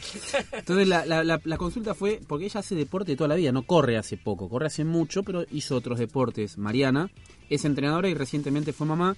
Entonces 0.53 0.87
la, 0.87 1.05
la- 1.05 1.23
la- 1.25 1.41
la 1.43 1.57
consulta 1.57 1.93
fue, 1.93 2.21
porque 2.25 2.45
ella 2.45 2.61
hace 2.61 2.75
deporte 2.75 3.15
toda 3.17 3.27
la 3.27 3.35
vida, 3.35 3.51
no 3.51 3.63
corre 3.63 3.97
hace 3.97 4.15
poco, 4.17 4.47
corre 4.47 4.67
hace 4.67 4.85
mucho, 4.85 5.23
pero 5.23 5.43
hizo 5.51 5.75
otros 5.75 5.99
deportes. 5.99 6.57
Mariana 6.57 7.09
es 7.49 7.65
entrenadora 7.65 8.07
y 8.07 8.13
recientemente 8.13 8.71
fue 8.73 8.87
mamá. 8.87 9.15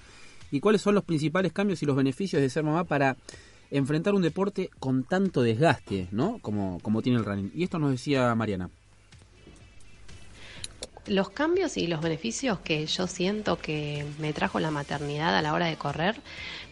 ¿Y 0.53 0.59
cuáles 0.59 0.83
son 0.83 0.93
los 0.93 1.03
principales 1.03 1.51
cambios 1.51 1.81
y 1.81 1.87
los 1.87 1.95
beneficios 1.95 2.39
de 2.39 2.47
ser 2.47 2.63
mamá 2.63 2.83
para 2.83 3.17
enfrentar 3.71 4.13
un 4.13 4.21
deporte 4.21 4.69
con 4.77 5.03
tanto 5.03 5.41
desgaste, 5.41 6.07
¿no? 6.11 6.37
Como, 6.43 6.79
como 6.83 7.01
tiene 7.01 7.17
el 7.17 7.25
running. 7.25 7.51
Y 7.55 7.63
esto 7.63 7.79
nos 7.79 7.89
decía 7.89 8.35
Mariana. 8.35 8.69
Los 11.05 11.29
cambios 11.31 11.75
y 11.75 11.87
los 11.87 12.01
beneficios 12.01 12.59
que 12.59 12.85
yo 12.85 13.07
siento 13.07 13.57
que 13.57 14.05
me 14.19 14.31
trajo 14.31 14.61
la 14.61 14.71
maternidad 14.71 15.35
a 15.35 15.41
la 15.41 15.51
hora 15.53 15.65
de 15.65 15.75
correr 15.75 16.15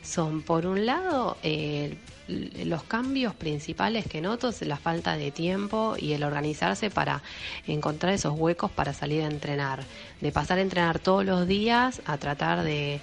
son, 0.02 0.42
por 0.42 0.66
un 0.66 0.86
lado, 0.86 1.36
eh, 1.44 1.98
los 2.30 2.84
cambios 2.84 3.36
principales 3.36 4.06
que 4.08 4.22
noto 4.22 4.48
es 4.50 4.62
la 4.62 4.78
falta 4.78 5.18
de 5.18 5.32
tiempo 5.32 5.96
y 6.00 6.14
el 6.14 6.24
organizarse 6.24 6.90
para 6.90 7.22
encontrar 7.68 8.14
esos 8.14 8.34
huecos 8.40 8.72
para 8.72 8.94
salir 8.94 9.22
a 9.24 9.28
entrenar. 9.28 9.84
De 10.22 10.32
pasar 10.32 10.60
a 10.60 10.62
entrenar 10.62 11.00
todos 11.00 11.26
los 11.26 11.46
días 11.46 12.02
a 12.06 12.18
tratar 12.18 12.64
de, 12.64 13.02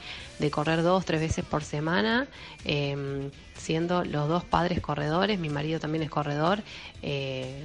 correr 0.50 0.82
dos, 0.82 1.04
tres 1.04 1.20
veces 1.20 1.44
por 1.44 1.62
semana, 1.62 2.26
eh, 2.64 3.30
siendo 3.54 4.02
los 4.02 4.28
dos 4.28 4.44
padres 4.44 4.80
corredores, 4.80 5.38
mi 5.38 5.50
marido 5.50 5.78
también 5.78 6.04
es 6.04 6.10
corredor. 6.10 6.62
eh, 7.02 7.64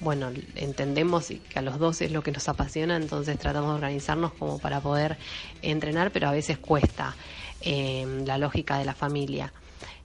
bueno, 0.00 0.30
entendemos 0.54 1.28
que 1.28 1.58
a 1.58 1.62
los 1.62 1.78
dos 1.78 2.00
es 2.00 2.10
lo 2.10 2.22
que 2.22 2.32
nos 2.32 2.48
apasiona, 2.48 2.96
entonces 2.96 3.38
tratamos 3.38 3.70
de 3.70 3.74
organizarnos 3.76 4.32
como 4.32 4.58
para 4.58 4.80
poder 4.80 5.18
entrenar, 5.62 6.10
pero 6.10 6.28
a 6.28 6.32
veces 6.32 6.58
cuesta 6.58 7.14
eh, 7.60 8.22
la 8.26 8.38
lógica 8.38 8.78
de 8.78 8.84
la 8.86 8.94
familia. 8.94 9.52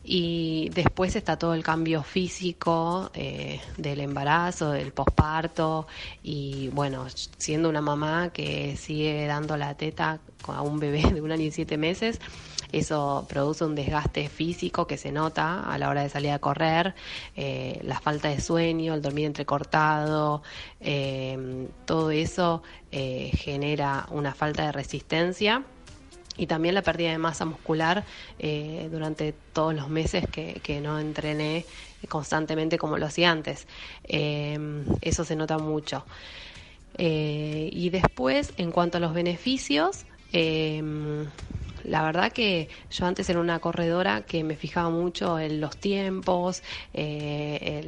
Y 0.08 0.70
después 0.76 1.16
está 1.16 1.38
todo 1.38 1.56
el 1.56 1.64
cambio 1.64 2.04
físico 2.04 3.10
eh, 3.16 3.60
del 3.78 4.02
embarazo, 4.02 4.70
del 4.70 4.92
posparto 4.92 5.88
y 6.22 6.68
bueno, 6.74 7.08
siendo 7.38 7.70
una 7.70 7.82
mamá 7.82 8.30
que 8.32 8.78
sigue 8.78 9.26
dando 9.26 9.58
la 9.58 9.74
teta 9.74 10.20
a 10.46 10.62
un 10.62 10.80
bebé 10.80 11.02
de 11.12 11.22
un 11.22 11.32
año 11.32 11.46
y 11.46 11.52
siete 11.52 11.78
meses, 11.78 12.20
eso 12.72 13.26
produce 13.28 13.64
un 13.66 13.76
desgaste 13.76 14.30
físico 14.30 14.88
que 14.88 14.98
se 14.98 15.12
nota 15.12 15.62
a 15.62 15.78
la 15.78 15.90
hora 15.90 16.04
de 16.04 16.10
salir 16.10 16.32
a 16.32 16.40
correr, 16.40 16.96
eh, 17.36 17.80
la 17.84 18.00
falta 18.00 18.30
de 18.30 18.42
sueño, 18.42 18.94
el 18.94 19.02
dormir 19.02 19.26
entrecortado, 19.26 20.44
eh, 20.80 21.68
todo 21.86 22.12
eso 22.12 22.64
eh, 22.92 23.32
genera 23.36 24.08
una 24.12 24.34
falta 24.34 24.66
de 24.66 24.72
resistencia 24.72 25.64
y 26.38 26.48
también 26.48 26.76
la 26.76 26.82
pérdida 26.82 27.12
de 27.12 27.18
masa 27.18 27.46
muscular 27.46 28.04
durante 28.92 29.34
todos 29.54 29.74
los 29.74 29.88
meses 29.88 30.28
que, 30.30 30.60
que 30.62 30.82
no 30.82 31.00
entrené 31.00 31.66
constantemente 32.10 32.78
como 32.78 32.98
lo 32.98 33.06
hacía 33.06 33.32
antes. 33.32 33.68
Eso 34.04 35.24
se 35.24 35.36
nota 35.38 35.58
mucho. 35.58 36.06
Y 36.98 37.90
después, 37.90 38.54
en 38.58 38.74
cuanto 38.74 38.98
a 38.98 39.00
los 39.00 39.14
beneficios, 39.14 40.06
eh, 40.36 40.82
la 41.84 42.02
verdad 42.04 42.32
que 42.32 42.70
yo 42.90 43.06
antes 43.06 43.30
era 43.30 43.40
una 43.40 43.60
corredora 43.60 44.22
que 44.24 44.44
me 44.44 44.56
fijaba 44.56 44.90
mucho 44.90 45.40
en 45.40 45.62
los 45.62 45.78
tiempos, 45.78 46.64
eh, 46.94 47.82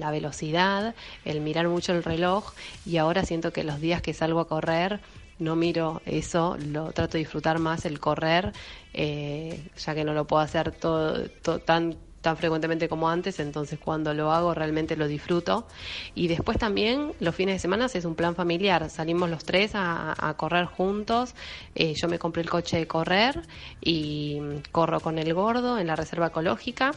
la 0.00 0.10
velocidad, 0.10 0.94
el 1.24 1.40
mirar 1.40 1.68
mucho 1.68 1.92
el 1.92 2.02
reloj 2.02 2.54
y 2.84 2.96
ahora 2.96 3.24
siento 3.24 3.52
que 3.52 3.64
los 3.64 3.80
días 3.80 4.00
que 4.02 4.14
salgo 4.14 4.40
a 4.40 4.48
correr 4.48 5.00
no 5.38 5.56
miro 5.56 6.02
eso, 6.06 6.56
lo 6.58 6.92
trato 6.92 7.12
de 7.14 7.20
disfrutar 7.20 7.58
más 7.58 7.84
el 7.84 7.98
correr, 8.00 8.52
eh, 8.92 9.70
ya 9.76 9.94
que 9.94 10.04
no 10.04 10.12
lo 10.14 10.26
puedo 10.26 10.40
hacer 10.42 10.70
todo, 10.72 11.28
to- 11.30 11.60
tan 11.60 11.98
tan 12.22 12.36
frecuentemente 12.36 12.88
como 12.88 13.08
antes, 13.10 13.40
entonces 13.40 13.78
cuando 13.78 14.14
lo 14.14 14.32
hago 14.32 14.54
realmente 14.54 14.96
lo 14.96 15.06
disfruto. 15.06 15.66
Y 16.14 16.28
después 16.28 16.56
también 16.56 17.12
los 17.20 17.34
fines 17.34 17.56
de 17.56 17.58
semana 17.58 17.86
es 17.92 18.04
un 18.04 18.14
plan 18.14 18.34
familiar, 18.34 18.88
salimos 18.88 19.28
los 19.28 19.44
tres 19.44 19.72
a, 19.74 20.34
correr 20.38 20.64
juntos, 20.64 21.34
Eh, 21.74 21.94
yo 21.94 22.08
me 22.08 22.18
compré 22.18 22.42
el 22.42 22.50
coche 22.50 22.78
de 22.78 22.86
correr 22.86 23.42
y 23.80 24.40
corro 24.70 25.00
con 25.00 25.18
el 25.18 25.34
gordo 25.34 25.78
en 25.78 25.86
la 25.86 25.96
reserva 25.96 26.28
ecológica 26.28 26.92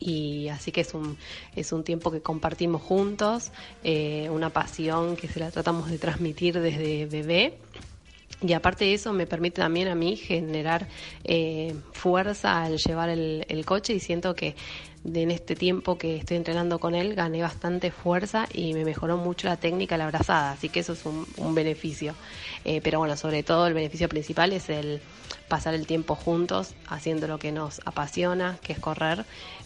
y 0.00 0.48
así 0.48 0.72
que 0.72 0.80
es 0.80 0.94
un, 0.94 1.16
es 1.54 1.72
un 1.72 1.84
tiempo 1.84 2.10
que 2.10 2.22
compartimos 2.22 2.82
juntos, 2.82 3.52
eh, 3.84 4.28
una 4.30 4.50
pasión 4.50 5.16
que 5.16 5.28
se 5.28 5.38
la 5.38 5.50
tratamos 5.50 5.90
de 5.90 5.98
transmitir 5.98 6.58
desde 6.58 7.06
bebé. 7.06 7.58
Y 8.42 8.54
aparte 8.54 8.86
de 8.86 8.94
eso 8.94 9.12
me 9.12 9.26
permite 9.26 9.60
también 9.60 9.88
a 9.88 9.94
mí 9.94 10.16
generar 10.16 10.88
eh, 11.24 11.74
fuerza 11.92 12.62
al 12.62 12.78
llevar 12.78 13.10
el, 13.10 13.44
el 13.48 13.66
coche 13.66 13.92
y 13.92 14.00
siento 14.00 14.34
que 14.34 14.56
en 15.04 15.30
este 15.30 15.54
tiempo 15.54 15.96
que 15.96 16.16
estoy 16.16 16.36
entrenando 16.36 16.78
con 16.78 16.94
él 16.94 17.14
gané 17.14 17.42
bastante 17.42 17.90
fuerza 17.90 18.46
y 18.52 18.74
me 18.74 18.84
mejoró 18.84 19.16
mucho 19.16 19.48
la 19.48 19.56
técnica 19.56 19.96
la 19.96 20.04
abrazada, 20.04 20.52
así 20.52 20.68
que 20.68 20.80
eso 20.80 20.92
es 20.92 21.06
un, 21.06 21.26
un 21.36 21.54
beneficio. 21.54 22.14
Eh, 22.64 22.80
pero 22.82 22.98
bueno, 22.98 23.16
sobre 23.16 23.42
todo 23.42 23.66
el 23.66 23.74
beneficio 23.74 24.08
principal 24.08 24.52
es 24.52 24.68
el 24.68 25.00
pasar 25.48 25.74
el 25.74 25.86
tiempo 25.86 26.14
juntos 26.14 26.74
haciendo 26.86 27.26
lo 27.26 27.38
que 27.38 27.50
nos 27.50 27.80
apasiona, 27.84 28.58
que 28.62 28.72
es 28.74 28.78
correr, 28.78 29.24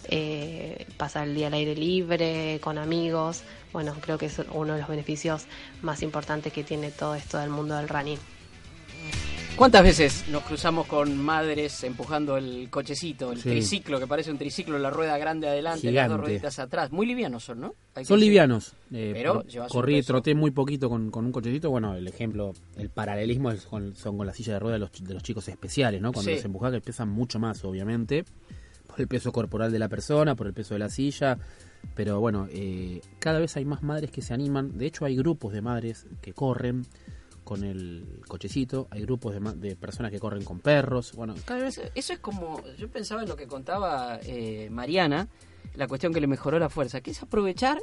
eh, 0.09 0.87
pasar 0.97 1.29
el 1.29 1.35
día 1.35 1.49
al 1.49 1.55
aire 1.55 1.75
libre, 1.75 2.61
con 2.63 2.79
amigos. 2.79 3.43
Bueno, 3.73 3.95
creo 4.01 4.19
que 4.19 4.27
es 4.27 4.41
uno 4.53 4.75
de 4.75 4.81
los 4.81 4.89
beneficios 4.89 5.47
más 5.83 6.03
importantes 6.03 6.53
que 6.53 6.63
tiene 6.65 6.91
todo 6.91 7.15
esto 7.15 7.39
del 7.39 7.51
mundo 7.51 7.77
del 7.77 7.89
running. 7.89 8.19
¿Cuántas 9.57 9.85
veces 9.85 10.25
nos 10.31 10.43
cruzamos 10.43 10.85
con 10.89 11.17
madres 11.17 11.85
empujando 11.85 12.37
el 12.37 12.69
cochecito, 12.71 13.31
el 13.31 13.39
Sí. 13.41 13.51
triciclo, 13.51 14.01
que 14.01 14.09
parece 14.09 14.33
un 14.33 14.37
triciclo, 14.39 14.81
la 14.81 14.91
rueda 14.91 15.17
grande 15.17 15.47
adelante, 15.47 15.85
las 15.87 15.91
Gigante. 15.93 16.13
dos 16.17 16.21
rueditas 16.27 16.59
atrás? 16.59 16.91
Muy 16.91 17.07
livianos 17.07 17.45
son, 17.45 17.61
¿no? 17.61 17.75
Hay 17.95 18.05
Son 18.05 18.19
livianos. 18.19 18.75
eh, 18.93 19.13
Pero 19.15 19.45
corrí 19.69 20.03
troté 20.03 20.35
muy 20.35 20.51
poquito 20.51 20.89
con, 20.91 21.13
con 21.13 21.25
un 21.25 21.31
cochecito. 21.31 21.71
Bueno, 21.71 21.95
el 21.95 22.09
ejemplo, 22.09 22.53
el 22.77 22.91
paralelismo 22.91 23.53
es 23.53 23.63
con- 23.67 23.95
son 23.95 24.17
con 24.19 24.27
la 24.27 24.35
silla 24.35 24.55
de 24.55 24.59
ruedas 24.59 24.75
de 24.77 24.81
los, 24.81 24.91
ch- 24.93 25.07
de 25.07 25.15
los 25.15 25.23
chicos 25.23 25.47
especiales, 25.47 26.03
¿no? 26.03 26.13
Cuando 26.13 26.31
Sí. 26.33 26.37
los 26.37 26.45
empujas 26.45 26.73
que 26.73 26.81
pesan 26.81 27.09
mucho 27.09 27.39
más, 27.39 27.65
obviamente, 27.65 28.25
por 28.89 29.01
el 29.01 29.07
peso 29.07 29.31
corporal 29.31 29.71
de 29.71 29.79
la 29.79 29.89
persona, 29.89 30.35
por 30.35 30.49
el 30.49 30.53
peso 30.53 30.75
de 30.75 30.81
la 30.81 30.89
silla. 30.89 31.39
Pero 31.95 32.19
bueno, 32.19 32.49
eh, 32.51 33.03
cada 33.21 33.39
vez 33.39 33.57
hay 33.57 33.65
más 33.65 33.85
madres 33.85 34.11
que 34.11 34.21
se 34.21 34.35
animan. 34.35 34.77
De 34.79 34.87
hecho, 34.87 35.05
hay 35.05 35.15
grupos 35.15 35.53
de 35.53 35.61
madres 35.63 36.07
que 36.23 36.33
corren 36.33 36.87
con 37.45 37.63
el 37.65 38.21
cochecito. 38.27 38.89
Hay 38.91 39.03
grupos 39.03 39.35
de, 39.35 39.41
de 39.69 39.77
personas 39.77 40.11
que 40.11 40.19
corren 40.19 40.45
con 40.45 40.61
perros. 40.61 41.13
Bueno, 41.15 41.35
vez- 41.49 41.81
eso 41.95 42.13
es 42.13 42.19
como, 42.19 42.63
yo 42.79 42.89
pensaba 42.89 43.23
en 43.23 43.29
lo 43.29 43.37
que 43.37 43.47
contaba 43.47 44.19
eh, 44.23 44.69
Mariana, 44.71 45.29
la 45.77 45.87
cuestión 45.87 46.13
que 46.13 46.21
le 46.21 46.27
mejoró 46.27 46.59
la 46.59 46.69
fuerza, 46.71 47.01
que 47.01 47.11
es 47.13 47.23
aprovechar 47.23 47.79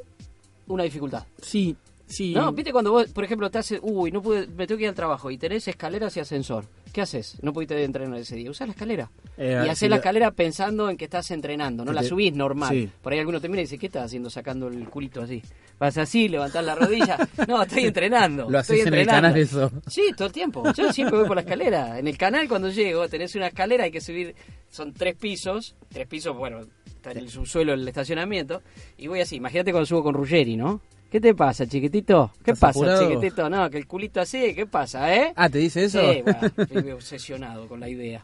una 0.67 0.83
dificultad. 0.83 1.25
sí, 1.41 1.75
sí. 2.11 2.33
No, 2.33 2.51
viste 2.51 2.71
cuando 2.71 2.91
vos, 2.91 3.07
por 3.07 3.23
ejemplo, 3.23 3.49
te 3.49 3.57
haces, 3.59 3.79
uy, 3.81 4.11
no 4.11 4.21
pude, 4.21 4.47
me 4.47 4.67
tengo 4.67 4.77
que 4.77 4.83
ir 4.83 4.89
al 4.89 4.95
trabajo 4.95 5.31
y 5.31 5.37
tenés 5.37 5.67
escaleras 5.67 6.15
y 6.17 6.19
ascensor. 6.19 6.65
¿Qué 6.93 7.01
haces? 7.01 7.37
No 7.41 7.53
pudiste 7.53 7.81
entrenar 7.83 8.19
ese 8.19 8.35
día. 8.35 8.51
Usás 8.51 8.67
la 8.67 8.73
escalera. 8.73 9.09
Eh, 9.37 9.63
y 9.65 9.69
haces 9.69 9.83
la 9.89 9.95
la- 9.95 9.95
escalera 9.97 10.31
pensando 10.31 10.89
en 10.89 10.97
que 10.97 11.05
estás 11.05 11.31
entrenando, 11.31 11.85
no 11.85 11.93
la 11.93 12.03
subís 12.03 12.33
normal. 12.35 12.69
sí. 12.69 12.89
Por 13.01 13.13
ahí 13.13 13.19
alguno 13.19 13.39
te 13.39 13.47
mira 13.49 13.61
y 13.61 13.63
dice, 13.65 13.77
¿qué 13.77 13.87
estás 13.87 14.05
haciendo 14.05 14.29
sacando 14.29 14.67
el 14.67 14.87
culito 14.89 15.21
así? 15.21 15.41
Vas 15.79 15.97
así, 15.97 16.27
levantás 16.27 16.63
la 16.65 16.75
rodilla. 16.75 17.17
No, 17.47 17.63
estoy 17.63 17.85
entrenando. 17.85 18.49
Lo 18.49 18.59
haces 18.59 18.77
estoy 18.79 18.87
en 18.87 18.93
el 18.93 18.99
entrenando. 18.99 19.27
canal 19.29 19.41
eso. 19.41 19.71
Sí, 19.87 20.11
todo 20.15 20.27
el 20.27 20.33
tiempo. 20.33 20.63
Yo 20.73 20.91
siempre 20.93 21.17
voy 21.17 21.27
por 21.27 21.35
la 21.37 21.41
escalera. 21.41 21.97
En 21.97 22.07
el 22.07 22.17
canal 22.17 22.47
cuando 22.47 22.69
llego 22.69 23.07
tenés 23.09 23.33
una 23.35 23.47
escalera, 23.47 23.85
hay 23.85 23.91
que 23.91 24.01
subir, 24.01 24.35
son 24.69 24.93
tres 24.93 25.15
pisos, 25.15 25.75
tres 25.89 26.07
pisos, 26.07 26.35
bueno, 26.37 26.59
está 26.85 27.11
en 27.11 27.17
el 27.19 27.29
subsuelo 27.29 27.71
del 27.71 27.87
estacionamiento, 27.87 28.61
y 28.97 29.07
voy 29.07 29.21
así, 29.21 29.37
imagínate 29.37 29.71
cuando 29.71 29.85
subo 29.87 30.03
con 30.03 30.13
Ruggeri, 30.13 30.55
¿no? 30.55 30.81
¿Qué 31.11 31.19
te 31.19 31.35
pasa, 31.35 31.67
chiquitito? 31.67 32.31
¿Qué 32.41 32.51
¿Estás 32.51 32.59
pasa, 32.59 32.79
apurado? 32.79 33.09
chiquitito? 33.09 33.49
No, 33.49 33.69
que 33.69 33.77
el 33.77 33.85
culito 33.85 34.21
así, 34.21 34.53
¿qué 34.55 34.65
pasa, 34.65 35.13
eh? 35.13 35.33
Ah, 35.35 35.49
¿te 35.49 35.57
dice 35.57 35.83
eso? 35.83 35.99
Sí, 35.99 36.21
bueno, 36.21 36.39
estoy 36.57 36.91
obsesionado 36.91 37.67
con 37.67 37.81
la 37.81 37.89
idea. 37.89 38.23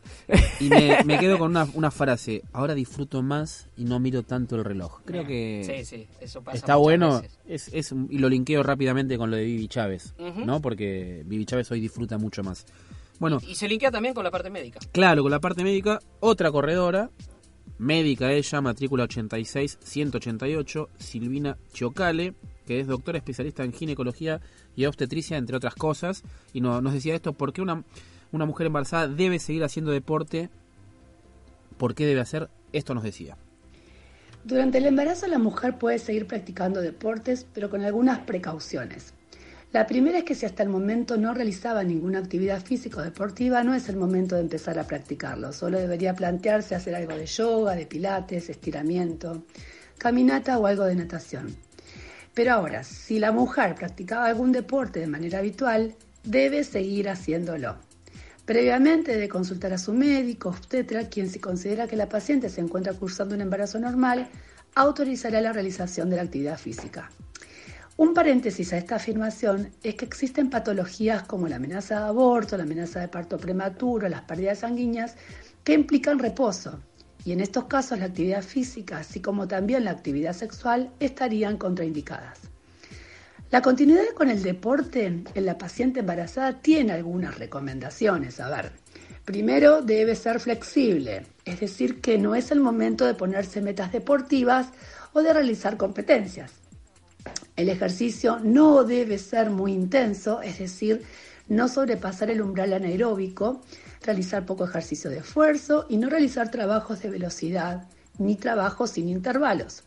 Y 0.62 0.70
me, 0.70 0.98
me 1.06 1.20
quedo 1.20 1.38
con 1.38 1.52
una, 1.52 1.68
una 1.74 1.92
frase. 1.92 2.44
Ahora 2.54 2.74
disfruto 2.74 3.22
más 3.22 3.68
y 3.76 3.84
no 3.84 4.00
miro 4.00 4.24
tanto 4.24 4.56
el 4.56 4.64
reloj. 4.64 5.02
Creo 5.04 5.26
que 5.28 5.64
Sí, 5.66 5.84
sí, 5.84 6.08
eso 6.22 6.42
pasa 6.42 6.58
está 6.58 6.78
bueno. 6.78 7.22
Es, 7.46 7.68
es 7.74 7.94
y 8.10 8.20
lo 8.20 8.30
linkeo 8.30 8.64
rápidamente 8.64 9.18
con 9.18 9.32
lo 9.32 9.36
de 9.36 9.44
Vivi 9.44 9.68
Chávez. 9.68 10.14
¿no? 10.46 10.62
Porque 10.62 11.24
Vivi 11.26 11.46
Chávez 11.46 11.70
hoy 11.72 11.82
disfruta 11.82 12.18
mucho 12.18 12.42
más. 12.42 12.66
Bueno, 13.20 13.40
Y 13.46 13.56
se 13.56 13.68
linkea 13.68 13.92
también 13.92 14.14
con 14.14 14.24
la 14.24 14.32
parte 14.32 14.50
médica. 14.50 14.80
claro, 14.94 15.24
con 15.24 15.32
la 15.32 15.40
parte 15.42 15.62
médica, 15.64 16.00
otra 16.22 16.52
corredora, 16.52 17.10
médica 17.80 18.32
ella, 18.32 18.62
matrícula 18.62 19.04
86-188, 19.10 20.88
Silvina 21.00 21.58
Chiocale, 21.74 22.34
que 22.68 22.80
es 22.80 22.86
doctora 22.86 23.18
especialista 23.18 23.63
en 23.63 23.74
ginecología 23.74 24.41
y 24.76 24.86
obstetricia, 24.86 25.38
entre 25.38 25.57
otras 25.57 25.74
cosas. 25.74 26.22
Y 26.53 26.61
no- 26.61 26.82
nos 26.82 26.93
decía 26.93 27.15
esto, 27.15 27.34
¿por 27.34 27.53
qué 27.53 27.63
una, 27.63 27.84
una 28.32 28.45
mujer 28.45 28.68
embarazada 28.68 29.07
debe 29.07 29.39
seguir 29.39 29.63
haciendo 29.63 29.91
deporte? 29.91 30.49
¿Por 31.78 31.95
qué 31.95 32.05
debe 32.05 32.22
hacer? 32.22 32.49
Esto 32.74 32.93
nos 32.93 33.03
decía. 33.03 33.38
Durante 34.43 34.78
el 34.78 34.86
embarazo 34.86 35.28
la 35.28 35.39
mujer 35.39 35.78
puede 35.78 35.99
seguir 35.99 36.28
practicando 36.28 36.82
deportes, 36.82 37.45
pero 37.53 37.70
con 37.70 37.82
algunas 37.82 38.20
precauciones. 38.20 39.13
La 39.74 39.86
primera 39.86 40.20
es 40.20 40.24
que 40.24 40.34
si 40.36 40.45
hasta 40.45 40.63
el 40.63 40.70
momento 40.70 41.18
no 41.18 41.34
realizaba 41.34 41.84
ninguna 41.84 42.20
actividad 42.20 42.63
física 42.63 43.01
o 43.01 43.03
deportiva, 43.03 43.63
no 43.63 43.74
es 43.74 43.89
el 43.89 43.97
momento 43.97 44.36
de 44.36 44.41
empezar 44.41 44.80
a 44.80 44.88
practicarlo. 44.88 45.51
Solo 45.51 45.78
debería 45.78 46.13
plantearse 46.15 46.74
hacer 46.74 46.95
algo 46.95 47.13
de 47.18 47.26
yoga, 47.26 47.76
de 47.76 47.86
pilates, 47.86 48.49
estiramiento, 48.49 49.43
caminata 49.97 50.57
o 50.57 50.65
algo 50.68 50.86
de 50.86 50.95
natación. 50.95 51.53
Pero 52.38 52.54
ahora, 52.54 52.84
si 52.84 53.18
la 53.18 53.32
mujer 53.32 53.74
practicaba 53.74 54.28
algún 54.28 54.52
deporte 54.52 55.00
de 55.00 55.08
manera 55.08 55.40
habitual, 55.40 55.96
debe 56.24 56.64
seguir 56.64 57.10
haciéndolo. 57.10 57.78
Previamente 58.46 59.14
debe 59.14 59.28
consultar 59.28 59.74
a 59.74 59.80
su 59.80 59.92
médico, 59.92 60.50
obstetra, 60.50 61.10
quien 61.10 61.32
si 61.32 61.40
considera 61.40 61.88
que 61.88 61.96
la 61.96 62.10
paciente 62.10 62.50
se 62.50 62.62
encuentra 62.62 62.94
cursando 62.94 63.34
un 63.34 63.42
embarazo 63.42 63.80
normal, 63.80 64.30
autorizará 64.76 65.42
la 65.42 65.52
realización 65.52 66.12
de 66.12 66.18
la 66.18 66.22
actividad 66.22 66.60
física. 66.60 67.10
Un 67.98 68.14
paréntesis 68.14 68.72
a 68.72 68.78
esta 68.78 68.98
afirmación 68.98 69.72
es 69.82 69.96
que 69.96 70.06
existen 70.06 70.52
patologías 70.52 71.24
como 71.24 71.48
la 71.48 71.56
amenaza 71.56 72.02
de 72.02 72.06
aborto, 72.06 72.56
la 72.56 72.66
amenaza 72.66 73.00
de 73.00 73.08
parto 73.08 73.40
prematuro, 73.40 74.08
las 74.10 74.22
pérdidas 74.22 74.60
sanguíneas, 74.60 75.16
que 75.64 75.74
implican 75.74 76.20
reposo. 76.20 76.80
Y 77.28 77.34
en 77.34 77.41
estos 77.41 77.65
casos 77.65 77.99
la 77.99 78.05
actividad 78.05 78.41
física, 78.41 78.99
así 78.99 79.19
como 79.19 79.49
también 79.49 79.84
la 79.84 79.91
actividad 79.91 80.32
sexual, 80.32 80.91
estarían 81.01 81.57
contraindicadas. 81.57 82.39
La 83.51 83.61
continuidad 83.61 84.13
con 84.15 84.30
el 84.30 84.41
deporte 84.41 85.07
en 85.07 85.45
la 85.45 85.57
paciente 85.57 85.99
embarazada 85.99 86.61
tiene 86.61 86.93
algunas 86.93 87.38
recomendaciones. 87.38 88.39
A 88.39 88.47
ver, 88.49 88.71
primero 89.25 89.82
debe 89.82 90.15
ser 90.15 90.39
flexible, 90.39 91.25
es 91.43 91.59
decir, 91.59 91.99
que 91.99 92.17
no 92.17 92.34
es 92.34 92.49
el 92.51 92.61
momento 92.61 93.05
de 93.05 93.13
ponerse 93.13 93.59
metas 93.59 93.91
deportivas 93.91 94.67
o 95.11 95.21
de 95.21 95.34
realizar 95.34 95.75
competencias. 95.75 96.53
El 97.57 97.67
ejercicio 97.67 98.39
no 98.41 98.86
debe 98.86 99.17
ser 99.17 99.49
muy 99.49 99.73
intenso, 99.73 100.41
es 100.41 100.59
decir, 100.59 101.03
no 101.50 101.68
sobrepasar 101.68 102.30
el 102.30 102.41
umbral 102.41 102.74
anaeróbico, 102.74 103.62
realizar 104.04 104.45
poco 104.45 104.66
ejercicio 104.66 105.10
de 105.10 105.20
esfuerzo 105.20 105.86
y 105.89 105.98
no 105.98 106.10
realizar 106.10 106.52
trabajos 106.52 107.02
de 107.02 107.10
velocidad 107.10 107.88
ni 108.18 108.36
trabajos 108.36 108.91
sin 108.91 109.10
intervalos. 109.10 109.84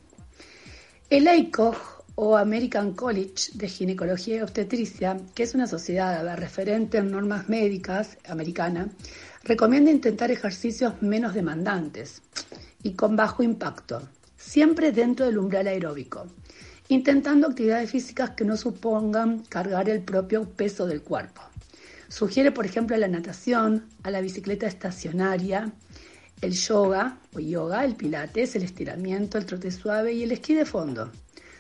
El 1.11 1.27
ACOG 1.29 1.77
o 2.15 2.37
American 2.37 2.93
College 2.93 3.53
de 3.55 3.69
Ginecología 3.69 4.37
y 4.37 4.41
Obstetricia, 4.43 5.19
que 5.35 5.43
es 5.43 5.55
una 5.55 5.67
sociedad 5.67 6.37
referente 6.37 6.99
en 6.99 7.11
normas 7.11 7.49
médicas 7.49 8.19
americana, 8.29 8.89
recomienda 9.43 9.91
intentar 9.91 10.31
ejercicios 10.31 11.01
menos 11.01 11.35
demandantes 11.35 12.23
y 12.83 12.93
con 12.93 13.17
bajo 13.17 13.43
impacto, 13.43 14.03
siempre 14.37 14.93
dentro 14.93 15.27
del 15.27 15.39
umbral 15.39 15.67
aeróbico, 15.67 16.27
intentando 16.89 17.49
actividades 17.49 17.91
físicas 17.91 18.31
que 18.31 18.45
no 18.45 18.57
supongan 18.57 19.41
cargar 19.49 19.89
el 19.89 20.03
propio 20.03 20.49
peso 20.49 20.87
del 20.87 21.03
cuerpo. 21.03 21.50
Sugiere, 22.11 22.51
por 22.51 22.67
ejemplo, 22.67 22.97
a 22.97 22.99
la 22.99 23.07
natación, 23.07 23.87
a 24.03 24.11
la 24.11 24.21
bicicleta 24.21 24.67
estacionaria, 24.67 25.73
el 26.41 26.53
yoga 26.55 27.19
o 27.35 27.39
yoga, 27.39 27.85
el 27.85 27.95
pilates, 27.95 28.57
el 28.57 28.65
estiramiento, 28.65 29.39
el 29.39 29.47
trote 29.47 29.71
suave 29.71 30.13
y 30.13 30.25
el 30.25 30.33
esquí 30.33 30.55
de 30.55 30.67
fondo. 30.67 31.13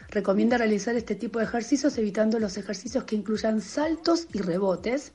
Recomienda 0.08 0.58
realizar 0.58 0.96
este 0.96 1.14
tipo 1.14 1.38
de 1.38 1.44
ejercicios 1.44 1.96
evitando 1.98 2.40
los 2.40 2.56
ejercicios 2.56 3.04
que 3.04 3.14
incluyan 3.14 3.60
saltos 3.60 4.26
y 4.32 4.40
rebotes, 4.40 5.12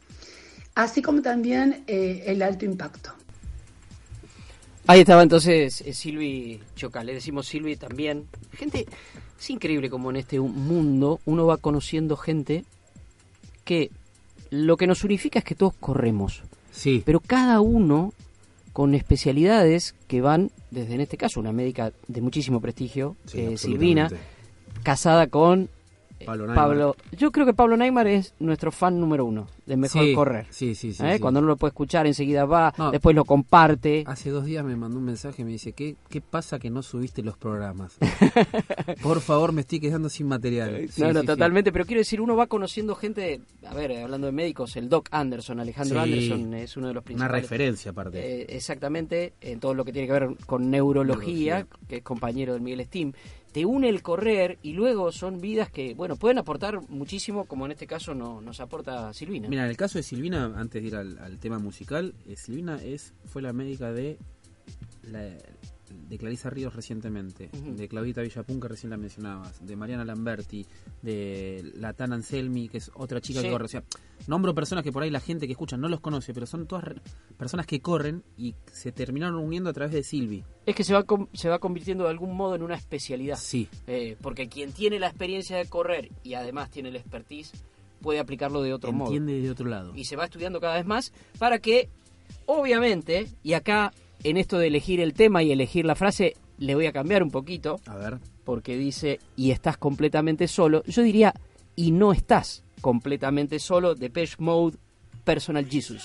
así 0.73 1.01
como 1.01 1.21
también 1.21 1.83
eh, 1.85 2.23
el 2.27 2.41
alto 2.41 2.63
impacto. 2.63 3.11
Ahí 4.87 5.01
estaba 5.01 5.21
entonces 5.21 5.81
eh, 5.81 5.93
Silvi 5.93 6.61
Choca, 6.77 7.03
le 7.03 7.13
decimos 7.13 7.45
Silvi 7.45 7.75
también. 7.75 8.25
Gente, 8.53 8.85
es 9.37 9.49
increíble 9.49 9.89
como 9.89 10.11
en 10.11 10.15
este 10.15 10.39
mundo 10.39 11.19
uno 11.25 11.45
va 11.45 11.57
conociendo 11.57 12.15
gente 12.15 12.63
que 13.65 13.91
lo 14.49 14.77
que 14.77 14.87
nos 14.87 15.03
unifica 15.03 15.39
es 15.39 15.45
que 15.45 15.55
todos 15.55 15.73
corremos. 15.79 16.43
Sí. 16.71 17.01
Pero 17.05 17.19
cada 17.19 17.61
uno 17.61 18.13
con 18.73 18.93
especialidades 18.93 19.95
que 20.07 20.21
van 20.21 20.51
desde, 20.69 20.95
en 20.95 21.01
este 21.01 21.15
caso, 21.17 21.39
una 21.39 21.53
médica 21.53 21.93
de 22.07 22.21
muchísimo 22.21 22.59
prestigio, 22.59 23.15
Sí, 23.25 23.39
eh. 23.39 23.57
Silvina, 23.57 24.09
casada 24.83 25.27
con 25.27 25.69
Pablo 26.25 26.45
Neymar. 26.47 26.55
Pablo. 26.67 26.95
Yo 27.11 27.31
creo 27.31 27.45
que 27.45 27.53
Pablo 27.53 27.75
Neymar 27.77 28.07
es 28.07 28.33
nuestro 28.39 28.71
fan 28.71 28.99
número 28.99 29.25
uno 29.25 29.47
de 29.65 29.75
Mejor 29.77 30.03
Sí, 30.03 30.13
Correr. 30.13 30.45
sí, 30.49 30.75
sí, 30.75 30.93
sí, 30.93 31.03
¿Eh? 31.05 31.13
sí. 31.15 31.19
Cuando 31.19 31.39
uno 31.39 31.47
lo 31.49 31.57
puede 31.57 31.69
escuchar, 31.71 32.07
enseguida 32.07 32.45
va, 32.45 32.73
No. 32.77 32.91
después 32.91 33.15
lo 33.15 33.25
comparte. 33.25 34.03
Hace 34.07 34.29
dos 34.29 34.45
días 34.45 34.63
me 34.63 34.75
mandó 34.75 34.97
un 34.99 35.05
mensaje 35.05 35.41
y 35.41 35.45
me 35.45 35.51
dice, 35.51 35.73
¿qué, 35.73 35.95
qué 36.09 36.21
pasa 36.21 36.59
que 36.59 36.69
no 36.69 36.81
subiste 36.83 37.21
los 37.23 37.37
programas? 37.37 37.97
Por 39.01 39.21
favor, 39.21 39.51
me 39.51 39.61
estoy 39.61 39.79
quedando 39.79 40.09
sin 40.09 40.27
material. 40.27 40.87
Sí, 40.89 41.01
no, 41.01 41.13
no, 41.13 41.23
totalmente, 41.23 41.71
pero 41.71 41.85
quiero 41.85 41.99
decir, 41.99 42.21
uno 42.21 42.35
va 42.35 42.47
conociendo 42.47 42.95
gente, 42.95 43.41
a 43.67 43.73
ver, 43.73 43.91
eh, 43.91 44.03
hablando 44.03 44.27
de 44.27 44.33
médicos, 44.33 44.75
el 44.75 44.89
Doc 44.89 45.07
Anderson, 45.11 45.59
Alejandro. 45.59 45.99
Anderson 46.01 46.53
es 46.53 46.77
uno 46.77 46.87
de 46.87 46.93
los 46.93 47.01
Una 47.01 47.05
principales. 47.05 47.41
referencia 47.41 47.91
aparte. 47.91 48.41
Eh, 48.41 48.45
exactamente, 48.49 49.33
en 49.41 49.59
todo 49.59 49.73
lo 49.73 49.83
que 49.85 49.91
tiene 49.91 50.07
que 50.07 50.13
ver 50.13 50.29
con 50.45 50.69
neurología, 50.69 51.55
Neurología. 51.55 51.67
que 51.87 51.95
es 51.97 52.03
compañero 52.03 52.53
del 52.53 52.61
Miguel 52.61 52.85
Steam. 52.85 53.13
Te 53.55 53.65
une 53.65 53.87
el 53.87 54.01
correr 54.01 54.59
y 54.63 54.73
luego 54.73 55.13
son 55.13 55.39
vidas 55.39 55.69
que, 55.69 55.93
bueno, 55.93 56.17
pueden 56.17 56.37
aportar 56.37 56.81
muchísimo, 56.89 57.45
como 57.45 57.65
en 57.65 57.71
este 57.71 57.87
caso 57.87 58.13
no, 58.13 58.41
nos 58.41 58.59
aporta 58.59 59.13
Silvina. 59.13 59.47
Mira, 59.47 59.63
en 59.63 59.69
el 59.69 59.77
caso 59.77 59.97
de 59.97 60.03
Silvina, 60.03 60.51
antes 60.57 60.81
de 60.81 60.87
ir 60.89 60.95
al, 60.97 61.39
tema 61.39 61.57
musical, 61.57 62.13
eh, 62.27 62.35
Silvina 62.35 62.75
es 62.83 63.13
fue 63.23 63.41
la 63.41 63.53
médica 63.53 63.93
de 63.93 64.17
la, 65.03 65.29
de 65.93 66.17
Clarisa 66.17 66.49
Ríos 66.49 66.75
recientemente, 66.75 67.49
de 67.53 67.87
Claudita 67.87 68.21
Villapun 68.21 68.59
que 68.59 68.67
recién 68.67 68.89
la 68.89 68.97
mencionabas, 68.97 69.65
de 69.65 69.75
Mariana 69.75 70.05
Lamberti, 70.05 70.65
de 71.01 71.71
Latana 71.75 72.15
Anselmi, 72.15 72.69
que 72.69 72.77
es 72.77 72.91
otra 72.95 73.21
chica 73.21 73.39
Sí. 73.41 73.45
que 73.47 73.51
corre. 73.51 73.65
O 73.65 73.69
sea, 73.69 73.83
nombro 74.27 74.53
personas 74.55 74.83
que 74.83 74.91
por 74.91 75.03
ahí 75.03 75.09
la 75.09 75.19
gente 75.19 75.45
que 75.47 75.53
escucha 75.53 75.77
no 75.77 75.87
los 75.89 75.99
conoce, 75.99 76.33
pero 76.33 76.45
son 76.45 76.67
todas 76.67 76.85
personas 77.37 77.65
que 77.67 77.79
corren 77.81 78.23
y 78.37 78.55
se 78.71 78.91
terminaron 78.91 79.35
uniendo 79.35 79.69
a 79.69 79.73
través 79.73 79.93
de 79.93 80.03
Silvi. 80.03 80.43
Es 80.65 80.75
que 80.75 80.83
se 80.83 80.93
va, 80.93 81.05
se 81.33 81.49
va 81.49 81.59
convirtiendo 81.59 82.05
de 82.05 82.09
algún 82.09 82.35
modo 82.35 82.55
en 82.55 82.63
una 82.63 82.75
especialidad. 82.75 83.37
Sí. 83.37 83.67
Eh, 83.87 84.17
porque 84.21 84.47
quien 84.49 84.71
tiene 84.73 84.99
la 84.99 85.07
experiencia 85.07 85.57
de 85.57 85.65
correr 85.67 86.09
y 86.23 86.33
además 86.33 86.69
tiene 86.71 86.89
el 86.89 86.95
expertise, 86.95 87.51
puede 88.01 88.19
aplicarlo 88.19 88.61
de 88.61 88.73
otro 88.73 88.91
modo. 88.91 89.07
Entiende 89.07 89.41
de 89.41 89.49
otro 89.49 89.67
lado. 89.67 89.93
y 89.95 90.05
se 90.05 90.15
va 90.15 90.25
estudiando 90.25 90.59
cada 90.59 90.75
vez 90.75 90.85
más 90.85 91.11
para 91.39 91.59
que, 91.59 91.89
obviamente, 92.45 93.27
y 93.43 93.53
acá 93.53 93.93
en 94.23 94.37
esto 94.37 94.57
de 94.57 94.67
elegir 94.67 94.99
el 94.99 95.13
tema 95.13 95.43
y 95.43 95.51
elegir 95.51 95.85
la 95.85 95.95
frase, 95.95 96.35
le 96.57 96.75
voy 96.75 96.85
a 96.85 96.93
cambiar 96.93 97.23
un 97.23 97.31
poquito. 97.31 97.79
A 97.85 97.95
ver. 97.95 98.19
Porque 98.43 98.77
dice, 98.77 99.19
y 99.35 99.51
estás 99.51 99.77
completamente 99.77 100.47
solo. 100.47 100.83
Yo 100.85 101.01
diría, 101.01 101.33
y 101.75 101.91
no 101.91 102.11
estás 102.11 102.63
completamente 102.81 103.59
solo, 103.59 103.95
Depeche 103.95 104.35
Mode, 104.39 104.77
Personal 105.23 105.67
Jesus. 105.67 106.03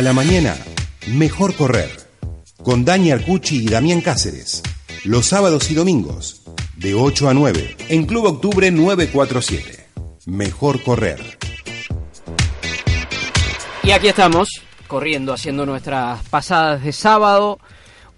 A 0.00 0.02
la 0.02 0.14
mañana, 0.14 0.56
mejor 1.08 1.54
correr. 1.54 1.90
Con 2.62 2.86
Dani 2.86 3.10
Arcucci 3.10 3.64
y 3.64 3.68
Damián 3.68 4.00
Cáceres. 4.00 4.62
Los 5.04 5.26
sábados 5.26 5.70
y 5.70 5.74
domingos, 5.74 6.40
de 6.78 6.94
8 6.94 7.28
a 7.28 7.34
9, 7.34 7.76
en 7.90 8.06
Club 8.06 8.24
Octubre 8.24 8.70
947. 8.70 9.88
Mejor 10.24 10.82
correr. 10.82 11.20
Y 13.82 13.90
aquí 13.90 14.08
estamos, 14.08 14.62
corriendo, 14.86 15.34
haciendo 15.34 15.66
nuestras 15.66 16.26
pasadas 16.30 16.82
de 16.82 16.92
sábado. 16.92 17.58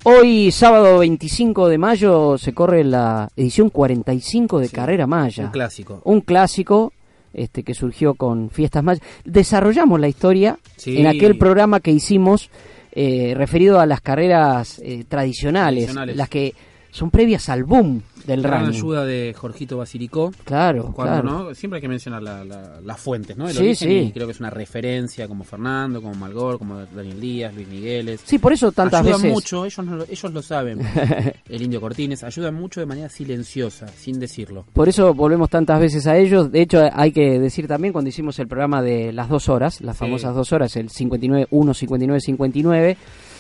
Hoy, 0.05 0.53
sábado 0.53 1.01
25 1.01 1.69
de 1.69 1.79
mayo, 1.79 2.39
se 2.39 2.55
corre 2.55 2.85
la 2.85 3.29
edición 3.35 3.71
45 3.71 4.61
de 4.61 4.69
Carrera 4.69 5.09
Maya. 5.09 5.47
Un 5.47 5.51
clásico. 5.51 6.01
Un 6.05 6.21
clásico 6.21 6.93
este, 7.35 7.63
que 7.63 7.75
surgió 7.75 8.15
con 8.15 8.51
Fiestas 8.51 8.83
Mayas. 8.85 9.03
Desarrollamos 9.25 10.01
la 10.01 10.09
historia 10.09 10.59
Sí. 10.77 10.99
en 10.99 11.07
aquel 11.07 11.39
programa 11.39 11.81
que 11.81 11.91
hicimos 11.93 12.51
eh, 12.95 13.33
referido 13.37 13.81
a 13.81 13.87
las 13.87 14.01
carreras 14.03 14.79
eh, 14.85 15.05
tradicionales, 15.09 15.85
Tradicionales. 15.85 16.17
las 16.17 16.29
que 16.29 16.55
son 16.93 17.11
previas 17.11 17.49
al 17.49 17.65
boom 17.65 18.03
del 18.27 18.43
Gran 18.43 18.67
running. 18.67 18.77
ayuda 18.79 19.05
de 19.05 19.35
Jorgito 19.37 19.79
Basilicó. 19.79 20.31
Claro, 20.45 20.93
Cuando, 20.95 21.23
claro. 21.23 21.45
¿no? 21.49 21.55
Siempre 21.55 21.79
hay 21.79 21.81
que 21.81 21.89
mencionar 21.89 22.23
la- 22.23 22.45
la- 22.45 22.81
las 22.81 23.01
fuentes, 23.01 23.37
¿no? 23.37 23.49
El 23.49 23.55
Sí, 23.57 23.75
sí. 23.75 23.89
y 23.91 24.13
creo 24.13 24.27
que 24.27 24.33
es 24.33 24.39
una 24.41 24.51
referencia 24.51 25.27
como 25.27 25.43
Fernando, 25.43 26.01
como 26.01 26.15
Malgor, 26.15 26.59
como 26.59 26.85
Daniel 26.95 27.19
Díaz, 27.21 27.53
Luis 27.55 27.67
Migueles. 27.67 28.21
Sí, 28.25 28.39
por 28.39 28.53
eso 28.53 28.71
tantas 28.71 29.01
ayudan 29.01 29.23
veces- 29.23 29.33
mucho, 29.33 29.65
ellos, 29.65 29.85
no 29.85 30.05
ellos 30.09 30.33
lo 30.33 30.43
saben. 30.43 30.79
el 31.49 31.63
Indio 31.63 31.81
Cortines 31.81 32.23
ayudan 32.23 32.55
mucho 32.55 32.79
de 32.79 32.87
manera 32.87 33.09
silenciosa, 33.09 33.89
sin 33.89 34.21
decirlo. 34.21 34.67
Por 34.73 34.89
eso 34.89 35.13
volvemos 35.15 35.51
tantas 35.51 35.81
veces 35.81 36.07
a 36.07 36.17
ellos. 36.17 36.53
De 36.53 36.61
hecho, 36.61 36.81
hay 36.93 37.11
que 37.11 37.41
decir 37.41 37.67
también 37.67 37.93
cuando 37.93 38.11
hicimos 38.11 38.39
el 38.39 38.47
programa 38.47 38.83
de 38.83 39.13
las 39.13 39.29
dos 39.31 39.49
horas, 39.49 39.81
las 39.81 39.97
Sí. 39.97 40.01
famosas 40.01 40.35
dos 40.35 40.53
horas, 40.53 40.77
el 40.77 40.91
59-1, 40.91 41.73
59-59, 41.75 42.97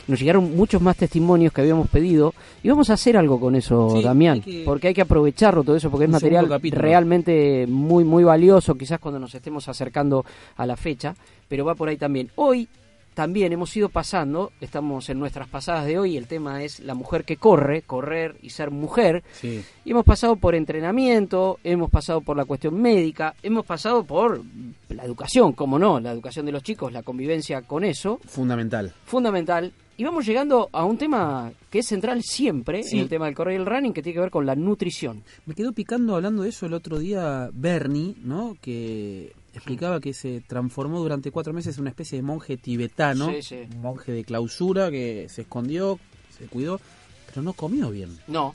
nos 0.09 0.19
llegaron 0.19 0.57
muchos 0.57 0.81
más 0.83 0.97
testimonios 0.97 1.53
que 1.53 1.61
habíamos 1.61 1.89
pedido. 1.89 2.35
Y 2.63 2.69
vamos 2.69 2.91
a 2.91 2.95
hacer 2.95 3.17
algo 3.17 3.39
con 3.41 3.55
eso, 3.55 3.91
Sí, 3.97 4.03
Damián, 4.03 4.35
hay 4.35 4.41
que- 4.41 4.63
porque 4.65 4.89
hay 4.89 4.95
que 4.95 5.03
aprovecharlo 5.03 5.63
todo 5.65 5.77
eso, 5.77 5.91
porque 5.91 6.05
es 6.05 6.09
Un 6.09 6.13
material 6.13 6.49
realmente 6.71 7.67
muy, 7.69 8.05
muy 8.05 8.25
valioso, 8.25 8.75
quizás 8.75 8.99
cuando 8.99 9.19
nos 9.21 9.35
estemos 9.35 9.69
acercando 9.69 10.25
a 10.57 10.67
la 10.67 10.77
fecha, 10.77 11.15
pero 11.49 11.65
va 11.65 11.75
por 11.75 11.89
ahí 11.89 11.97
también. 11.97 12.31
Hoy 12.37 12.69
también 13.15 13.53
hemos 13.53 13.77
ido 13.77 13.91
pasando, 13.91 14.53
estamos 14.59 15.11
en 15.11 15.19
nuestras 15.19 15.47
pasadas 15.47 15.85
de 15.85 15.99
hoy, 15.99 16.17
el 16.17 16.27
tema 16.27 16.63
es 16.63 16.81
la 16.81 16.95
mujer 16.95 17.25
que 17.25 17.37
corre, 17.37 17.83
correr 17.83 18.37
y 18.41 18.49
ser 18.49 18.71
mujer. 18.71 19.23
Sí. 19.33 19.63
Y 19.85 19.91
hemos 19.91 20.05
pasado 20.05 20.37
por 20.37 20.55
entrenamiento, 20.55 21.59
hemos 21.63 21.91
pasado 21.91 22.23
por 22.23 22.39
la 22.39 22.47
cuestión 22.47 22.81
médica, 22.81 23.35
hemos 23.43 23.67
pasado 23.67 24.03
por 24.05 24.41
la 24.89 25.05
educación, 25.05 25.53
como 25.53 25.79
no, 25.79 26.01
la 26.01 26.11
educación 26.11 26.47
de 26.47 26.53
los 26.53 26.63
chicos, 26.63 26.91
la 26.93 27.03
convivencia 27.03 27.61
con 27.63 27.85
eso, 27.85 28.19
Fundamental. 28.27 28.95
fundamental. 29.05 29.73
Y 29.97 30.05
vamos 30.05 30.25
llegando 30.27 30.69
a 30.73 30.85
un 30.85 30.97
tema 30.97 31.53
que 31.71 31.81
es 31.81 31.87
central 31.87 32.23
siempre 32.23 32.83
Sí. 32.83 32.97
en 32.97 33.03
el 33.03 33.09
tema 33.09 33.27
del 33.27 33.35
correr 33.35 33.55
y 33.55 33.61
el 33.61 33.67
running, 33.67 33.93
que 33.93 34.03
tiene 34.03 34.15
que 34.15 34.21
ver 34.21 34.31
con 34.31 34.47
la 34.47 34.55
nutrición. 34.55 35.23
Me 35.47 35.55
quedó 35.55 35.73
picando 35.73 36.15
hablando 36.17 36.43
de 36.43 36.49
eso 36.49 36.67
el 36.67 36.73
otro 36.75 36.99
día 36.99 37.51
Bernie, 37.53 38.15
¿no? 38.25 38.57
Que 38.61 39.33
explicaba 39.55 40.01
que 40.01 40.15
se 40.15 40.41
transformó 40.41 40.99
durante 41.01 41.31
cuatro 41.31 41.53
meses 41.53 41.77
en 41.77 41.83
una 41.83 41.91
especie 41.91 42.17
de 42.17 42.23
monje 42.23 42.57
tibetano, 42.57 43.31
Sí, 43.31 43.43
sí. 43.43 43.57
un 43.75 43.83
monje 43.83 44.13
de 44.13 44.25
clausura 44.25 44.91
que 44.91 45.27
se 45.29 45.43
escondió, 45.43 45.99
se 46.37 46.47
cuidó, 46.47 46.81
pero 47.29 47.43
no 47.43 47.53
comió 47.53 47.91
bien. 47.91 48.19
No. 48.27 48.55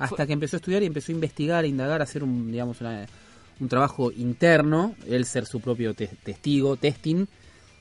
Hasta 0.00 0.26
que 0.26 0.32
empezó 0.32 0.56
a 0.56 0.58
estudiar 0.58 0.82
y 0.82 0.86
empezó 0.86 1.12
a 1.12 1.14
investigar, 1.14 1.64
a 1.64 1.66
indagar, 1.68 2.00
a 2.00 2.04
hacer 2.04 2.22
un, 2.24 2.50
digamos, 2.50 2.80
una- 2.80 3.06
un 3.60 3.68
trabajo 3.68 4.10
interno, 4.12 4.94
él 5.06 5.24
ser 5.24 5.46
su 5.46 5.60
propio 5.60 5.94
te- 5.94 6.08
testigo, 6.08 6.76
testing. 6.76 7.26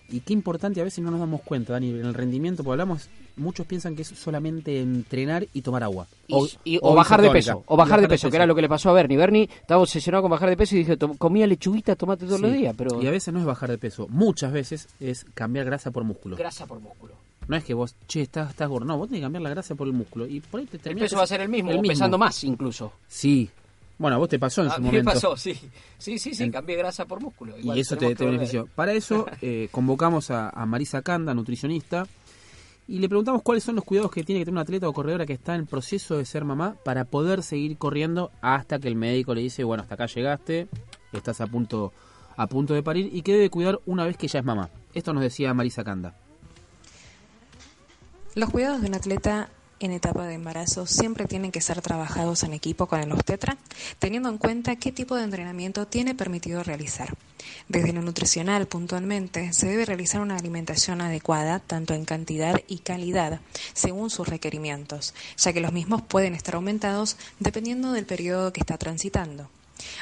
Y 0.10 0.22
qué 0.22 0.34
importante, 0.34 0.80
a 0.80 0.84
veces 0.86 1.04
no 1.04 1.12
nos 1.12 1.20
damos 1.20 1.42
cuenta, 1.42 1.74
Dani, 1.74 1.90
en 1.90 2.06
el 2.06 2.14
rendimiento, 2.14 2.64
porque 2.64 2.74
hablamos, 2.76 3.10
muchos 3.36 3.66
piensan 3.68 3.96
que 3.96 4.04
es 4.04 4.08
solamente 4.08 4.80
entrenar 4.82 5.46
y 5.54 5.62
tomar 5.62 5.84
agua. 5.84 6.08
Y- 6.64 6.80
o, 6.82 6.96
bajar 6.96 7.22
de 7.22 7.30
peso, 7.30 7.64
o 7.66 7.76
bajar 7.76 8.00
de 8.02 8.08
peso, 8.08 8.30
que 8.30 8.38
era 8.38 8.46
lo 8.46 8.56
que 8.56 8.62
le 8.62 8.70
pasó 8.70 8.90
a 8.90 8.94
Bernie. 8.94 9.18
Bernie 9.18 9.50
estaba 9.62 9.82
obsesionado 9.82 10.22
con 10.22 10.32
bajar 10.32 10.50
de 10.50 10.56
peso 10.58 10.76
y 10.76 10.80
dije, 10.80 10.96
"Tom- 10.98 11.18
comía 11.18 11.46
lechuguita, 11.46 11.96
tomate 11.96 12.26
todos 12.26 12.40
los 12.40 12.54
días, 12.54 12.74
pero 12.78 13.02
Y 13.02 13.08
a 13.08 13.12
veces 13.12 13.34
no 13.34 13.40
es 13.42 13.46
bajar 13.46 13.70
de 13.70 13.78
peso, 13.78 14.08
muchas 14.10 14.52
veces 14.54 14.88
es 15.00 15.26
cambiar 15.34 15.66
grasa 15.66 15.92
por 15.92 16.04
músculo. 16.06 16.38
grasa 16.38 16.66
por 16.66 16.80
músculo. 16.80 17.14
No 17.50 17.56
es 17.56 17.64
que 17.64 17.74
vos, 17.74 17.96
che, 18.08 18.22
estás, 18.22 18.50
estás 18.50 18.68
gordo, 18.70 18.86
no, 18.86 18.98
vos 18.98 19.08
tenés 19.08 19.20
que 19.20 19.26
cambiar 19.26 19.42
la 19.42 19.50
grasa 19.50 19.76
por 19.76 19.88
el 19.88 19.94
músculo. 19.94 20.26
Y 20.28 20.40
por 20.42 20.60
ahí 20.60 20.66
te 20.66 20.78
El 20.90 20.98
peso 20.98 21.16
va 21.18 21.24
a 21.24 21.28
ser 21.28 21.40
el 21.42 21.50
mismo, 21.50 21.72
o 21.72 21.82
pesando 21.82 22.18
más 22.18 22.44
incluso. 22.44 22.92
Sí. 23.08 23.50
Bueno, 23.98 24.16
a 24.16 24.20
vos 24.20 24.30
te 24.30 24.38
pasó 24.38 24.62
en 24.62 24.68
A 24.70 24.76
su 24.76 24.82
mí 24.82 24.88
me 24.88 24.92
momento. 25.00 25.12
pasó, 25.14 25.36
sí. 25.38 25.54
Sí, 25.98 26.20
sí, 26.20 26.36
sí, 26.36 26.44
En- 26.44 26.52
cambié 26.52 26.76
grasa 26.76 27.06
por 27.06 27.20
músculo. 27.22 27.56
Y 27.58 27.80
eso 27.80 27.98
te, 27.98 28.14
te 28.16 28.26
benefició. 28.26 28.68
Para 28.76 28.94
eso 28.94 29.26
eh, 29.42 29.70
convocamos 29.72 30.30
a, 30.30 30.50
a 30.50 30.66
Marisa 30.68 31.02
Canda, 31.02 31.34
nutricionista, 31.34 32.06
y 32.88 33.00
le 33.00 33.10
preguntamos 33.10 33.42
cuáles 33.42 33.64
son 33.64 33.76
los 33.76 33.84
cuidados 33.84 34.12
que 34.12 34.24
tiene 34.24 34.40
que 34.42 34.46
tener 34.46 34.54
un 34.56 34.62
atleta 34.62 34.88
o 34.88 34.94
corredora 34.94 35.26
que 35.26 35.34
está 35.34 35.56
en 35.56 35.62
el 35.62 35.68
proceso 35.68 36.18
de 36.18 36.26
ser 36.26 36.46
mamá 36.46 36.76
para 36.86 37.06
poder 37.06 37.42
seguir 37.44 37.78
corriendo 37.78 38.32
hasta 38.42 38.80
que 38.80 38.88
el 38.88 38.96
médico 38.96 39.34
le 39.34 39.42
dice, 39.42 39.64
bueno, 39.64 39.82
hasta 39.84 39.96
acá 39.96 40.06
llegaste, 40.06 40.68
estás 41.12 41.42
a 41.42 41.48
punto, 41.48 41.92
a 42.38 42.48
punto 42.48 42.74
de 42.76 42.84
parir 42.84 43.10
y 43.12 43.24
que 43.24 43.34
debe 43.34 43.50
cuidar 43.50 43.80
una 43.88 44.06
vez 44.06 44.16
que 44.16 44.28
ya 44.28 44.40
es 44.40 44.46
mamá. 44.46 44.70
Esto 44.94 45.12
nos 45.14 45.24
decía 45.24 45.54
Marisa 45.54 45.84
Canda. 45.84 46.16
Los 48.36 48.50
cuidados 48.52 48.82
de 48.82 48.88
un 48.88 48.96
atleta 48.96 49.50
en 49.80 49.92
etapa 49.92 50.26
de 50.26 50.34
embarazo 50.34 50.86
siempre 50.86 51.26
tienen 51.26 51.52
que 51.52 51.62
ser 51.62 51.82
trabajados 51.82 52.44
en 52.44 52.54
equipo 52.54 52.88
con 52.88 53.00
el 53.00 53.12
obstetra, 53.12 53.58
teniendo 54.00 54.30
en 54.30 54.38
cuenta 54.38 54.76
qué 54.76 54.92
tipo 54.92 55.16
de 55.16 55.24
entrenamiento 55.24 55.88
tiene 55.88 56.16
permitido 56.16 56.64
realizar. 56.64 57.16
Desde 57.68 57.94
lo 57.94 58.02
nutricional, 58.02 58.68
puntualmente, 58.68 59.54
se 59.54 59.68
debe 59.68 59.86
realizar 59.86 60.22
una 60.22 60.38
alimentación 60.38 61.02
adecuada, 61.02 61.60
tanto 61.60 61.94
en 61.94 62.06
cantidad 62.06 62.62
y 62.68 62.80
calidad, 62.80 63.40
según 63.74 64.10
sus 64.10 64.28
requerimientos, 64.28 65.14
ya 65.38 65.54
que 65.54 65.62
los 65.62 65.74
mismos 65.74 66.02
pueden 66.02 66.36
estar 66.36 66.56
aumentados 66.56 67.18
dependiendo 67.40 67.92
del 67.92 68.06
periodo 68.06 68.54
que 68.54 68.62
está 68.62 68.78
transitando. 68.78 69.50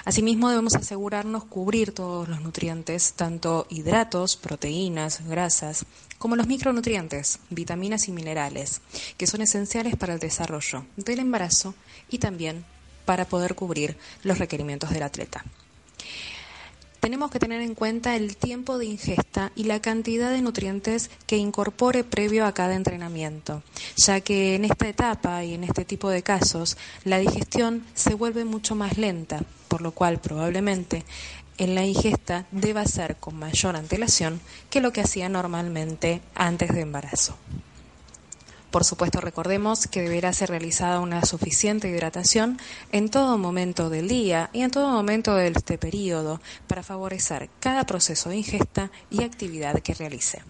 Asimismo, 0.05 0.49
debemos 0.49 0.75
asegurarnos 0.75 1.45
cubrir 1.45 1.93
todos 1.93 2.27
los 2.27 2.41
nutrientes, 2.41 3.13
tanto 3.13 3.67
hidratos, 3.69 4.35
proteínas, 4.37 5.25
grasas, 5.27 5.85
como 6.17 6.35
los 6.35 6.47
micronutrientes, 6.47 7.39
vitaminas 7.49 8.07
y 8.07 8.11
minerales, 8.11 8.81
que 9.17 9.27
son 9.27 9.41
esenciales 9.41 9.95
para 9.95 10.13
el 10.13 10.19
desarrollo 10.19 10.85
del 10.95 11.19
embarazo 11.19 11.75
y 12.09 12.19
también 12.19 12.65
para 13.05 13.25
poder 13.25 13.55
cubrir 13.55 13.97
los 14.23 14.39
requerimientos 14.39 14.89
del 14.89 15.03
atleta. 15.03 15.43
Tenemos 17.05 17.29
que 17.29 17.37
tener 17.37 17.61
en 17.61 17.75
cuenta 17.75 18.15
el 18.15 18.35
tiempo 18.35 18.79
de 18.79 18.87
ingesta 18.87 19.51
y 19.55 19.65
la 19.65 19.79
cantidad 19.79 20.31
de 20.31 20.41
nutrientes 20.41 21.11
que 21.27 21.37
incorpore 21.37 22.03
previo 22.03 22.47
a 22.47 22.53
cada 22.55 22.73
entrenamiento, 22.73 23.61
ya 23.95 24.21
que 24.21 24.55
en 24.55 24.65
esta 24.65 24.87
etapa 24.87 25.43
y 25.43 25.53
en 25.53 25.65
este 25.65 25.85
tipo 25.85 26.09
de 26.09 26.23
casos 26.23 26.77
la 27.03 27.19
digestión 27.19 27.85
se 27.93 28.15
vuelve 28.15 28.43
mucho 28.43 28.73
más 28.73 28.97
lenta, 28.97 29.43
por 29.67 29.81
lo 29.81 29.91
cual 29.91 30.17
probablemente 30.17 31.05
en 31.59 31.75
la 31.75 31.85
ingesta 31.85 32.47
deba 32.49 32.83
ser 32.85 33.17
con 33.17 33.35
mayor 33.35 33.75
antelación 33.75 34.41
que 34.71 34.81
lo 34.81 34.91
que 34.91 35.01
hacía 35.01 35.29
normalmente 35.29 36.21
antes 36.33 36.73
de 36.73 36.81
embarazo. 36.81 37.37
Por 38.75 38.83
supuesto, 38.83 39.21
recordemos 39.21 39.87
que 39.87 40.01
deberá 40.01 40.33
ser 40.33 40.49
realizada 40.49 40.99
una 40.99 41.23
suficiente 41.23 41.87
hidratación 41.87 42.59
en 42.91 43.07
todo 43.07 43.37
momento 43.37 43.89
del 43.89 44.09
día 44.09 44.49
y 44.51 44.63
en 44.63 44.69
todo 44.69 44.89
momento 44.91 45.33
de 45.33 45.47
este 45.47 45.77
periodo 45.77 46.41
para 46.67 46.83
favorecer 46.83 47.49
cada 47.61 47.85
proceso 47.85 48.27
de 48.27 48.35
ingesta 48.35 48.91
y 49.09 49.23
actividad 49.23 49.79
que 49.79 49.93
realice. 49.93 50.41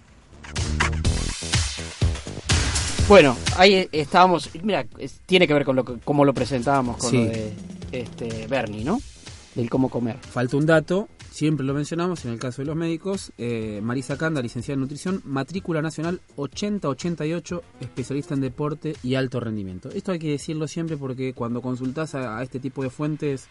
Bueno, 3.07 3.37
ahí 3.57 3.87
estábamos. 3.91 4.49
Mira, 4.63 4.87
tiene 5.27 5.47
que 5.47 5.53
ver 5.53 5.63
con 5.63 5.75
lo 5.75 5.85
que, 5.85 5.99
cómo 6.03 6.25
lo 6.25 6.33
presentábamos 6.33 6.97
con 6.97 7.11
Sí. 7.11 7.17
lo 7.17 7.25
de 7.25 7.53
este, 7.91 8.47
Bernie, 8.47 8.83
¿no? 8.83 8.99
Del 9.55 9.69
cómo 9.69 9.89
comer. 9.89 10.17
Falta 10.17 10.57
un 10.57 10.65
dato, 10.65 11.07
siempre 11.31 11.65
lo 11.65 11.73
mencionamos 11.73 12.25
en 12.25 12.31
el 12.33 12.39
caso 12.39 12.61
de 12.61 12.65
los 12.65 12.75
médicos. 12.75 13.31
eh, 13.37 13.79
Marisa 13.81 14.17
Canda, 14.17 14.41
licenciada 14.41 14.73
en 14.75 14.81
nutrición, 14.81 15.21
matrícula 15.23 15.81
nacional 15.81 16.19
8088, 16.35 17.63
especialista 17.79 18.33
en 18.33 18.41
deporte 18.41 18.95
y 19.01 19.15
alto 19.15 19.39
rendimiento. 19.39 19.89
Esto 19.89 20.11
hay 20.11 20.19
que 20.19 20.29
decirlo 20.31 20.67
siempre 20.67 20.97
porque 20.97 21.33
cuando 21.33 21.61
consultas 21.61 22.15
a, 22.15 22.37
a 22.37 22.43
este 22.43 22.59
tipo 22.59 22.83
de 22.83 22.89
fuentes, 22.89 23.47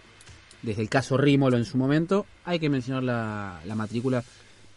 desde 0.62 0.82
el 0.82 0.88
caso 0.90 1.16
Rímolo 1.16 1.56
en 1.56 1.64
su 1.64 1.78
momento, 1.78 2.26
hay 2.44 2.58
que 2.58 2.68
mencionar 2.68 3.02
la, 3.02 3.60
la 3.64 3.74
matrícula 3.74 4.22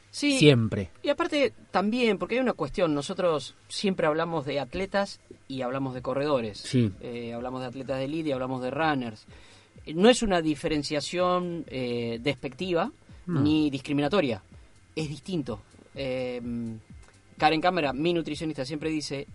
Sí. 0.10 0.40
siempre. 0.40 0.90
Y 1.04 1.10
aparte 1.10 1.54
también, 1.70 2.18
porque 2.18 2.36
hay 2.36 2.42
una 2.42 2.54
cuestión, 2.54 2.96
nosotros 2.96 3.56
siempre 3.68 4.08
hablamos 4.08 4.46
de 4.46 4.60
atletas 4.60 5.20
y 5.50 5.62
hablamos 5.62 5.94
de 5.94 6.02
corredores. 6.02 6.58
Sí. 6.60 6.92
Eh, 7.02 7.34
hablamos 7.34 7.60
de 7.62 7.68
atletas 7.68 7.98
de 8.00 8.06
elite 8.06 8.30
y 8.30 8.32
hablamos 8.32 8.62
de 8.64 8.72
runners. 8.72 9.26
No 9.94 10.10
es 10.10 10.22
una 10.22 10.42
diferenciación 10.42 11.64
eh, 11.68 12.20
despectiva 12.22 12.92
ni 13.26 13.70
discriminatoria. 13.70 14.42
Es 14.96 15.10
distinto. 15.10 15.60
Eh, 15.96 16.42
Karen 17.38 17.62
Cámara, 17.62 17.94
mi 17.94 18.14
nutricionista, 18.14 18.66
siempre 18.66 18.90
dice, 18.90 19.28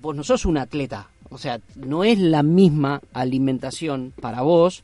vos 0.00 0.14
no 0.16 0.24
sos 0.24 0.44
un 0.44 0.58
atleta. 0.58 1.08
O 1.30 1.38
sea, 1.38 1.60
no 1.76 2.02
es 2.04 2.18
la 2.18 2.42
misma 2.42 3.00
alimentación 3.12 4.12
para 4.20 4.42
vos 4.42 4.82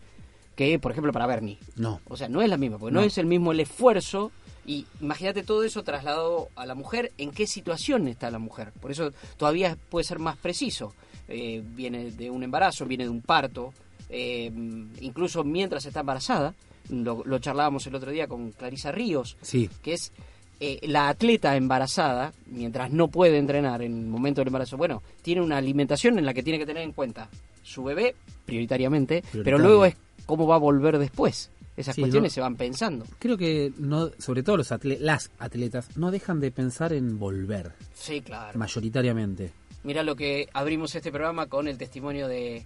que, 0.54 0.78
por 0.78 0.92
ejemplo, 0.92 1.12
para 1.12 1.26
Bernie. 1.26 1.58
No. 1.76 2.00
O 2.08 2.16
sea, 2.16 2.28
no 2.28 2.40
es 2.40 2.48
la 2.48 2.56
misma, 2.56 2.78
porque 2.78 2.94
no, 2.94 3.00
No. 3.00 3.06
es 3.06 3.18
el 3.18 3.26
mismo 3.26 3.52
el 3.52 3.60
esfuerzo 3.60 4.30
Y 4.64 4.84
imagínate 5.00 5.44
todo 5.44 5.62
eso 5.62 5.84
trasladado 5.84 6.48
a 6.56 6.66
la 6.66 6.74
mujer, 6.74 7.12
en 7.18 7.30
qué 7.30 7.46
situación 7.46 8.08
está 8.08 8.30
la 8.32 8.40
mujer. 8.40 8.72
Por 8.80 8.90
eso 8.90 9.12
todavía 9.36 9.76
puede 9.90 10.02
ser 10.04 10.18
más 10.18 10.36
preciso. 10.36 10.92
Eh, 11.28 11.62
viene 11.64 12.10
de 12.10 12.30
un 12.30 12.42
embarazo, 12.42 12.84
viene 12.86 13.04
de 13.04 13.10
un 13.10 13.22
parto, 13.22 13.72
eh, 14.10 14.50
incluso 15.00 15.44
mientras 15.44 15.84
está 15.86 16.00
embarazada. 16.00 16.54
Lo, 16.88 17.22
lo 17.24 17.38
charlábamos 17.40 17.84
el 17.88 17.96
otro 17.96 18.12
día 18.12 18.28
con 18.28 18.52
Clarisa 18.52 18.92
Ríos, 18.92 19.36
Sí. 19.42 19.68
que 19.82 19.94
es 19.94 20.12
eh, 20.60 20.78
la 20.82 21.08
atleta 21.08 21.56
embarazada, 21.56 22.32
mientras 22.46 22.92
no 22.92 23.08
puede 23.08 23.38
entrenar 23.38 23.82
en 23.82 23.92
el 23.98 24.06
momento 24.06 24.40
del 24.40 24.48
embarazo, 24.48 24.76
bueno, 24.76 25.02
tiene 25.20 25.42
una 25.42 25.56
alimentación 25.56 26.16
en 26.18 26.24
la 26.24 26.32
que 26.32 26.42
tiene 26.44 26.58
que 26.60 26.64
tener 26.66 26.82
en 26.84 26.92
cuenta 26.92 27.28
su 27.64 27.82
bebé, 27.82 28.14
prioritariamente, 28.44 29.24
pero 29.44 29.58
luego 29.58 29.84
es 29.84 29.96
cómo 30.26 30.46
va 30.46 30.54
a 30.54 30.58
volver 30.58 30.98
después. 30.98 31.50
Esas 31.76 31.94
Sí, 31.96 32.00
cuestiones 32.02 32.32
¿no? 32.32 32.34
se 32.36 32.40
van 32.40 32.56
pensando. 32.56 33.04
Creo 33.18 33.36
que 33.36 33.70
no, 33.78 34.08
sobre 34.18 34.42
todo 34.42 34.56
los 34.56 34.70
atle- 34.72 34.98
las 35.00 35.30
atletas 35.38 35.94
no 35.96 36.10
dejan 36.10 36.40
de 36.40 36.50
pensar 36.50 36.92
en 36.94 37.18
volver, 37.18 37.72
Sí, 37.94 38.22
claro. 38.22 38.56
mayoritariamente. 38.58 39.50
Mira 39.84 40.02
lo 40.02 40.16
que 40.16 40.48
abrimos 40.54 40.94
este 40.94 41.10
programa 41.12 41.46
con 41.46 41.68
el 41.68 41.76
testimonio 41.76 42.28
de 42.28 42.64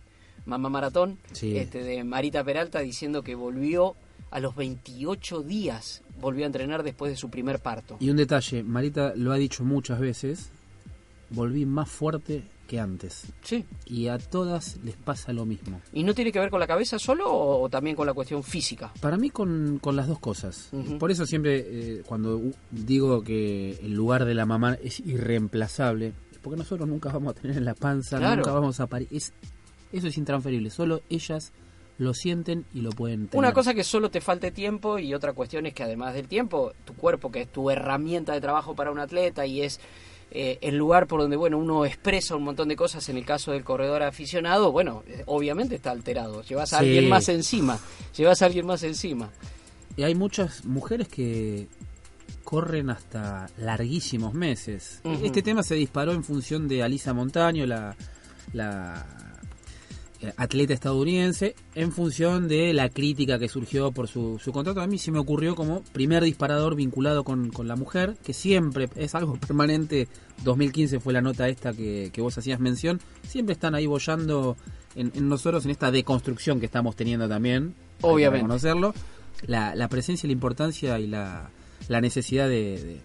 Mamá 0.51 0.69
Maratón, 0.69 1.17
Sí. 1.33 1.57
este, 1.57 1.83
de 1.83 2.05
Marita 2.05 2.45
Peralta, 2.45 2.81
diciendo 2.81 3.23
que 3.23 3.35
volvió 3.35 3.95
a 4.31 4.39
los 4.41 4.55
28 4.57 5.43
días, 5.43 6.03
volvió 6.21 6.45
a 6.45 6.47
entrenar 6.47 6.83
después 6.83 7.11
de 7.11 7.17
su 7.17 7.31
primer 7.31 7.61
parto. 7.61 7.97
Y 8.01 8.11
un 8.11 8.17
detalle, 8.17 8.63
Marita 8.63 9.15
lo 9.17 9.33
ha 9.33 9.37
dicho 9.37 9.65
muchas 9.65 9.99
veces, 9.99 10.51
volví 11.31 11.65
más 11.67 11.89
fuerte 11.89 12.43
que 12.69 12.79
antes. 12.79 13.25
Sí. 13.43 13.65
Y 13.87 14.07
a 14.07 14.19
todas 14.19 14.77
les 14.85 14.95
pasa 14.95 15.33
lo 15.33 15.45
mismo. 15.45 15.81
¿Y 15.93 16.05
no 16.05 16.15
tiene 16.15 16.31
que 16.31 16.39
ver 16.39 16.51
con 16.51 16.61
la 16.61 16.69
cabeza 16.69 17.01
solo 17.01 17.29
o, 17.29 17.63
o 17.63 17.69
también 17.69 17.97
con 17.97 18.07
la 18.07 18.15
cuestión 18.15 18.45
física? 18.45 18.93
Para 19.01 19.17
mí 19.17 19.31
con, 19.31 19.79
con 19.81 19.97
las 19.97 20.07
dos 20.07 20.21
cosas. 20.21 20.71
Por 21.01 21.11
eso 21.11 21.27
siempre 21.27 21.65
eh, 21.69 22.03
cuando 22.07 22.41
digo 22.71 23.23
que 23.23 23.73
el 23.83 23.95
lugar 23.95 24.25
de 24.25 24.35
la 24.35 24.47
mamá 24.47 24.75
es 24.83 25.01
irreemplazable, 25.01 26.13
es 26.31 26.39
porque 26.39 26.59
nosotros 26.59 26.89
nunca 26.89 27.11
vamos 27.13 27.33
a 27.37 27.41
tener 27.41 27.57
en 27.57 27.65
la 27.65 27.75
panza, 27.75 28.19
Claro. 28.19 28.37
nunca 28.37 28.53
vamos 28.53 28.79
a 28.79 28.87
parir. 28.87 29.09
Es, 29.11 29.33
eso 29.93 30.09
es 30.09 30.17
intransferible, 30.19 30.71
solo 30.71 31.03
ellas 31.09 31.53
lo 31.99 32.15
sienten 32.15 32.65
y 32.73 32.81
lo 32.81 32.91
pueden 32.91 33.29
tener. 33.29 33.39
Una 33.39 33.53
cosa 33.53 33.75
que 33.75 33.85
solo 33.85 34.11
te 34.11 34.21
falte 34.23 34.51
tiempo 34.51 34.99
y 34.99 35.13
otra 35.13 35.33
cuestión 35.35 35.67
es 35.67 35.75
que 35.75 35.83
además 35.83 36.15
del 36.15 36.29
tiempo, 36.29 36.73
tu 36.87 36.95
cuerpo, 36.95 37.31
que 37.31 37.43
es 37.43 37.49
tu 37.53 37.71
herramienta 37.71 38.33
de 38.33 38.41
trabajo 38.41 38.75
para 38.75 38.91
un 38.91 38.99
atleta 38.99 39.45
y 39.45 39.61
es 39.63 39.81
eh, 40.31 40.59
el 40.63 40.77
lugar 40.77 41.07
por 41.09 41.21
donde 41.21 41.37
bueno 41.37 41.59
uno 41.59 41.85
expresa 41.85 42.37
un 42.37 42.45
montón 42.45 42.69
de 42.69 42.77
cosas, 42.77 43.07
en 43.09 43.17
el 43.19 43.25
caso 43.27 43.51
del 43.53 43.65
corredor 43.65 44.03
aficionado, 44.03 44.73
bueno, 44.73 45.03
obviamente 45.27 45.75
está 45.75 45.91
alterado. 45.91 46.43
Llevas 46.43 46.73
a 46.73 46.79
Sí. 46.79 46.85
alguien 46.87 47.09
más 47.09 47.29
encima, 47.29 47.79
llevas 48.17 48.41
a 48.41 48.47
alguien 48.47 48.65
más 48.65 48.83
encima. 48.83 49.29
Y 49.97 50.05
hay 50.05 50.15
muchas 50.15 50.65
mujeres 50.65 51.09
que 51.09 51.67
corren 52.45 52.89
hasta 52.91 53.51
larguísimos 53.59 54.33
meses. 54.33 55.01
Este 55.23 55.43
tema 55.43 55.63
se 55.63 55.75
disparó 55.75 56.13
en 56.13 56.25
función 56.25 56.67
de 56.69 56.83
Alisa 56.83 57.13
Montaño, 57.13 57.67
la, 57.67 57.95
la 58.55 59.30
atleta 60.37 60.75
estadounidense, 60.75 61.55
en 61.75 61.93
función 61.93 62.47
de 62.49 62.73
la 62.75 62.89
crítica 62.91 63.39
que 63.39 63.49
surgió 63.49 63.91
por 63.93 64.07
su, 64.09 64.39
su 64.39 64.53
contrato. 64.53 64.81
A 64.81 64.87
mí 64.87 64.99
se 64.99 65.11
me 65.11 65.19
ocurrió 65.19 65.55
como 65.55 65.83
primer 65.93 66.23
disparador 66.25 66.75
vinculado 66.75 67.25
con, 67.25 67.51
con 67.51 67.69
la 67.69 67.77
mujer, 67.77 68.17
que 68.23 68.33
siempre 68.35 68.89
es 68.97 69.15
algo 69.15 69.35
permanente. 69.47 70.09
2015 70.45 71.01
fue 71.01 71.13
la 71.13 71.21
nota 71.23 71.49
esta 71.49 71.73
que, 71.73 72.11
que 72.13 72.21
vos 72.21 72.37
hacías 72.37 72.61
mención. 72.61 73.01
Siempre 73.27 73.53
están 73.55 73.75
ahí 73.75 73.87
bollando 73.87 74.57
en, 74.95 75.13
en 75.15 75.29
nosotros 75.29 75.65
en 75.65 75.71
esta 75.71 75.91
deconstrucción 75.91 76.61
que 76.61 76.67
estamos 76.67 76.97
teniendo 76.97 77.29
también. 77.29 77.75
Obviamente. 78.03 78.43
reconocerlo. 78.43 78.95
La, 79.47 79.75
la 79.75 79.89
presencia, 79.89 80.27
la 80.27 80.33
importancia 80.33 80.99
y 80.99 81.07
la, 81.07 81.51
la 81.89 82.01
necesidad 82.01 82.49
de, 82.49 82.79
de- 82.85 83.01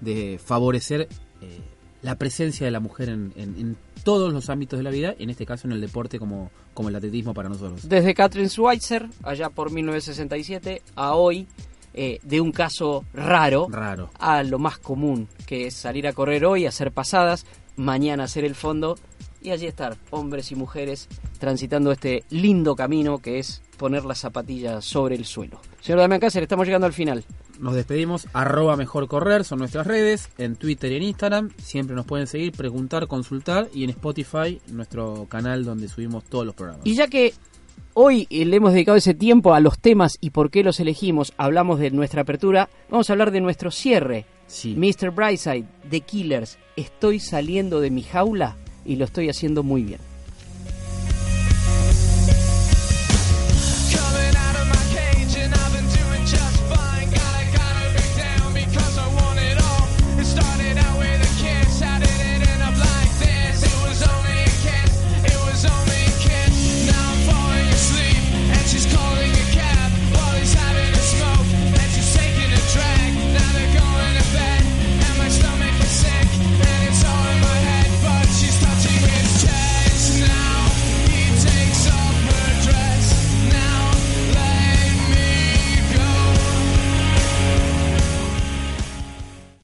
de 0.00 0.38
favorecer 0.42 1.02
eh, 1.40 1.60
la 2.02 2.16
presencia 2.18 2.66
de 2.66 2.70
la 2.70 2.80
mujer 2.80 3.08
en, 3.08 3.32
en- 3.36 3.56
en 3.58 3.76
todos 4.04 4.32
los 4.32 4.50
ámbitos 4.50 4.78
de 4.78 4.84
la 4.84 4.90
vida, 4.90 5.14
en 5.18 5.30
este 5.30 5.46
caso 5.46 5.66
en 5.66 5.72
el 5.72 5.80
deporte 5.80 6.18
como, 6.18 6.50
como 6.74 6.90
el 6.90 6.96
atletismo 6.96 7.34
para 7.34 7.48
nosotros. 7.48 7.88
Desde 7.88 8.14
Catherine 8.14 8.48
Schweitzer, 8.48 9.08
allá 9.22 9.50
por 9.50 9.70
1967, 9.72 10.82
a 10.94 11.14
hoy, 11.14 11.48
eh, 11.94 12.20
de 12.22 12.40
un 12.40 12.52
caso 12.52 13.04
raro, 13.12 13.66
Raro. 13.70 14.10
a 14.18 14.42
lo 14.42 14.58
más 14.58 14.78
común, 14.78 15.28
que 15.46 15.66
es 15.66 15.74
salir 15.74 16.06
a 16.06 16.12
correr 16.12 16.44
hoy, 16.44 16.66
hacer 16.66 16.92
pasadas, 16.92 17.46
mañana 17.76 18.24
hacer 18.24 18.44
el 18.44 18.54
fondo 18.54 18.96
y 19.42 19.50
allí 19.50 19.66
estar, 19.66 19.96
hombres 20.10 20.52
y 20.52 20.54
mujeres, 20.54 21.08
transitando 21.38 21.92
este 21.92 22.24
lindo 22.30 22.76
camino 22.76 23.18
que 23.18 23.38
es 23.38 23.62
poner 23.76 24.04
las 24.04 24.18
zapatillas 24.18 24.84
sobre 24.84 25.14
el 25.16 25.24
suelo. 25.24 25.60
Señor 25.80 26.00
Damián 26.00 26.20
Cáceres, 26.20 26.44
estamos 26.44 26.66
llegando 26.66 26.86
al 26.86 26.92
final. 26.92 27.24
Nos 27.60 27.74
despedimos, 27.74 28.26
arroba 28.32 28.76
mejor 28.76 29.06
correr, 29.08 29.44
son 29.44 29.60
nuestras 29.60 29.86
redes, 29.86 30.28
en 30.38 30.56
Twitter 30.56 30.92
y 30.92 30.96
en 30.96 31.02
Instagram, 31.04 31.50
siempre 31.62 31.94
nos 31.94 32.06
pueden 32.06 32.26
seguir, 32.26 32.52
preguntar, 32.52 33.06
consultar, 33.06 33.68
y 33.72 33.84
en 33.84 33.90
Spotify, 33.90 34.60
nuestro 34.68 35.26
canal 35.28 35.64
donde 35.64 35.88
subimos 35.88 36.24
todos 36.24 36.44
los 36.44 36.54
programas. 36.54 36.86
Y 36.86 36.94
ya 36.94 37.06
que 37.06 37.32
hoy 37.94 38.26
eh, 38.30 38.44
le 38.44 38.56
hemos 38.56 38.72
dedicado 38.72 38.96
ese 38.96 39.14
tiempo 39.14 39.54
a 39.54 39.60
los 39.60 39.78
temas 39.78 40.18
y 40.20 40.30
por 40.30 40.50
qué 40.50 40.64
los 40.64 40.80
elegimos, 40.80 41.32
hablamos 41.36 41.78
de 41.78 41.90
nuestra 41.90 42.22
apertura, 42.22 42.68
vamos 42.90 43.08
a 43.08 43.12
hablar 43.12 43.30
de 43.30 43.40
nuestro 43.40 43.70
cierre. 43.70 44.26
Mr. 44.64 45.10
Brightside, 45.10 45.64
The 45.90 46.00
Killers, 46.00 46.58
estoy 46.76 47.18
saliendo 47.18 47.80
de 47.80 47.90
mi 47.90 48.02
jaula 48.02 48.56
y 48.84 48.96
lo 48.96 49.04
estoy 49.04 49.28
haciendo 49.28 49.62
muy 49.62 49.82
bien. 49.82 50.13